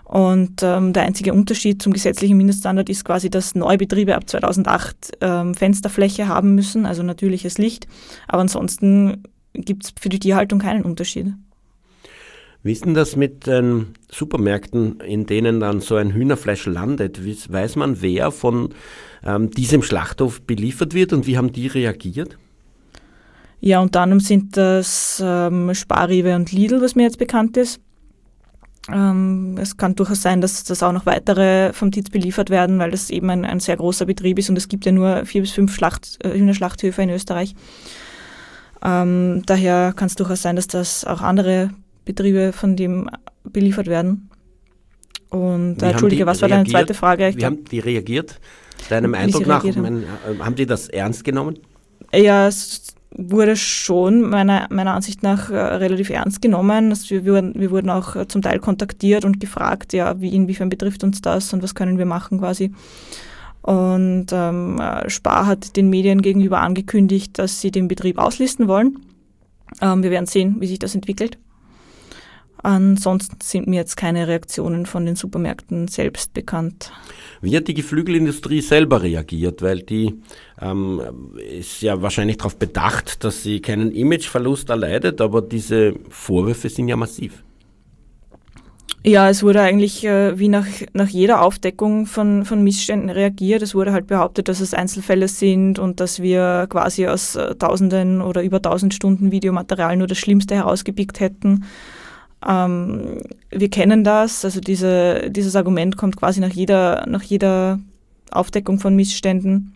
Und 0.07 0.63
ähm, 0.63 0.93
der 0.93 1.03
einzige 1.03 1.33
Unterschied 1.33 1.81
zum 1.81 1.91
gesetzlichen 1.91 2.37
Mindeststandard 2.37 2.89
ist 2.89 3.03
quasi, 3.03 3.29
dass 3.29 3.55
Neubetriebe 3.55 4.15
ab 4.15 4.29
2008 4.29 5.17
ähm, 5.19 5.53
Fensterfläche 5.53 6.29
haben 6.29 6.55
müssen, 6.55 6.85
also 6.85 7.03
natürliches 7.03 7.57
Licht. 7.57 7.87
Aber 8.27 8.41
ansonsten 8.41 9.23
gibt 9.53 9.83
es 9.83 9.93
für 9.99 10.07
die 10.07 10.19
Tierhaltung 10.19 10.59
keinen 10.59 10.83
Unterschied. 10.83 11.33
Wie 12.63 12.71
ist 12.71 12.85
denn 12.85 12.93
das 12.93 13.17
mit 13.17 13.47
den 13.47 13.87
Supermärkten, 14.09 15.01
in 15.01 15.25
denen 15.25 15.59
dann 15.59 15.81
so 15.81 15.95
ein 15.95 16.13
Hühnerfleisch 16.13 16.65
landet? 16.65 17.19
Weiß 17.51 17.75
man, 17.75 18.01
wer 18.01 18.31
von 18.31 18.69
ähm, 19.25 19.51
diesem 19.51 19.83
Schlachthof 19.83 20.41
beliefert 20.41 20.93
wird 20.93 21.11
und 21.11 21.27
wie 21.27 21.37
haben 21.37 21.51
die 21.51 21.67
reagiert? 21.67 22.37
Ja, 23.59 23.79
unter 23.81 24.01
anderem 24.01 24.19
sind 24.19 24.55
das 24.55 25.21
ähm, 25.23 25.73
Sparrewe 25.73 26.35
und 26.35 26.51
Lidl, 26.51 26.81
was 26.81 26.95
mir 26.95 27.03
jetzt 27.03 27.17
bekannt 27.17 27.57
ist. 27.57 27.79
Ähm, 28.91 29.57
es 29.59 29.75
kann 29.75 29.95
durchaus 29.95 30.21
sein, 30.21 30.39
dass, 30.39 30.63
dass 30.63 30.83
auch 30.83 30.93
noch 30.93 31.05
weitere 31.05 31.73
vom 31.73 31.91
TIZ 31.91 32.09
beliefert 32.09 32.49
werden, 32.49 32.79
weil 32.79 32.91
das 32.91 33.09
eben 33.09 33.29
ein, 33.29 33.43
ein 33.43 33.59
sehr 33.59 33.75
großer 33.75 34.05
Betrieb 34.05 34.39
ist 34.39 34.49
und 34.49 34.57
es 34.57 34.69
gibt 34.69 34.85
ja 34.85 34.91
nur 34.91 35.25
vier 35.25 35.41
bis 35.41 35.51
fünf 35.51 35.75
Schlacht, 35.75 36.23
äh, 36.23 36.37
Hühnerschlachthöfe 36.37 37.01
in 37.01 37.09
Österreich. 37.09 37.55
Ähm, 38.83 39.41
daher 39.45 39.93
kann 39.95 40.07
es 40.07 40.15
durchaus 40.15 40.41
sein, 40.41 40.55
dass 40.55 40.67
das 40.67 41.03
auch 41.03 41.21
andere 41.21 41.71
Betriebe 42.05 42.53
von 42.53 42.75
dem 42.75 43.09
beliefert 43.43 43.87
werden. 43.87 44.29
Und 45.29 45.81
äh, 45.81 45.91
Entschuldige, 45.91 46.25
was 46.25 46.41
war 46.41 46.47
deine 46.47 46.69
zweite 46.69 46.93
Frage? 46.93 47.33
Wie 47.35 47.43
haben 47.43 47.65
die 47.65 47.79
reagiert? 47.79 48.39
Deinem 48.89 49.13
Eindruck 49.15 49.47
nach, 49.47 49.63
haben. 49.63 49.81
Mein, 49.81 50.03
äh, 50.03 50.39
haben 50.39 50.55
die 50.55 50.65
das 50.65 50.87
ernst 50.87 51.23
genommen? 51.23 51.59
Ja, 52.13 52.47
es 52.47 52.95
wurde 53.17 53.55
schon 53.55 54.21
meiner, 54.21 54.67
meiner 54.69 54.93
Ansicht 54.93 55.23
nach 55.23 55.49
äh, 55.49 55.57
relativ 55.57 56.09
ernst 56.09 56.41
genommen. 56.41 56.89
Also 56.89 57.09
wir, 57.09 57.25
wurden, 57.25 57.53
wir 57.55 57.71
wurden 57.71 57.89
auch 57.89 58.15
äh, 58.15 58.27
zum 58.27 58.41
Teil 58.41 58.59
kontaktiert 58.59 59.25
und 59.25 59.39
gefragt, 59.39 59.93
ja, 59.93 60.21
wie, 60.21 60.33
inwiefern 60.33 60.69
betrifft 60.69 61.03
uns 61.03 61.21
das 61.21 61.51
und 61.51 61.63
was 61.63 61.75
können 61.75 61.97
wir 61.97 62.05
machen 62.05 62.39
quasi. 62.39 62.71
Und 63.63 64.27
ähm, 64.31 64.79
äh, 64.79 65.09
Spar 65.09 65.47
hat 65.47 65.75
den 65.75 65.89
Medien 65.89 66.21
gegenüber 66.21 66.61
angekündigt, 66.61 67.37
dass 67.39 67.59
sie 67.59 67.71
den 67.71 67.87
Betrieb 67.87 68.19
auslisten 68.19 68.67
wollen. 68.67 68.99
Ähm, 69.81 70.03
wir 70.03 70.11
werden 70.11 70.27
sehen, 70.27 70.57
wie 70.59 70.67
sich 70.67 70.79
das 70.79 70.95
entwickelt. 70.95 71.37
Ansonsten 72.63 73.37
sind 73.41 73.67
mir 73.67 73.77
jetzt 73.77 73.97
keine 73.97 74.27
Reaktionen 74.27 74.85
von 74.85 75.05
den 75.05 75.15
Supermärkten 75.15 75.87
selbst 75.87 76.33
bekannt. 76.33 76.91
Wie 77.47 77.55
hat 77.55 77.69
die 77.69 77.73
Geflügelindustrie 77.73 78.59
selber 78.59 79.01
reagiert? 79.01 79.61
Weil 79.61 79.79
die 79.79 80.15
ähm, 80.61 81.01
ist 81.37 81.81
ja 81.81 82.01
wahrscheinlich 82.01 82.35
darauf 82.35 82.57
bedacht, 82.57 83.23
dass 83.23 83.41
sie 83.41 83.61
keinen 83.61 83.93
Imageverlust 83.93 84.69
erleidet, 84.69 85.21
aber 85.21 85.41
diese 85.41 85.93
Vorwürfe 86.09 86.67
sind 86.67 86.89
ja 86.89 86.97
massiv. 86.97 87.41
Ja, 89.05 89.29
es 89.29 89.43
wurde 89.43 89.61
eigentlich 89.61 90.03
äh, 90.03 90.37
wie 90.37 90.49
nach, 90.49 90.67
nach 90.91 91.07
jeder 91.07 91.41
Aufdeckung 91.41 92.05
von, 92.05 92.43
von 92.43 92.65
Missständen 92.65 93.09
reagiert. 93.09 93.61
Es 93.61 93.73
wurde 93.73 93.93
halt 93.93 94.07
behauptet, 94.07 94.49
dass 94.49 94.59
es 94.59 94.73
Einzelfälle 94.73 95.29
sind 95.29 95.79
und 95.79 96.01
dass 96.01 96.21
wir 96.21 96.67
quasi 96.69 97.07
aus 97.07 97.37
äh, 97.37 97.55
Tausenden 97.55 98.19
oder 98.19 98.43
über 98.43 98.61
tausend 98.61 98.93
Stunden 98.93 99.31
Videomaterial 99.31 99.95
nur 99.95 100.07
das 100.07 100.17
Schlimmste 100.17 100.55
herausgepickt 100.55 101.21
hätten. 101.21 101.63
Ähm, 102.45 103.21
wir 103.49 103.69
kennen 103.69 104.03
das, 104.03 104.45
also 104.45 104.59
diese, 104.59 105.29
dieses 105.29 105.55
Argument 105.55 105.97
kommt 105.97 106.17
quasi 106.17 106.39
nach 106.39 106.51
jeder, 106.51 107.05
nach 107.07 107.23
jeder 107.23 107.79
Aufdeckung 108.31 108.79
von 108.79 108.95
Missständen, 108.95 109.73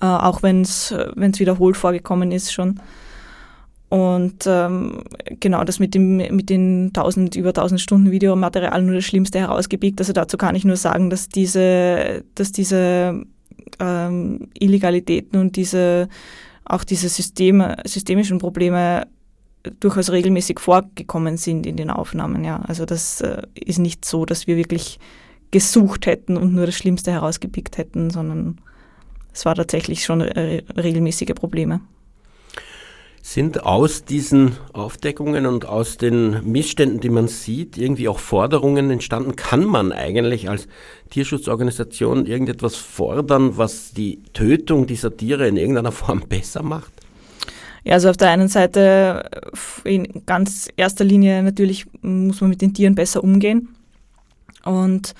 äh, 0.00 0.06
auch 0.06 0.42
wenn 0.42 0.62
es 0.62 0.92
wiederholt 0.92 1.76
vorgekommen 1.76 2.32
ist 2.32 2.52
schon. 2.52 2.80
Und 3.92 4.46
ähm, 4.46 5.04
genau, 5.38 5.64
das 5.64 5.78
mit, 5.78 5.94
dem, 5.94 6.16
mit 6.16 6.48
den 6.48 6.86
1000, 6.94 7.36
über 7.36 7.50
1000 7.50 7.78
Stunden 7.78 8.10
Videomaterial 8.10 8.80
nur 8.80 8.94
das 8.94 9.04
Schlimmste 9.04 9.38
herausgebiegt. 9.38 10.00
Also 10.00 10.14
dazu 10.14 10.38
kann 10.38 10.54
ich 10.54 10.64
nur 10.64 10.76
sagen, 10.76 11.10
dass 11.10 11.28
diese, 11.28 12.24
dass 12.34 12.52
diese 12.52 13.22
ähm, 13.80 14.48
Illegalitäten 14.58 15.38
und 15.38 15.56
diese, 15.56 16.08
auch 16.64 16.84
diese 16.84 17.10
Systeme, 17.10 17.76
systemischen 17.84 18.38
Probleme 18.38 19.08
durchaus 19.80 20.10
regelmäßig 20.10 20.60
vorgekommen 20.60 21.36
sind 21.36 21.66
in 21.66 21.76
den 21.76 21.90
Aufnahmen. 21.90 22.44
Ja. 22.44 22.60
Also 22.62 22.84
das 22.84 23.20
äh, 23.20 23.42
ist 23.54 23.78
nicht 23.78 24.04
so, 24.04 24.24
dass 24.24 24.46
wir 24.46 24.56
wirklich 24.56 24.98
gesucht 25.50 26.06
hätten 26.06 26.36
und 26.36 26.54
nur 26.54 26.66
das 26.66 26.74
Schlimmste 26.74 27.12
herausgepickt 27.12 27.78
hätten, 27.78 28.10
sondern 28.10 28.58
es 29.32 29.44
war 29.44 29.54
tatsächlich 29.54 30.04
schon 30.04 30.20
re 30.20 30.62
regelmäßige 30.76 31.34
Probleme. 31.34 31.80
Sind 33.24 33.62
aus 33.62 34.04
diesen 34.04 34.56
Aufdeckungen 34.72 35.46
und 35.46 35.64
aus 35.64 35.96
den 35.96 36.44
Missständen, 36.50 36.98
die 36.98 37.08
man 37.08 37.28
sieht, 37.28 37.78
irgendwie 37.78 38.08
auch 38.08 38.18
Forderungen 38.18 38.90
entstanden? 38.90 39.36
Kann 39.36 39.64
man 39.64 39.92
eigentlich 39.92 40.50
als 40.50 40.66
Tierschutzorganisation 41.10 42.26
irgendetwas 42.26 42.74
fordern, 42.74 43.56
was 43.56 43.92
die 43.92 44.24
Tötung 44.32 44.88
dieser 44.88 45.16
Tiere 45.16 45.46
in 45.46 45.56
irgendeiner 45.56 45.92
Form 45.92 46.24
besser 46.28 46.64
macht? 46.64 46.92
Ja, 47.84 47.94
also 47.94 48.10
auf 48.10 48.16
der 48.16 48.30
einen 48.30 48.48
Seite 48.48 49.28
in 49.84 50.24
ganz 50.24 50.68
erster 50.76 51.04
Linie 51.04 51.42
natürlich 51.42 51.86
muss 52.02 52.40
man 52.40 52.50
mit 52.50 52.62
den 52.62 52.74
Tieren 52.74 52.94
besser 52.94 53.24
umgehen. 53.24 53.68
Und 54.64 55.14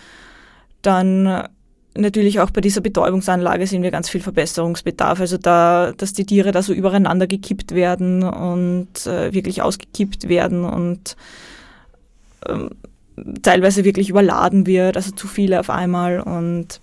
dann 0.82 1.48
natürlich 1.96 2.40
auch 2.40 2.50
bei 2.50 2.60
dieser 2.60 2.80
Betäubungsanlage 2.80 3.66
sehen 3.66 3.82
wir 3.82 3.90
ganz 3.90 4.08
viel 4.08 4.20
Verbesserungsbedarf. 4.20 5.20
Also 5.20 5.38
da, 5.38 5.92
dass 5.96 6.12
die 6.12 6.24
Tiere 6.24 6.52
da 6.52 6.62
so 6.62 6.72
übereinander 6.72 7.26
gekippt 7.26 7.72
werden 7.72 8.22
und 8.22 9.06
äh, 9.06 9.32
wirklich 9.32 9.62
ausgekippt 9.62 10.28
werden 10.28 10.64
und 10.64 11.16
ähm, 12.48 12.70
teilweise 13.42 13.84
wirklich 13.84 14.08
überladen 14.08 14.66
wird, 14.66 14.96
also 14.96 15.12
zu 15.12 15.26
viele 15.26 15.60
auf 15.60 15.70
einmal 15.70 16.20
und 16.20 16.80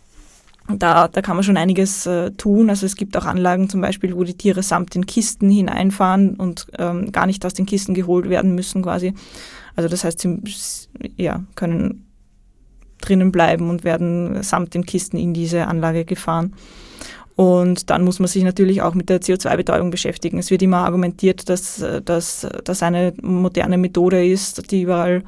da, 0.78 1.08
da 1.08 1.22
kann 1.22 1.36
man 1.36 1.44
schon 1.44 1.58
einiges 1.58 2.06
äh, 2.06 2.32
tun. 2.32 2.70
Also 2.70 2.86
es 2.86 2.96
gibt 2.96 3.18
auch 3.18 3.26
Anlagen 3.26 3.70
zum 3.70 3.82
Beispiel, 3.82 4.16
wo 4.16 4.24
die 4.24 4.36
Tiere 4.36 4.62
samt 4.64 4.94
den 4.96 5.06
Kisten 5.06 5.50
hineinfahren 5.50 6.36
und 6.36 6.68
ähm, 6.78 7.12
gar 7.12 7.26
nicht 7.26 7.46
aus 7.46 7.54
den 7.54 7.66
Kisten 7.66 7.94
geholt 7.94 8.30
werden 8.30 8.56
müssen 8.56 8.84
quasi. 8.84 9.14
Also 9.76 9.90
das 9.90 10.04
heißt, 10.04 10.20
sie 10.20 10.40
ja, 11.18 11.44
können 11.56 12.06
drinnen 13.02 13.32
bleiben 13.32 13.70
und 13.70 13.84
werden 13.84 14.44
samt 14.44 14.74
den 14.74 14.86
Kisten 14.86 15.18
in 15.18 15.34
diese 15.34 15.68
Anlage 15.68 16.06
gefahren. 16.06 16.54
Und 17.36 17.90
dann 17.90 18.04
muss 18.04 18.20
man 18.20 18.28
sich 18.28 18.44
natürlich 18.44 18.82
auch 18.82 18.94
mit 18.94 19.08
der 19.08 19.22
CO2-Betäubung 19.22 19.92
beschäftigen. 19.92 20.40
Es 20.40 20.52
wird 20.52 20.62
immer 20.62 20.80
argumentiert, 20.80 21.48
dass 21.48 21.82
das 22.04 22.46
dass 22.66 22.84
eine 22.84 23.14
moderne 23.22 23.78
Methode 23.78 24.28
ist, 24.28 24.70
die 24.72 24.82
überall 24.82 25.24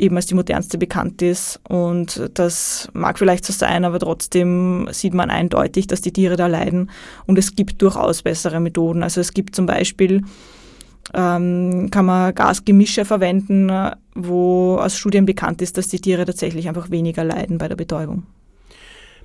eben 0.00 0.16
als 0.16 0.26
die 0.26 0.34
modernste 0.34 0.78
bekannt 0.78 1.22
ist. 1.22 1.60
Und 1.68 2.30
das 2.34 2.88
mag 2.92 3.18
vielleicht 3.18 3.44
so 3.44 3.52
sein, 3.52 3.84
aber 3.84 3.98
trotzdem 3.98 4.88
sieht 4.90 5.14
man 5.14 5.30
eindeutig, 5.30 5.86
dass 5.86 6.00
die 6.00 6.12
Tiere 6.12 6.36
da 6.36 6.46
leiden. 6.46 6.90
Und 7.26 7.38
es 7.38 7.54
gibt 7.54 7.80
durchaus 7.82 8.22
bessere 8.22 8.60
Methoden. 8.60 9.02
Also 9.02 9.20
es 9.20 9.32
gibt 9.32 9.54
zum 9.54 9.66
Beispiel, 9.66 10.22
ähm, 11.14 11.88
kann 11.90 12.06
man 12.06 12.34
Gasgemische 12.34 13.04
verwenden, 13.04 13.70
wo 14.14 14.76
aus 14.76 14.96
Studien 14.96 15.26
bekannt 15.26 15.62
ist, 15.62 15.76
dass 15.76 15.88
die 15.88 16.00
Tiere 16.00 16.24
tatsächlich 16.24 16.68
einfach 16.68 16.90
weniger 16.90 17.24
leiden 17.24 17.58
bei 17.58 17.68
der 17.68 17.76
Betäubung. 17.76 18.24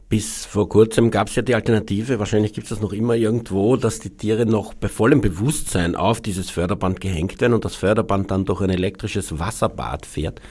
Bis 0.07 0.45
vor 0.45 0.69
kurzem 0.69 1.09
gab 1.09 1.29
es 1.29 1.35
ja 1.35 1.41
die 1.41 1.55
Alternative, 1.55 2.19
wahrscheinlich 2.19 2.53
gibt 2.53 2.65
es 2.65 2.69
das 2.69 2.79
noch 2.79 2.93
immer 2.93 3.15
irgendwo, 3.15 3.75
dass 3.75 3.99
die 3.99 4.11
Tiere 4.11 4.45
noch 4.45 4.75
bei 4.75 4.87
vollem 4.87 5.19
Bewusstsein 5.19 5.95
auf 5.95 6.21
dieses 6.21 6.51
Förderband 6.51 7.01
gehängt 7.01 7.41
werden 7.41 7.53
und 7.53 7.65
das 7.65 7.75
Förderband 7.75 8.29
dann 8.29 8.45
durch 8.45 8.61
ein 8.61 8.69
elektrisches 8.69 9.39
Wasserbad 9.39 10.05
fährt. 10.05 10.41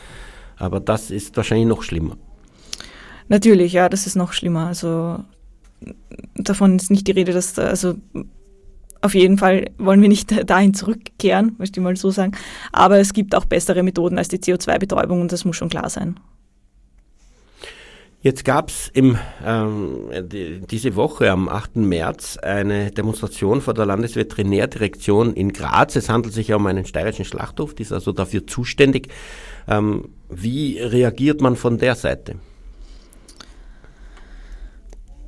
Aber 0.56 0.80
das 0.80 1.12
ist 1.12 1.36
wahrscheinlich 1.36 1.68
noch 1.68 1.82
schlimmer. 1.82 2.16
Natürlich, 3.28 3.72
ja, 3.72 3.88
das 3.88 4.08
ist 4.08 4.16
noch 4.16 4.32
schlimmer. 4.32 4.66
Also 4.66 5.18
davon 6.34 6.76
ist 6.76 6.90
nicht 6.90 7.06
die 7.06 7.12
Rede, 7.12 7.32
dass 7.32 7.56
also 7.58 7.94
auf 9.02 9.14
jeden 9.14 9.38
Fall 9.38 9.70
wollen 9.78 10.02
wir 10.02 10.08
nicht 10.08 10.32
dahin 10.50 10.74
zurückkehren, 10.74 11.54
möchte 11.58 11.78
ich 11.78 11.84
mal 11.84 11.96
so 11.96 12.10
sagen. 12.10 12.32
Aber 12.72 12.98
es 12.98 13.12
gibt 13.12 13.34
auch 13.34 13.44
bessere 13.44 13.82
Methoden 13.82 14.18
als 14.18 14.28
die 14.28 14.38
CO2-Betäubung 14.38 15.20
und 15.20 15.30
das 15.30 15.44
muss 15.44 15.56
schon 15.56 15.68
klar 15.68 15.90
sein. 15.90 16.18
Jetzt 18.24 18.46
gab 18.46 18.70
es 18.70 18.90
ähm, 18.94 19.18
die, 20.22 20.60
diese 20.60 20.96
Woche 20.96 21.30
am 21.30 21.46
8. 21.46 21.76
März 21.76 22.38
eine 22.38 22.90
Demonstration 22.90 23.60
vor 23.60 23.74
der 23.74 23.84
Landesveterinärdirektion 23.84 25.34
in 25.34 25.52
Graz. 25.52 25.94
Es 25.94 26.08
handelt 26.08 26.32
sich 26.32 26.48
ja 26.48 26.56
um 26.56 26.64
einen 26.66 26.86
steirischen 26.86 27.26
Schlachthof, 27.26 27.74
die 27.74 27.82
ist 27.82 27.92
also 27.92 28.12
dafür 28.12 28.46
zuständig. 28.46 29.08
Ähm, 29.68 30.08
wie 30.30 30.78
reagiert 30.78 31.42
man 31.42 31.54
von 31.54 31.76
der 31.76 31.96
Seite? 31.96 32.36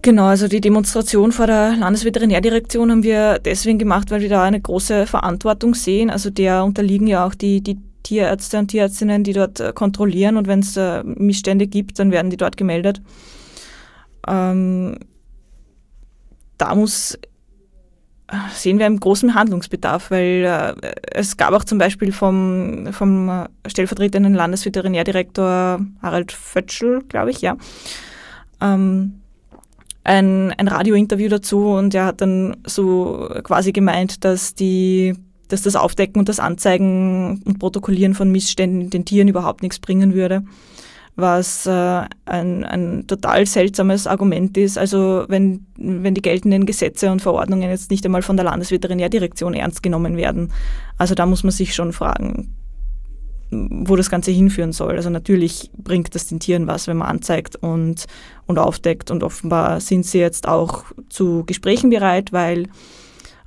Genau, 0.00 0.24
also 0.24 0.48
die 0.48 0.62
Demonstration 0.62 1.32
vor 1.32 1.48
der 1.48 1.76
Landesveterinärdirektion 1.76 2.90
haben 2.90 3.02
wir 3.02 3.40
deswegen 3.40 3.78
gemacht, 3.78 4.10
weil 4.10 4.22
wir 4.22 4.30
da 4.30 4.42
eine 4.42 4.60
große 4.60 5.06
Verantwortung 5.06 5.74
sehen. 5.74 6.08
Also 6.08 6.30
der 6.30 6.64
unterliegen 6.64 7.08
ja 7.08 7.26
auch 7.26 7.34
die, 7.34 7.60
die 7.60 7.76
Tierärzte 8.06 8.58
und 8.58 8.68
Tierärztinnen, 8.68 9.24
die 9.24 9.32
dort 9.32 9.58
äh, 9.58 9.72
kontrollieren 9.72 10.36
und 10.36 10.46
wenn 10.46 10.60
es 10.60 10.76
äh, 10.76 11.02
Missstände 11.02 11.66
gibt, 11.66 11.98
dann 11.98 12.12
werden 12.12 12.30
die 12.30 12.36
dort 12.36 12.56
gemeldet. 12.56 13.02
Ähm, 14.28 14.98
da 16.56 16.74
muss 16.74 17.18
äh, 18.28 18.36
sehen 18.52 18.78
wir 18.78 18.86
einen 18.86 19.00
großen 19.00 19.34
Handlungsbedarf, 19.34 20.12
weil 20.12 20.44
äh, 20.80 20.92
es 21.12 21.36
gab 21.36 21.52
auch 21.52 21.64
zum 21.64 21.78
Beispiel 21.78 22.12
vom, 22.12 22.92
vom 22.92 23.46
stellvertretenden 23.66 24.34
Landesveterinärdirektor 24.34 25.80
Harald 26.00 26.30
Fötschel, 26.30 27.02
glaube 27.08 27.32
ich, 27.32 27.40
ja, 27.40 27.56
ähm, 28.60 29.20
ein, 30.04 30.52
ein 30.52 30.68
Radiointerview 30.68 31.28
dazu 31.28 31.70
und 31.70 31.92
er 31.92 32.06
hat 32.06 32.20
dann 32.20 32.56
so 32.64 33.28
quasi 33.42 33.72
gemeint, 33.72 34.24
dass 34.24 34.54
die 34.54 35.16
dass 35.48 35.62
das 35.62 35.76
Aufdecken 35.76 36.18
und 36.18 36.28
das 36.28 36.40
Anzeigen 36.40 37.42
und 37.44 37.58
Protokollieren 37.58 38.14
von 38.14 38.30
Missständen 38.30 38.90
den 38.90 39.04
Tieren 39.04 39.28
überhaupt 39.28 39.62
nichts 39.62 39.78
bringen 39.78 40.14
würde, 40.14 40.42
was 41.14 41.66
äh, 41.66 42.02
ein, 42.26 42.64
ein 42.64 43.06
total 43.06 43.46
seltsames 43.46 44.06
Argument 44.06 44.56
ist. 44.56 44.76
Also 44.76 45.24
wenn, 45.28 45.66
wenn 45.76 46.14
die 46.14 46.22
geltenden 46.22 46.66
Gesetze 46.66 47.10
und 47.10 47.22
Verordnungen 47.22 47.70
jetzt 47.70 47.90
nicht 47.90 48.04
einmal 48.04 48.22
von 48.22 48.36
der 48.36 48.44
Landesveterinärdirektion 48.44 49.54
ernst 49.54 49.82
genommen 49.82 50.16
werden. 50.16 50.52
Also 50.98 51.14
da 51.14 51.26
muss 51.26 51.42
man 51.42 51.52
sich 51.52 51.74
schon 51.74 51.92
fragen, 51.92 52.54
wo 53.50 53.96
das 53.96 54.10
Ganze 54.10 54.32
hinführen 54.32 54.72
soll. 54.72 54.96
Also 54.96 55.08
natürlich 55.08 55.70
bringt 55.76 56.14
das 56.14 56.26
den 56.26 56.40
Tieren 56.40 56.66
was, 56.66 56.88
wenn 56.88 56.96
man 56.96 57.08
anzeigt 57.08 57.56
und, 57.56 58.06
und 58.46 58.58
aufdeckt 58.58 59.10
und 59.10 59.22
offenbar 59.22 59.80
sind 59.80 60.04
sie 60.04 60.18
jetzt 60.18 60.48
auch 60.48 60.84
zu 61.08 61.44
Gesprächen 61.46 61.90
bereit, 61.90 62.32
weil 62.32 62.68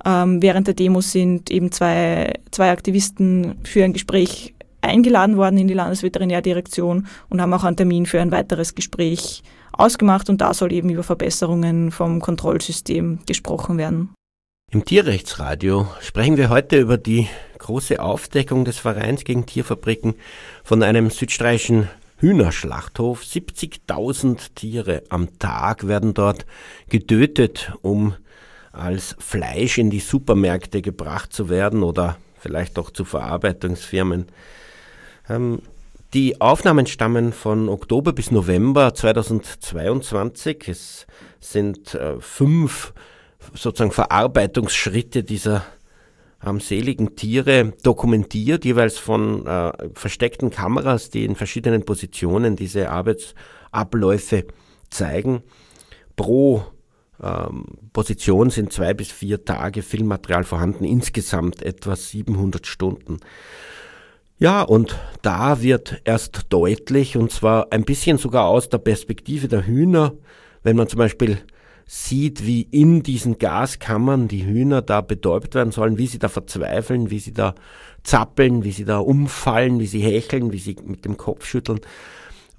ähm, 0.06 0.42
während 0.42 0.68
der 0.68 0.74
Demo 0.74 1.02
sind 1.02 1.52
eben 1.52 1.72
zwei, 1.72 2.34
zwei 2.52 2.72
Aktivisten 2.72 3.56
für 3.64 3.84
ein 3.84 3.94
Gespräch 3.94 4.54
eingeladen 4.82 5.38
worden 5.38 5.58
in 5.58 5.68
die 5.68 5.74
Landesveterinärdirektion 5.74 7.08
und 7.30 7.42
haben 7.42 7.54
auch 7.54 7.64
einen 7.64 7.78
Termin 7.78 8.06
für 8.06 8.22
ein 8.22 8.32
weiteres 8.32 8.76
Gespräch 8.76 9.44
ausgemacht 9.74 10.30
und 10.30 10.42
da 10.42 10.54
soll 10.54 10.72
eben 10.74 10.90
über 10.90 11.04
Verbesserungen 11.04 11.92
vom 11.92 12.22
Kontrollsystem 12.22 13.20
gesprochen 13.26 13.78
werden. 13.78 14.14
Im 14.72 14.86
Tierrechtsradio 14.86 15.88
sprechen 16.00 16.38
wir 16.38 16.50
heute 16.50 16.80
über 16.80 16.98
die 16.98 17.28
große 17.58 18.00
Aufdeckung 18.00 18.66
des 18.66 18.78
Vereins 18.78 19.24
gegen 19.24 19.46
Tierfabriken 19.46 20.14
von 20.64 20.84
einem 20.84 21.10
südstreichischen 21.10 21.90
Hühnerschlachthof. 22.18 23.24
70.000 23.24 24.54
Tiere 24.54 25.04
am 25.10 25.40
Tag 25.40 25.88
werden 25.88 26.14
dort 26.14 26.46
getötet, 26.90 27.74
um 27.82 28.14
als 28.72 29.16
Fleisch 29.20 29.78
in 29.78 29.90
die 29.90 30.00
Supermärkte 30.00 30.82
gebracht 30.82 31.34
zu 31.34 31.50
werden 31.50 31.84
oder 31.84 32.18
vielleicht 32.40 32.80
auch 32.80 32.92
zu 32.92 33.06
Verarbeitungsfirmen. 33.06 34.28
Ähm, 35.30 35.62
die 36.14 36.42
Aufnahmen 36.42 36.88
stammen 36.88 37.34
von 37.34 37.70
Oktober 37.70 38.14
bis 38.14 38.32
November 38.32 38.94
2022. 38.94 40.68
Es 40.68 41.08
sind 41.40 41.94
äh, 41.94 42.20
fünf 42.20 42.94
sozusagen 43.54 43.92
Verarbeitungsschritte 43.92 45.24
dieser 45.24 45.66
armseligen 46.40 47.16
Tiere 47.16 47.74
dokumentiert, 47.84 48.66
jeweils 48.66 48.98
von 48.98 49.46
äh, 49.46 49.72
versteckten 49.94 50.50
Kameras, 50.50 51.10
die 51.10 51.26
in 51.26 51.36
verschiedenen 51.36 51.84
Positionen 51.84 52.56
diese 52.56 52.90
Arbeitsabläufe 52.90 54.46
zeigen. 54.90 55.44
Pro 56.16 56.66
ähm, 57.22 57.66
Position 57.94 58.50
sind 58.50 58.72
zwei 58.74 58.94
bis 58.94 59.12
vier 59.12 59.44
Tage 59.46 59.82
Filmmaterial 59.82 60.44
vorhanden, 60.44 60.86
insgesamt 60.86 61.62
etwa 61.62 61.96
700 61.96 62.66
Stunden. 62.66 63.20
Ja, 64.38 64.62
und 64.62 64.98
da 65.22 65.62
wird 65.62 66.02
erst 66.06 66.48
deutlich, 66.50 67.18
und 67.18 67.32
zwar 67.32 67.68
ein 67.72 67.84
bisschen 67.84 68.18
sogar 68.18 68.46
aus 68.46 68.70
der 68.70 68.78
Perspektive 68.78 69.50
der 69.50 69.68
Hühner, 69.68 70.14
wenn 70.64 70.78
man 70.78 70.88
zum 70.88 71.00
Beispiel 71.00 71.40
sieht, 71.86 72.46
wie 72.46 72.62
in 72.62 73.04
diesen 73.04 73.40
Gaskammern 73.40 74.28
die 74.28 74.46
Hühner 74.46 74.82
da 74.82 75.02
betäubt 75.02 75.56
werden 75.56 75.72
sollen, 75.72 75.98
wie 75.98 76.08
sie 76.08 76.20
da 76.20 76.30
verzweifeln, 76.30 77.10
wie 77.10 77.20
sie 77.20 77.34
da 77.34 77.56
zappeln, 78.04 78.64
wie 78.64 78.72
sie 78.72 78.86
da 78.86 79.00
umfallen, 79.00 79.80
wie 79.80 79.88
sie 79.88 80.02
hecheln, 80.02 80.54
wie 80.54 80.60
sie 80.60 80.78
mit 80.86 81.04
dem 81.04 81.18
Kopf 81.18 81.46
schütteln 81.46 81.82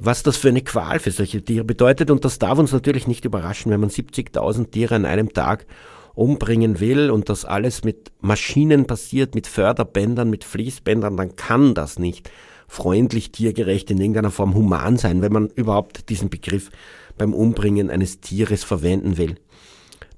was 0.01 0.23
das 0.23 0.37
für 0.37 0.49
eine 0.49 0.63
Qual 0.63 0.99
für 0.99 1.11
solche 1.11 1.43
Tiere 1.43 1.65
bedeutet. 1.65 2.11
Und 2.11 2.25
das 2.25 2.39
darf 2.39 2.59
uns 2.59 2.73
natürlich 2.73 3.07
nicht 3.07 3.25
überraschen, 3.25 3.71
wenn 3.71 3.81
man 3.81 3.91
70.000 3.91 4.71
Tiere 4.71 4.95
an 4.97 5.05
einem 5.05 5.33
Tag 5.33 5.67
umbringen 6.15 6.81
will 6.81 7.11
und 7.11 7.29
das 7.29 7.45
alles 7.45 7.85
mit 7.85 8.11
Maschinen 8.21 8.87
passiert, 8.87 9.35
mit 9.35 9.47
Förderbändern, 9.47 10.29
mit 10.29 10.45
Fließbändern, 10.45 11.17
dann 11.17 11.37
kann 11.37 11.75
das 11.75 11.99
nicht 11.99 12.31
freundlich, 12.67 13.33
tiergerecht, 13.33 13.91
in 13.91 13.99
irgendeiner 13.99 14.31
Form 14.31 14.55
human 14.55 14.97
sein, 14.97 15.23
wenn 15.23 15.33
man 15.33 15.49
überhaupt 15.49 16.09
diesen 16.09 16.31
Begriff 16.31 16.71
beim 17.19 17.35
Umbringen 17.35 17.91
eines 17.91 18.21
Tieres 18.21 18.65
verwenden 18.65 19.19
will. 19.19 19.37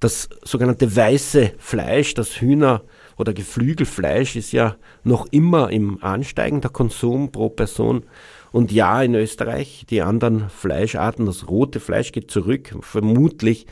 Das 0.00 0.28
sogenannte 0.42 0.94
weiße 0.94 1.52
Fleisch, 1.58 2.14
das 2.14 2.40
Hühner- 2.40 2.82
oder 3.16 3.32
Geflügelfleisch 3.32 4.36
ist 4.36 4.52
ja 4.52 4.76
noch 5.04 5.26
immer 5.30 5.70
im 5.70 6.02
Ansteigen, 6.02 6.60
der 6.60 6.70
Konsum 6.70 7.30
pro 7.30 7.48
Person 7.48 8.04
und 8.53 8.70
ja, 8.70 9.03
in 9.03 9.14
Österreich, 9.14 9.84
die 9.88 10.03
anderen 10.03 10.48
Fleischarten, 10.50 11.26
das 11.26 11.48
rote 11.48 11.80
Fleisch 11.80 12.12
geht 12.12 12.30
zurück, 12.30 12.76
vermutlich 12.80 13.66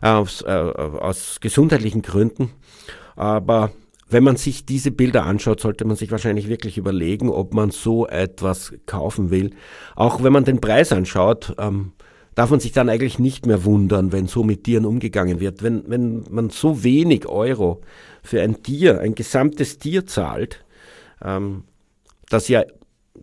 aus, 0.00 0.42
äh, 0.42 0.48
aus 0.48 1.38
gesundheitlichen 1.40 2.02
Gründen. 2.02 2.50
Aber 3.16 3.70
wenn 4.10 4.24
man 4.24 4.36
sich 4.36 4.66
diese 4.66 4.90
Bilder 4.90 5.24
anschaut, 5.24 5.60
sollte 5.60 5.84
man 5.84 5.96
sich 5.96 6.10
wahrscheinlich 6.10 6.48
wirklich 6.48 6.78
überlegen, 6.78 7.28
ob 7.30 7.54
man 7.54 7.70
so 7.70 8.06
etwas 8.06 8.72
kaufen 8.86 9.30
will. 9.30 9.50
Auch 9.94 10.22
wenn 10.22 10.32
man 10.32 10.44
den 10.44 10.60
Preis 10.60 10.92
anschaut, 10.92 11.54
ähm, 11.58 11.92
darf 12.34 12.50
man 12.50 12.60
sich 12.60 12.72
dann 12.72 12.88
eigentlich 12.88 13.18
nicht 13.18 13.46
mehr 13.46 13.64
wundern, 13.64 14.12
wenn 14.12 14.26
so 14.26 14.44
mit 14.44 14.64
Tieren 14.64 14.86
umgegangen 14.86 15.40
wird. 15.40 15.62
Wenn, 15.62 15.84
wenn 15.88 16.24
man 16.30 16.50
so 16.50 16.82
wenig 16.84 17.28
Euro 17.28 17.82
für 18.22 18.40
ein 18.40 18.62
Tier, 18.62 19.00
ein 19.00 19.14
gesamtes 19.14 19.78
Tier 19.78 20.06
zahlt, 20.06 20.64
ähm, 21.22 21.64
das 22.30 22.48
ja 22.48 22.62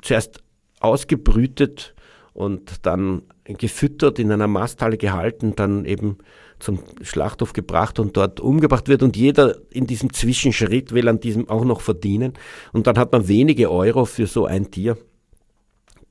zuerst 0.01 0.43
ausgebrütet 0.79 1.95
und 2.33 2.85
dann 2.85 3.23
gefüttert, 3.45 4.19
in 4.19 4.31
einer 4.31 4.47
Masthalle 4.47 4.97
gehalten, 4.97 5.55
dann 5.55 5.85
eben 5.85 6.17
zum 6.59 6.79
Schlachthof 7.01 7.53
gebracht 7.53 7.99
und 7.99 8.17
dort 8.17 8.39
umgebracht 8.39 8.87
wird 8.87 9.03
und 9.03 9.17
jeder 9.17 9.57
in 9.69 9.87
diesem 9.87 10.13
Zwischenschritt 10.13 10.93
will 10.93 11.07
an 11.07 11.19
diesem 11.19 11.49
auch 11.49 11.65
noch 11.65 11.81
verdienen 11.81 12.33
und 12.73 12.87
dann 12.87 12.97
hat 12.97 13.11
man 13.11 13.27
wenige 13.27 13.71
Euro 13.71 14.05
für 14.05 14.27
so 14.27 14.45
ein 14.45 14.71
Tier. 14.71 14.97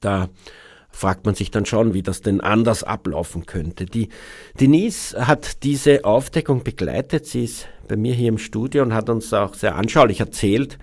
Da 0.01 0.29
fragt 0.91 1.27
man 1.27 1.35
sich 1.35 1.51
dann 1.51 1.67
schon, 1.67 1.93
wie 1.93 2.03
das 2.03 2.21
denn 2.21 2.41
anders 2.41 2.85
ablaufen 2.85 3.47
könnte. 3.47 3.85
Die 3.85 4.09
Denise 4.61 5.15
hat 5.27 5.65
diese 5.65 6.05
Aufdeckung 6.05 6.63
begleitet. 6.63 7.27
Sie 7.27 7.45
ist 7.45 7.67
bei 7.89 7.97
mir 7.97 8.15
hier 8.15 8.29
im 8.29 8.39
Studio 8.39 8.83
und 8.83 8.95
hat 8.95 9.11
uns 9.11 9.33
auch 9.33 9.55
sehr 9.55 9.75
anschaulich 9.75 10.21
erzählt, 10.21 10.79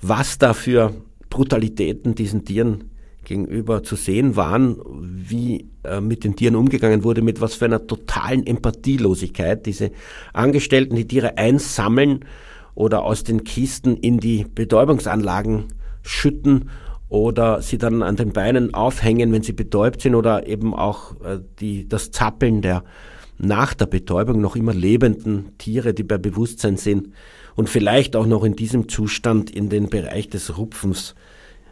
was 0.00 0.38
da 0.38 0.54
für 0.54 0.94
Brutalitäten 1.28 2.14
diesen 2.14 2.44
Tieren 2.44 2.90
gegenüber 3.28 3.82
zu 3.82 3.94
sehen 3.94 4.36
waren, 4.36 4.78
wie 4.90 5.68
äh, 5.84 6.00
mit 6.00 6.24
den 6.24 6.34
Tieren 6.34 6.56
umgegangen 6.56 7.04
wurde, 7.04 7.22
mit 7.22 7.40
was 7.40 7.54
für 7.54 7.66
einer 7.66 7.86
totalen 7.86 8.46
Empathielosigkeit 8.46 9.66
diese 9.66 9.90
Angestellten 10.32 10.96
die 10.96 11.06
Tiere 11.06 11.36
einsammeln 11.36 12.24
oder 12.74 13.02
aus 13.02 13.24
den 13.24 13.44
Kisten 13.44 13.96
in 13.96 14.18
die 14.18 14.46
Betäubungsanlagen 14.52 15.66
schütten 16.02 16.70
oder 17.08 17.60
sie 17.60 17.78
dann 17.78 18.02
an 18.02 18.16
den 18.16 18.32
Beinen 18.32 18.74
aufhängen, 18.74 19.32
wenn 19.32 19.42
sie 19.42 19.52
betäubt 19.52 20.00
sind 20.00 20.14
oder 20.14 20.46
eben 20.46 20.74
auch 20.74 21.20
äh, 21.20 21.40
die, 21.60 21.86
das 21.86 22.10
Zappeln 22.10 22.62
der 22.62 22.82
nach 23.40 23.72
der 23.74 23.86
Betäubung 23.86 24.40
noch 24.40 24.56
immer 24.56 24.74
lebenden 24.74 25.56
Tiere, 25.58 25.94
die 25.94 26.02
bei 26.02 26.18
Bewusstsein 26.18 26.76
sind 26.76 27.12
und 27.54 27.68
vielleicht 27.68 28.16
auch 28.16 28.26
noch 28.26 28.42
in 28.42 28.56
diesem 28.56 28.88
Zustand 28.88 29.50
in 29.50 29.68
den 29.68 29.90
Bereich 29.90 30.28
des 30.28 30.58
Rupfens 30.58 31.14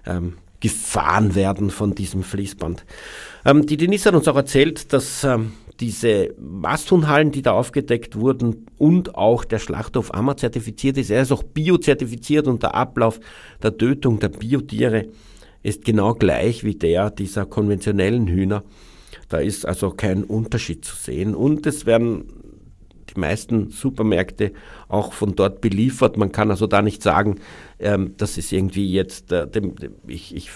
ähm, 0.06 0.34
gefahren 0.66 1.36
werden 1.36 1.70
von 1.70 1.94
diesem 1.94 2.24
Fließband. 2.24 2.84
Ähm, 3.44 3.66
die 3.66 3.76
Denise 3.76 4.06
hat 4.06 4.14
uns 4.16 4.26
auch 4.26 4.34
erzählt, 4.34 4.92
dass 4.92 5.22
ähm, 5.22 5.52
diese 5.78 6.34
Masthuhnhallen, 6.40 7.30
die 7.30 7.42
da 7.42 7.52
aufgedeckt 7.52 8.16
wurden 8.16 8.66
und 8.76 9.14
auch 9.14 9.44
der 9.44 9.60
Schlachthof 9.60 10.12
AMA 10.12 10.36
zertifiziert 10.36 10.98
ist. 10.98 11.10
Er 11.10 11.22
ist 11.22 11.30
auch 11.30 11.44
biozertifiziert 11.44 12.48
und 12.48 12.64
der 12.64 12.74
Ablauf 12.74 13.20
der 13.62 13.76
Tötung 13.76 14.18
der 14.18 14.30
Biotiere 14.30 15.06
ist 15.62 15.84
genau 15.84 16.14
gleich 16.14 16.64
wie 16.64 16.74
der 16.74 17.10
dieser 17.10 17.46
konventionellen 17.46 18.26
Hühner. 18.26 18.64
Da 19.28 19.38
ist 19.38 19.66
also 19.66 19.90
kein 19.90 20.24
Unterschied 20.24 20.84
zu 20.84 20.96
sehen. 20.96 21.36
Und 21.36 21.64
es 21.66 21.86
werden 21.86 22.24
die 23.14 23.20
meisten 23.20 23.70
Supermärkte 23.70 24.52
auch 24.88 25.12
von 25.12 25.34
dort 25.34 25.60
beliefert. 25.60 26.16
Man 26.16 26.32
kann 26.32 26.50
also 26.50 26.66
da 26.66 26.82
nicht 26.82 27.02
sagen, 27.02 27.40
ähm, 27.78 28.14
das 28.16 28.38
ist 28.38 28.52
irgendwie 28.52 28.90
jetzt, 28.92 29.32
äh, 29.32 29.46
dem, 29.46 29.76
dem, 29.76 29.94
ich, 30.06 30.34
ich 30.34 30.50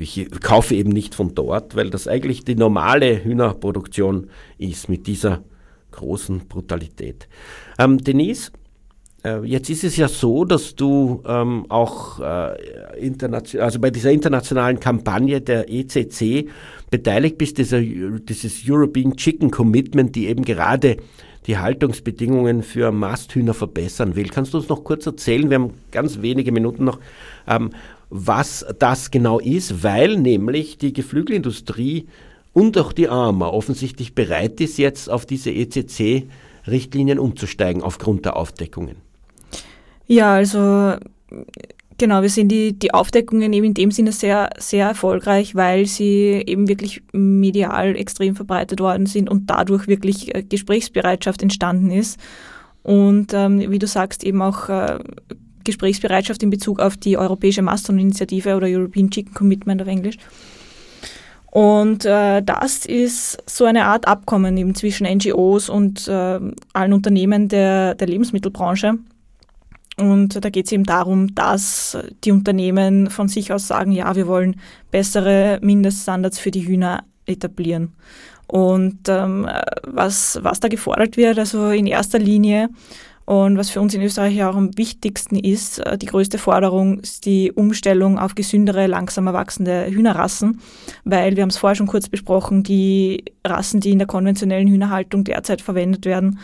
ich 0.00 0.30
kaufe 0.42 0.76
eben 0.76 0.90
nicht 0.90 1.14
von 1.14 1.34
dort, 1.34 1.74
weil 1.74 1.90
das 1.90 2.06
eigentlich 2.06 2.44
die 2.44 2.54
normale 2.54 3.24
Hühnerproduktion 3.24 4.28
ist 4.56 4.88
mit 4.88 5.08
dieser 5.08 5.42
großen 5.90 6.46
Brutalität. 6.46 7.28
Ähm, 7.78 7.98
Denise, 7.98 8.52
äh, 9.24 9.44
jetzt 9.44 9.68
ist 9.70 9.84
es 9.84 9.96
ja 9.96 10.08
so, 10.08 10.44
dass 10.44 10.76
du 10.76 11.22
ähm, 11.26 11.66
auch 11.68 12.20
äh, 12.20 12.98
international, 12.98 13.64
also 13.64 13.80
bei 13.80 13.90
dieser 13.90 14.12
internationalen 14.12 14.78
Kampagne 14.78 15.40
der 15.40 15.68
ECC 15.68 16.48
beteiligt 16.90 17.38
bist, 17.38 17.58
dieser, 17.58 17.80
dieses 17.80 18.62
European 18.68 19.16
Chicken 19.16 19.50
Commitment, 19.50 20.14
die 20.14 20.28
eben 20.28 20.44
gerade 20.44 20.98
die 21.48 21.58
Haltungsbedingungen 21.58 22.62
für 22.62 22.92
Masthühner 22.92 23.54
verbessern 23.54 24.14
will. 24.14 24.28
Kannst 24.28 24.52
du 24.52 24.58
uns 24.58 24.68
noch 24.68 24.84
kurz 24.84 25.06
erzählen, 25.06 25.48
wir 25.48 25.58
haben 25.58 25.74
ganz 25.90 26.20
wenige 26.20 26.52
Minuten 26.52 26.84
noch, 26.84 27.00
ähm, 27.48 27.70
was 28.10 28.66
das 28.78 29.10
genau 29.10 29.40
ist, 29.40 29.82
weil 29.82 30.18
nämlich 30.18 30.78
die 30.78 30.92
Geflügelindustrie 30.92 32.06
und 32.52 32.76
auch 32.78 32.92
die 32.92 33.08
AMA 33.08 33.48
offensichtlich 33.48 34.14
bereit 34.14 34.60
ist, 34.60 34.78
jetzt 34.78 35.10
auf 35.10 35.24
diese 35.24 35.50
ECC-Richtlinien 35.50 37.18
umzusteigen 37.18 37.82
aufgrund 37.82 38.26
der 38.26 38.36
Aufdeckungen. 38.36 38.96
Ja, 40.06 40.34
also 40.34 40.96
genau, 41.98 42.22
wir 42.22 42.30
sehen 42.30 42.48
die, 42.48 42.78
die 42.78 42.94
Aufdeckungen 42.94 43.52
eben 43.52 43.66
in 43.66 43.74
dem 43.74 43.90
Sinne 43.90 44.12
sehr, 44.12 44.50
sehr 44.58 44.86
erfolgreich, 44.86 45.54
weil 45.54 45.86
sie 45.86 46.42
eben 46.46 46.68
wirklich 46.68 47.02
medial 47.12 47.96
extrem 47.96 48.36
verbreitet 48.36 48.80
worden 48.80 49.06
sind 49.06 49.28
und 49.28 49.50
dadurch 49.50 49.88
wirklich 49.88 50.34
äh, 50.34 50.42
Gesprächsbereitschaft 50.42 51.42
entstanden 51.42 51.90
ist. 51.90 52.18
Und 52.82 53.34
ähm, 53.34 53.70
wie 53.70 53.78
du 53.78 53.86
sagst, 53.86 54.24
eben 54.24 54.40
auch 54.40 54.68
äh, 54.68 54.98
Gesprächsbereitschaft 55.64 56.42
in 56.42 56.50
Bezug 56.50 56.80
auf 56.80 56.96
die 56.96 57.18
europäische 57.18 57.60
Mastodon-Initiative 57.60 58.56
oder 58.56 58.66
European 58.68 59.10
Chicken 59.10 59.34
Commitment 59.34 59.82
auf 59.82 59.88
Englisch. 59.88 60.16
Und 61.50 62.04
äh, 62.04 62.42
das 62.42 62.86
ist 62.86 63.42
so 63.50 63.64
eine 63.64 63.86
Art 63.86 64.06
Abkommen 64.06 64.56
eben 64.56 64.74
zwischen 64.74 65.06
NGOs 65.06 65.68
und 65.68 66.06
äh, 66.06 66.40
allen 66.72 66.92
Unternehmen 66.92 67.48
der, 67.48 67.94
der 67.94 68.06
Lebensmittelbranche. 68.06 68.98
Und 69.98 70.44
da 70.44 70.48
geht 70.50 70.66
es 70.66 70.72
eben 70.72 70.84
darum, 70.84 71.34
dass 71.34 71.98
die 72.24 72.30
Unternehmen 72.30 73.10
von 73.10 73.28
sich 73.28 73.52
aus 73.52 73.66
sagen, 73.66 73.90
ja, 73.90 74.14
wir 74.14 74.26
wollen 74.26 74.60
bessere 74.90 75.58
Mindeststandards 75.60 76.38
für 76.38 76.50
die 76.50 76.66
Hühner 76.66 77.04
etablieren. 77.26 77.92
Und 78.46 79.08
ähm, 79.08 79.48
was, 79.86 80.38
was 80.42 80.60
da 80.60 80.68
gefordert 80.68 81.16
wird, 81.16 81.38
also 81.38 81.70
in 81.70 81.86
erster 81.86 82.18
Linie 82.18 82.70
und 83.26 83.58
was 83.58 83.68
für 83.68 83.82
uns 83.82 83.92
in 83.92 84.00
Österreich 84.00 84.42
auch 84.42 84.56
am 84.56 84.78
wichtigsten 84.78 85.36
ist, 85.36 85.80
äh, 85.80 85.98
die 85.98 86.06
größte 86.06 86.38
Forderung 86.38 87.00
ist 87.00 87.26
die 87.26 87.52
Umstellung 87.52 88.18
auf 88.18 88.34
gesündere, 88.34 88.86
langsamer 88.86 89.34
wachsende 89.34 89.86
Hühnerrassen, 89.90 90.60
weil 91.04 91.36
wir 91.36 91.42
haben 91.42 91.50
es 91.50 91.58
vorher 91.58 91.76
schon 91.76 91.88
kurz 91.88 92.08
besprochen, 92.08 92.62
die 92.62 93.24
Rassen, 93.46 93.80
die 93.80 93.90
in 93.90 93.98
der 93.98 94.08
konventionellen 94.08 94.68
Hühnerhaltung 94.68 95.24
derzeit 95.24 95.60
verwendet 95.60 96.06
werden, 96.06 96.38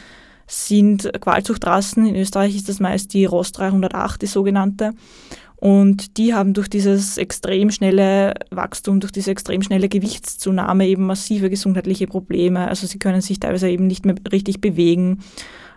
sind 0.46 1.10
Qualzuchtrassen. 1.20 2.06
In 2.06 2.16
Österreich 2.16 2.56
ist 2.56 2.68
das 2.68 2.80
meist 2.80 3.14
die 3.14 3.24
Rost 3.24 3.58
308, 3.58 4.22
die 4.22 4.26
sogenannte. 4.26 4.92
Und 5.56 6.18
die 6.18 6.34
haben 6.34 6.52
durch 6.52 6.68
dieses 6.68 7.16
extrem 7.16 7.70
schnelle 7.70 8.34
Wachstum, 8.50 9.00
durch 9.00 9.12
diese 9.12 9.30
extrem 9.30 9.62
schnelle 9.62 9.88
Gewichtszunahme 9.88 10.86
eben 10.86 11.06
massive 11.06 11.48
gesundheitliche 11.48 12.06
Probleme. 12.06 12.68
Also 12.68 12.86
sie 12.86 12.98
können 12.98 13.22
sich 13.22 13.40
teilweise 13.40 13.70
eben 13.70 13.86
nicht 13.86 14.04
mehr 14.04 14.16
richtig 14.30 14.60
bewegen 14.60 15.20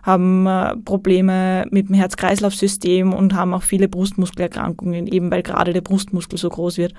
haben 0.02 0.46
äh, 0.46 0.76
Probleme 0.76 1.66
mit 1.70 1.88
dem 1.88 1.94
Herz-Kreislauf-System 1.94 3.12
und 3.12 3.34
haben 3.34 3.54
auch 3.54 3.62
viele 3.62 3.88
Brustmuskelerkrankungen, 3.88 5.06
eben 5.06 5.30
weil 5.30 5.42
gerade 5.42 5.72
der 5.72 5.82
Brustmuskel 5.82 6.38
so 6.38 6.48
groß 6.48 6.78
wird. 6.78 6.94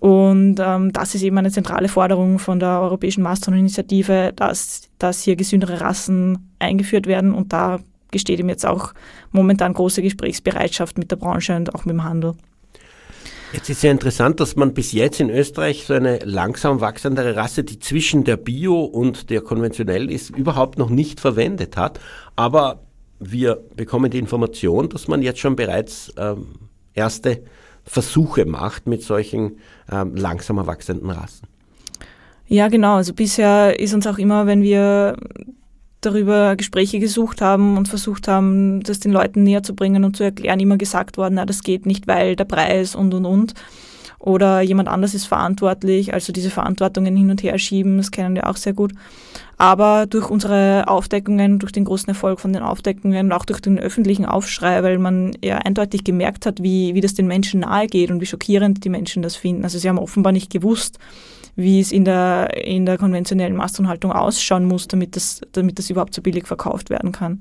Und 0.00 0.56
ähm, 0.60 0.92
das 0.92 1.14
ist 1.14 1.22
eben 1.22 1.38
eine 1.38 1.50
zentrale 1.50 1.88
Forderung 1.88 2.38
von 2.38 2.60
der 2.60 2.80
Europäischen 2.80 3.22
Mastodon-Initiative, 3.22 4.32
dass, 4.34 4.82
dass 4.98 5.22
hier 5.22 5.34
gesündere 5.34 5.80
Rassen 5.80 6.52
eingeführt 6.58 7.06
werden. 7.06 7.34
Und 7.34 7.52
da 7.52 7.80
gesteht 8.10 8.38
ihm 8.38 8.48
jetzt 8.48 8.64
auch 8.64 8.94
momentan 9.32 9.74
große 9.74 10.02
Gesprächsbereitschaft 10.02 10.98
mit 10.98 11.10
der 11.10 11.16
Branche 11.16 11.56
und 11.56 11.74
auch 11.74 11.84
mit 11.84 11.94
dem 11.94 12.04
Handel. 12.04 12.34
Jetzt 13.52 13.70
ist 13.70 13.82
ja 13.82 13.90
interessant, 13.90 14.40
dass 14.40 14.56
man 14.56 14.74
bis 14.74 14.92
jetzt 14.92 15.20
in 15.20 15.30
Österreich 15.30 15.86
so 15.86 15.94
eine 15.94 16.18
langsam 16.18 16.82
wachsendere 16.82 17.34
Rasse, 17.34 17.64
die 17.64 17.78
zwischen 17.78 18.24
der 18.24 18.36
Bio 18.36 18.82
und 18.82 19.30
der 19.30 19.40
konventionell 19.40 20.10
ist, 20.10 20.30
überhaupt 20.30 20.78
noch 20.78 20.90
nicht 20.90 21.18
verwendet 21.18 21.76
hat. 21.76 21.98
Aber 22.36 22.82
wir 23.18 23.58
bekommen 23.74 24.10
die 24.10 24.18
Information, 24.18 24.90
dass 24.90 25.08
man 25.08 25.22
jetzt 25.22 25.40
schon 25.40 25.56
bereits 25.56 26.12
ähm, 26.18 26.46
erste 26.92 27.42
Versuche 27.88 28.44
macht 28.44 28.86
mit 28.86 29.02
solchen 29.02 29.58
ähm, 29.90 30.14
langsam 30.14 30.64
wachsenden 30.66 31.10
Rassen. 31.10 31.48
Ja, 32.46 32.68
genau. 32.68 32.96
Also 32.96 33.14
bisher 33.14 33.78
ist 33.78 33.94
uns 33.94 34.06
auch 34.06 34.18
immer, 34.18 34.46
wenn 34.46 34.62
wir 34.62 35.16
darüber 36.00 36.54
Gespräche 36.56 37.00
gesucht 37.00 37.40
haben 37.40 37.76
und 37.76 37.88
versucht 37.88 38.28
haben, 38.28 38.82
das 38.82 39.00
den 39.00 39.12
Leuten 39.12 39.42
näher 39.42 39.62
zu 39.62 39.74
bringen 39.74 40.04
und 40.04 40.16
zu 40.16 40.24
erklären, 40.24 40.60
immer 40.60 40.76
gesagt 40.76 41.16
worden, 41.16 41.34
na, 41.34 41.46
das 41.46 41.62
geht 41.62 41.86
nicht, 41.86 42.06
weil 42.06 42.36
der 42.36 42.44
Preis 42.44 42.94
und 42.94 43.14
und 43.14 43.26
und. 43.26 43.54
Oder 44.18 44.60
jemand 44.62 44.88
anders 44.88 45.14
ist 45.14 45.26
verantwortlich, 45.26 46.12
also 46.12 46.32
diese 46.32 46.50
Verantwortungen 46.50 47.16
hin 47.16 47.30
und 47.30 47.42
her 47.42 47.58
schieben, 47.58 47.98
das 47.98 48.10
kennen 48.10 48.34
wir 48.34 48.48
auch 48.48 48.56
sehr 48.56 48.72
gut. 48.72 48.92
Aber 49.58 50.06
durch 50.06 50.30
unsere 50.30 50.84
Aufdeckungen, 50.86 51.58
durch 51.58 51.72
den 51.72 51.84
großen 51.84 52.08
Erfolg 52.08 52.38
von 52.38 52.52
den 52.52 52.62
Aufdeckungen 52.62 53.26
und 53.26 53.32
auch 53.32 53.44
durch 53.44 53.60
den 53.60 53.78
öffentlichen 53.78 54.24
Aufschrei, 54.24 54.84
weil 54.84 54.98
man 54.98 55.36
ja 55.42 55.58
eindeutig 55.58 56.04
gemerkt 56.04 56.46
hat, 56.46 56.62
wie, 56.62 56.94
wie 56.94 57.00
das 57.00 57.14
den 57.14 57.26
Menschen 57.26 57.60
nahe 57.60 57.88
geht 57.88 58.12
und 58.12 58.20
wie 58.20 58.26
schockierend 58.26 58.84
die 58.84 58.88
Menschen 58.88 59.20
das 59.20 59.34
finden. 59.34 59.64
Also 59.64 59.78
sie 59.78 59.88
haben 59.88 59.98
offenbar 59.98 60.32
nicht 60.32 60.52
gewusst, 60.52 61.00
wie 61.56 61.80
es 61.80 61.90
in 61.90 62.04
der, 62.04 62.56
in 62.64 62.86
der 62.86 62.98
konventionellen 62.98 63.56
Massenhaltung 63.56 64.12
ausschauen 64.12 64.64
muss, 64.64 64.86
damit 64.86 65.16
das, 65.16 65.40
damit 65.50 65.80
das 65.80 65.90
überhaupt 65.90 66.14
so 66.14 66.22
billig 66.22 66.46
verkauft 66.46 66.88
werden 66.88 67.10
kann. 67.10 67.40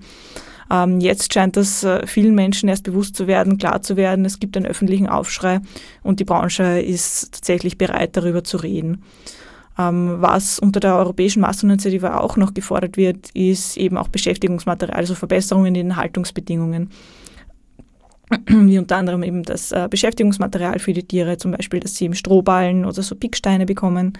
Ähm, 0.71 0.99
jetzt 0.99 1.31
scheint 1.31 1.55
das 1.55 1.83
äh, 1.83 2.05
vielen 2.07 2.33
Menschen 2.33 2.67
erst 2.67 2.83
bewusst 2.83 3.15
zu 3.15 3.27
werden, 3.27 3.59
klar 3.59 3.83
zu 3.83 3.95
werden. 3.95 4.25
Es 4.25 4.39
gibt 4.39 4.57
einen 4.57 4.65
öffentlichen 4.65 5.07
Aufschrei 5.07 5.61
und 6.01 6.19
die 6.19 6.25
Branche 6.25 6.81
ist 6.81 7.31
tatsächlich 7.31 7.77
bereit, 7.77 8.17
darüber 8.17 8.43
zu 8.43 8.57
reden. 8.57 9.03
Ähm, 9.77 10.17
was 10.19 10.59
unter 10.59 10.79
der 10.79 10.95
Europäischen 10.95 11.41
Masterinitiative 11.41 12.19
auch 12.19 12.35
noch 12.37 12.53
gefordert 12.53 12.97
wird, 12.97 13.29
ist 13.31 13.77
eben 13.77 13.97
auch 13.97 14.07
Beschäftigungsmaterial, 14.07 14.97
also 14.97 15.13
Verbesserungen 15.13 15.67
in 15.67 15.73
den 15.73 15.95
Haltungsbedingungen. 15.95 16.89
Wie 18.47 18.77
unter 18.77 18.97
anderem 18.97 19.23
eben 19.23 19.43
das 19.43 19.71
äh, 19.71 19.87
Beschäftigungsmaterial 19.89 20.79
für 20.79 20.93
die 20.93 21.03
Tiere, 21.03 21.37
zum 21.37 21.51
Beispiel, 21.51 21.79
dass 21.79 21.95
sie 21.95 22.05
eben 22.05 22.15
Strohballen 22.15 22.85
oder 22.85 23.01
so 23.01 23.15
Picksteine 23.15 23.65
bekommen 23.65 24.13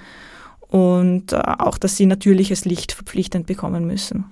und 0.70 1.34
äh, 1.34 1.42
auch, 1.60 1.78
dass 1.78 1.98
sie 1.98 2.06
natürliches 2.06 2.66
Licht 2.66 2.92
verpflichtend 2.92 3.48
bekommen 3.48 3.86
müssen. 3.86 4.26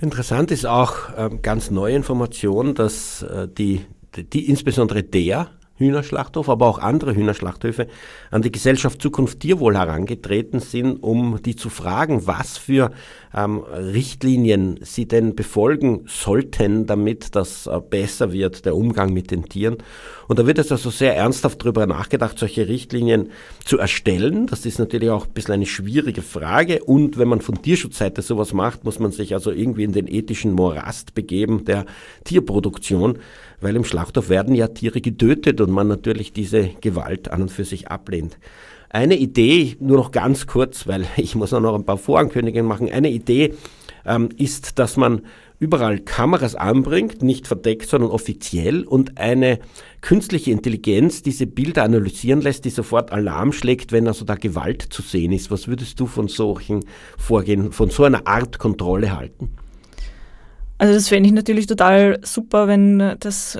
Interessant 0.00 0.50
ist 0.50 0.66
auch 0.66 0.96
ähm, 1.16 1.42
ganz 1.42 1.70
neue 1.70 1.94
Information, 1.94 2.74
dass 2.74 3.22
äh, 3.22 3.46
die, 3.46 3.86
die, 4.16 4.48
insbesondere 4.48 5.04
der 5.04 5.48
Hühnerschlachthof, 5.82 6.48
aber 6.48 6.66
auch 6.66 6.78
andere 6.78 7.14
Hühnerschlachthöfe 7.14 7.86
an 8.30 8.42
die 8.42 8.52
Gesellschaft 8.52 9.02
Zukunft 9.02 9.40
Tierwohl 9.40 9.76
herangetreten 9.76 10.60
sind, 10.60 11.02
um 11.02 11.42
die 11.42 11.56
zu 11.56 11.68
fragen, 11.68 12.26
was 12.26 12.56
für 12.58 12.92
ähm, 13.34 13.58
Richtlinien 13.58 14.78
sie 14.82 15.06
denn 15.06 15.34
befolgen 15.34 16.04
sollten, 16.06 16.86
damit 16.86 17.34
das 17.34 17.66
äh, 17.66 17.80
besser 17.80 18.32
wird, 18.32 18.64
der 18.64 18.76
Umgang 18.76 19.12
mit 19.12 19.30
den 19.30 19.44
Tieren. 19.44 19.78
Und 20.28 20.38
da 20.38 20.46
wird 20.46 20.58
es 20.58 20.72
also 20.72 20.90
sehr 20.90 21.16
ernsthaft 21.16 21.62
darüber 21.62 21.86
nachgedacht, 21.86 22.38
solche 22.38 22.68
Richtlinien 22.68 23.30
zu 23.64 23.78
erstellen. 23.78 24.46
Das 24.46 24.64
ist 24.64 24.78
natürlich 24.78 25.10
auch 25.10 25.26
ein 25.26 25.32
bisschen 25.32 25.54
eine 25.54 25.66
schwierige 25.66 26.22
Frage. 26.22 26.84
Und 26.84 27.18
wenn 27.18 27.28
man 27.28 27.40
von 27.40 27.60
Tierschutzseite 27.60 28.22
sowas 28.22 28.52
macht, 28.52 28.84
muss 28.84 28.98
man 28.98 29.12
sich 29.12 29.34
also 29.34 29.50
irgendwie 29.50 29.84
in 29.84 29.92
den 29.92 30.08
ethischen 30.08 30.52
Morast 30.52 31.14
begeben 31.14 31.64
der 31.64 31.86
Tierproduktion 32.24 33.18
weil 33.62 33.76
im 33.76 33.84
Schlachthof 33.84 34.28
werden 34.28 34.54
ja 34.54 34.68
Tiere 34.68 35.00
getötet 35.00 35.60
und 35.60 35.70
man 35.70 35.88
natürlich 35.88 36.32
diese 36.32 36.70
Gewalt 36.80 37.30
an 37.30 37.42
und 37.42 37.50
für 37.50 37.64
sich 37.64 37.88
ablehnt. 37.88 38.38
Eine 38.90 39.16
Idee, 39.16 39.76
nur 39.80 39.96
noch 39.96 40.10
ganz 40.10 40.46
kurz, 40.46 40.86
weil 40.86 41.06
ich 41.16 41.34
muss 41.34 41.54
auch 41.54 41.60
noch 41.60 41.74
ein 41.74 41.86
paar 41.86 41.98
Vorankündigungen 41.98 42.66
machen. 42.66 42.90
Eine 42.90 43.10
Idee 43.10 43.54
ähm, 44.04 44.28
ist, 44.36 44.78
dass 44.78 44.96
man 44.96 45.22
überall 45.58 46.00
Kameras 46.00 46.56
anbringt, 46.56 47.22
nicht 47.22 47.46
verdeckt, 47.46 47.88
sondern 47.88 48.10
offiziell 48.10 48.82
und 48.82 49.16
eine 49.18 49.60
künstliche 50.00 50.50
Intelligenz 50.50 51.22
diese 51.22 51.46
Bilder 51.46 51.84
analysieren 51.84 52.40
lässt, 52.40 52.64
die 52.64 52.70
sofort 52.70 53.12
Alarm 53.12 53.52
schlägt, 53.52 53.92
wenn 53.92 54.08
also 54.08 54.24
da 54.24 54.34
Gewalt 54.34 54.82
zu 54.82 55.02
sehen 55.02 55.30
ist. 55.30 55.52
Was 55.52 55.68
würdest 55.68 56.00
du 56.00 56.06
von 56.06 56.26
solchen 56.26 56.84
Vorgehen, 57.16 57.70
von 57.70 57.90
so 57.90 58.02
einer 58.02 58.26
Art 58.26 58.58
Kontrolle 58.58 59.16
halten? 59.16 59.50
Also 60.82 60.94
das 60.94 61.06
fände 61.06 61.28
ich 61.28 61.32
natürlich 61.32 61.68
total 61.68 62.18
super, 62.24 62.66
wenn 62.66 63.14
das 63.20 63.56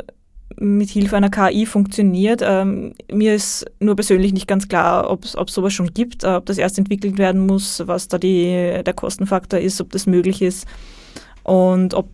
mit 0.56 0.90
Hilfe 0.90 1.16
einer 1.16 1.30
KI 1.30 1.66
funktioniert. 1.66 2.40
Ähm, 2.42 2.94
mir 3.12 3.36
ist 3.36 3.64
nur 3.78 3.94
persönlich 3.94 4.32
nicht 4.32 4.48
ganz 4.48 4.66
klar, 4.66 5.08
ob 5.08 5.22
es 5.22 5.36
sowas 5.54 5.72
schon 5.72 5.94
gibt, 5.94 6.24
ob 6.24 6.46
das 6.46 6.58
erst 6.58 6.78
entwickelt 6.78 7.18
werden 7.18 7.46
muss, 7.46 7.80
was 7.86 8.08
da 8.08 8.18
die, 8.18 8.82
der 8.84 8.94
Kostenfaktor 8.94 9.60
ist, 9.60 9.80
ob 9.80 9.92
das 9.92 10.06
möglich 10.08 10.42
ist 10.42 10.66
und 11.44 11.94
ob 11.94 12.08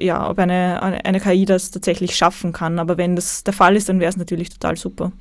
ja, 0.00 0.28
ob 0.28 0.40
eine, 0.40 0.82
eine 0.82 1.20
KI 1.20 1.44
das 1.44 1.70
tatsächlich 1.70 2.16
schaffen 2.16 2.52
kann. 2.52 2.80
Aber 2.80 2.98
wenn 2.98 3.14
das 3.14 3.44
der 3.44 3.54
Fall 3.54 3.76
ist, 3.76 3.88
dann 3.90 4.00
wäre 4.00 4.10
es 4.10 4.16
natürlich 4.16 4.48
total 4.48 4.76
super. 4.76 5.12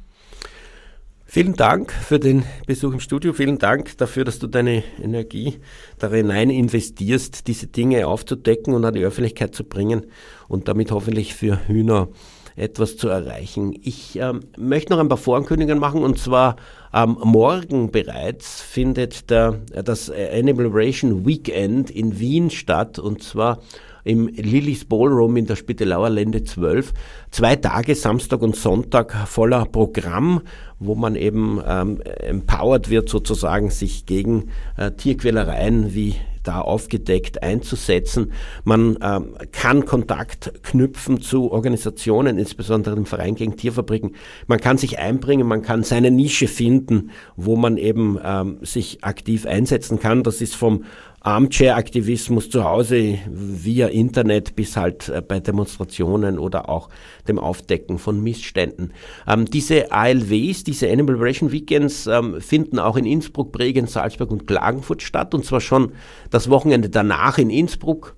Vielen 1.34 1.56
Dank 1.56 1.94
für 1.94 2.20
den 2.20 2.44
Besuch 2.68 2.92
im 2.92 3.00
Studio. 3.00 3.32
Vielen 3.32 3.58
Dank 3.58 3.98
dafür, 3.98 4.26
dass 4.26 4.40
du 4.40 4.48
deine 4.48 4.84
Energie 5.02 5.62
darin 5.98 6.30
investierst, 6.30 7.48
diese 7.48 7.68
Dinge 7.68 8.06
aufzudecken 8.06 8.74
und 8.74 8.84
an 8.84 8.94
die 8.94 9.06
Öffentlichkeit 9.06 9.56
zu 9.56 9.64
bringen 9.64 10.08
und 10.50 10.68
damit 10.68 10.92
hoffentlich 10.92 11.34
für 11.34 11.66
Hühner 11.70 12.10
etwas 12.58 12.98
zu 12.98 13.08
erreichen. 13.08 13.74
Ich 13.82 14.20
ähm, 14.20 14.42
möchte 14.58 14.92
noch 14.92 15.00
ein 15.00 15.08
paar 15.08 15.18
Vorankündigungen 15.18 15.80
machen 15.80 16.04
und 16.04 16.20
zwar 16.20 16.58
ähm, 16.94 17.16
morgen 17.24 17.92
bereits 17.92 18.60
findet 18.60 19.30
der, 19.30 19.62
das 19.86 20.10
Animal 20.10 20.68
Ration 20.70 21.26
Weekend 21.26 21.90
in 21.92 22.20
Wien 22.20 22.50
statt 22.50 23.00
und 23.00 23.24
zwar 23.24 23.62
im 24.04 24.28
Lillys 24.28 24.86
Ballroom 24.86 25.38
in 25.38 25.45
der 25.45 25.56
Spittelauer 25.56 26.10
Lände 26.10 26.43
12. 26.43 26.93
Zwei 27.32 27.56
Tage, 27.56 27.95
Samstag 27.95 28.41
und 28.41 28.56
Sonntag, 28.56 29.14
voller 29.28 29.66
Programm, 29.66 30.41
wo 30.80 30.95
man 30.95 31.16
eben 31.16 31.62
ähm, 31.66 32.02
empowered 32.02 32.89
wird, 32.89 33.10
sozusagen 33.10 33.70
sich 33.70 34.06
gegen 34.06 34.49
äh, 34.78 34.91
Tierquälereien 34.91 35.93
wie 35.93 36.16
da 36.43 36.62
aufgedeckt 36.62 37.43
einzusetzen. 37.43 38.32
Man 38.64 38.97
ähm, 39.02 39.36
kann 39.52 39.86
Kontakt 39.86 40.52
knüpfen 40.64 41.22
zu 41.22 41.52
Organisationen, 41.52 42.38
insbesondere 42.38 42.95
dem 42.95 43.06
Verein 43.06 43.36
gegen 43.36 43.56
Tierfabriken. 43.56 44.16
Man 44.47 44.60
kann 44.60 44.78
sich 44.78 44.99
einbringen, 44.99 45.47
man 45.47 45.62
kann 45.62 45.84
seine 45.84 46.12
Nische 46.12 46.47
finden, 46.47 47.12
wo 47.36 47.56
man 47.56 47.78
eben 47.78 48.18
ähm, 48.24 48.58
sich 48.62 49.04
aktiv 49.04 49.45
einsetzen 49.45 49.99
kann. 49.99 50.24
Das 50.24 50.41
ist 50.41 50.56
vom 50.56 50.86
Armchair-Aktivismus 51.22 52.49
zu 52.49 52.63
Hause 52.63 53.19
via 53.28 53.88
Internet 53.88 54.55
bis 54.55 54.76
halt 54.76 55.07
äh, 55.09 55.22
bei 55.22 55.39
Demonstrationen 55.39 56.39
oder 56.39 56.67
auch 56.67 56.89
dem 57.28 57.38
Aufdecken 57.38 57.99
von 57.99 58.22
Missständen. 58.22 58.93
Ähm, 59.28 59.45
diese 59.45 59.91
ALWs, 59.91 60.63
diese 60.63 60.91
Animal 60.91 61.15
Liberation 61.15 61.51
Weekends, 61.51 62.07
ähm, 62.07 62.41
finden 62.41 62.80
auch 62.80 62.97
in 62.97 63.05
Innsbruck, 63.05 63.51
Bregenz, 63.51 63.93
Salzburg 63.93 64.32
und 64.32 64.47
Klagenfurt 64.47 65.03
statt 65.03 65.36
und 65.36 65.45
zwar 65.45 65.61
schon 65.61 65.91
das 66.32 66.49
Wochenende 66.49 66.89
danach 66.89 67.38
in 67.38 67.51
Innsbruck. 67.51 68.15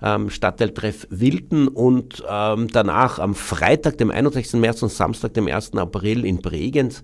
Ähm, 0.00 0.30
Stadtteiltreff 0.30 1.08
Wilden 1.10 1.66
und 1.66 2.22
ähm, 2.30 2.68
danach 2.68 3.18
am 3.18 3.34
Freitag, 3.34 3.98
dem 3.98 4.12
61. 4.12 4.60
März 4.60 4.80
und 4.84 4.92
Samstag, 4.92 5.34
dem 5.34 5.48
1. 5.48 5.74
April 5.74 6.24
in 6.24 6.38
Bregenz 6.38 7.02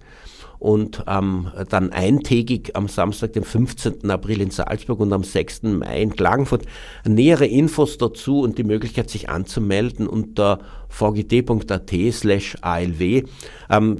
und 0.64 1.04
ähm, 1.06 1.48
dann 1.68 1.92
eintägig 1.92 2.74
am 2.74 2.88
Samstag, 2.88 3.34
dem 3.34 3.42
15. 3.42 4.10
April 4.10 4.40
in 4.40 4.50
Salzburg 4.50 4.98
und 4.98 5.12
am 5.12 5.22
6. 5.22 5.64
Mai 5.64 6.00
in 6.00 6.16
Klagenfurt. 6.16 6.62
Nähere 7.06 7.44
Infos 7.44 7.98
dazu 7.98 8.40
und 8.40 8.56
die 8.56 8.64
Möglichkeit, 8.64 9.10
sich 9.10 9.28
anzumelden 9.28 10.06
unter 10.06 10.60
vgt.at 10.94 11.92
slash 12.12 12.56
ALW. 12.60 13.24
Ähm, 13.68 13.96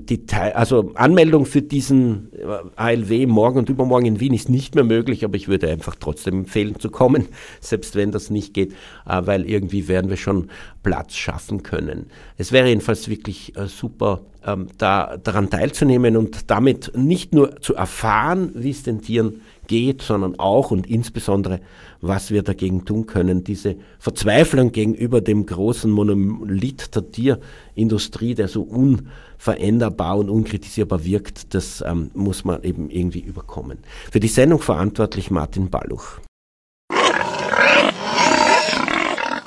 also 0.55 0.93
Anmeldung 0.95 1.45
für 1.45 1.63
diesen 1.63 2.33
äh, 2.33 2.45
ALW 2.77 3.27
morgen 3.27 3.59
und 3.59 3.69
übermorgen 3.69 4.07
in 4.07 4.21
Wien 4.21 4.33
ist 4.33 4.49
nicht 4.49 4.75
mehr 4.75 4.85
möglich, 4.85 5.25
aber 5.25 5.35
ich 5.35 5.49
würde 5.49 5.69
einfach 5.69 5.97
trotzdem 5.99 6.41
empfehlen 6.41 6.79
zu 6.79 6.91
kommen, 6.91 7.27
selbst 7.61 7.97
wenn 7.97 8.13
das 8.13 8.31
nicht 8.31 8.55
geht, 8.55 8.73
äh, 9.07 9.23
weil 9.25 9.49
irgendwie 9.49 9.89
werden 9.89 10.09
wir 10.09 10.17
schon 10.17 10.51
Platz 10.83 11.15
schaffen 11.15 11.63
können. 11.63 12.07
Es 12.37 12.53
wäre 12.53 12.69
jedenfalls 12.69 13.09
wirklich 13.09 13.57
äh, 13.57 13.67
super, 13.67 14.21
ähm, 14.47 14.69
da, 14.79 15.17
daran 15.17 15.51
teilzunehmen 15.51 16.17
und 16.17 16.51
damit 16.51 16.93
nicht 16.97 17.35
nur 17.35 17.61
zu 17.61 17.75
erfahren, 17.75 18.53
wie 18.55 18.71
es 18.71 18.85
den 18.85 19.01
Tieren 19.01 19.41
geht, 19.67 20.03
sondern 20.03 20.39
auch 20.39 20.71
und 20.71 20.87
insbesondere, 20.87 21.61
was 22.01 22.31
wir 22.31 22.43
dagegen 22.43 22.85
tun 22.85 23.07
können. 23.07 23.45
Diese 23.45 23.77
Verzweiflung 23.99 24.73
gegenüber 24.73 25.21
dem 25.21 25.47
großen 25.47 25.91
Monolith 25.91 26.95
der 26.95 27.11
Tierindustrie, 27.11 28.35
der 28.35 28.49
so 28.49 28.63
unveränderbar 28.63 30.19
und 30.19 30.31
unkritisierbar 30.31 31.05
wirkt, 31.05 31.55
das 31.55 31.83
ähm, 31.87 32.11
muss 32.15 32.45
man 32.45 32.63
eben 32.63 32.91
irgendwie 32.91 33.21
überkommen. 33.21 33.79
Für 34.11 34.21
die 34.21 34.29
Sendung 34.29 34.61
verantwortlich 34.61 35.31
Martin 35.31 35.71
Balluch. 35.71 36.21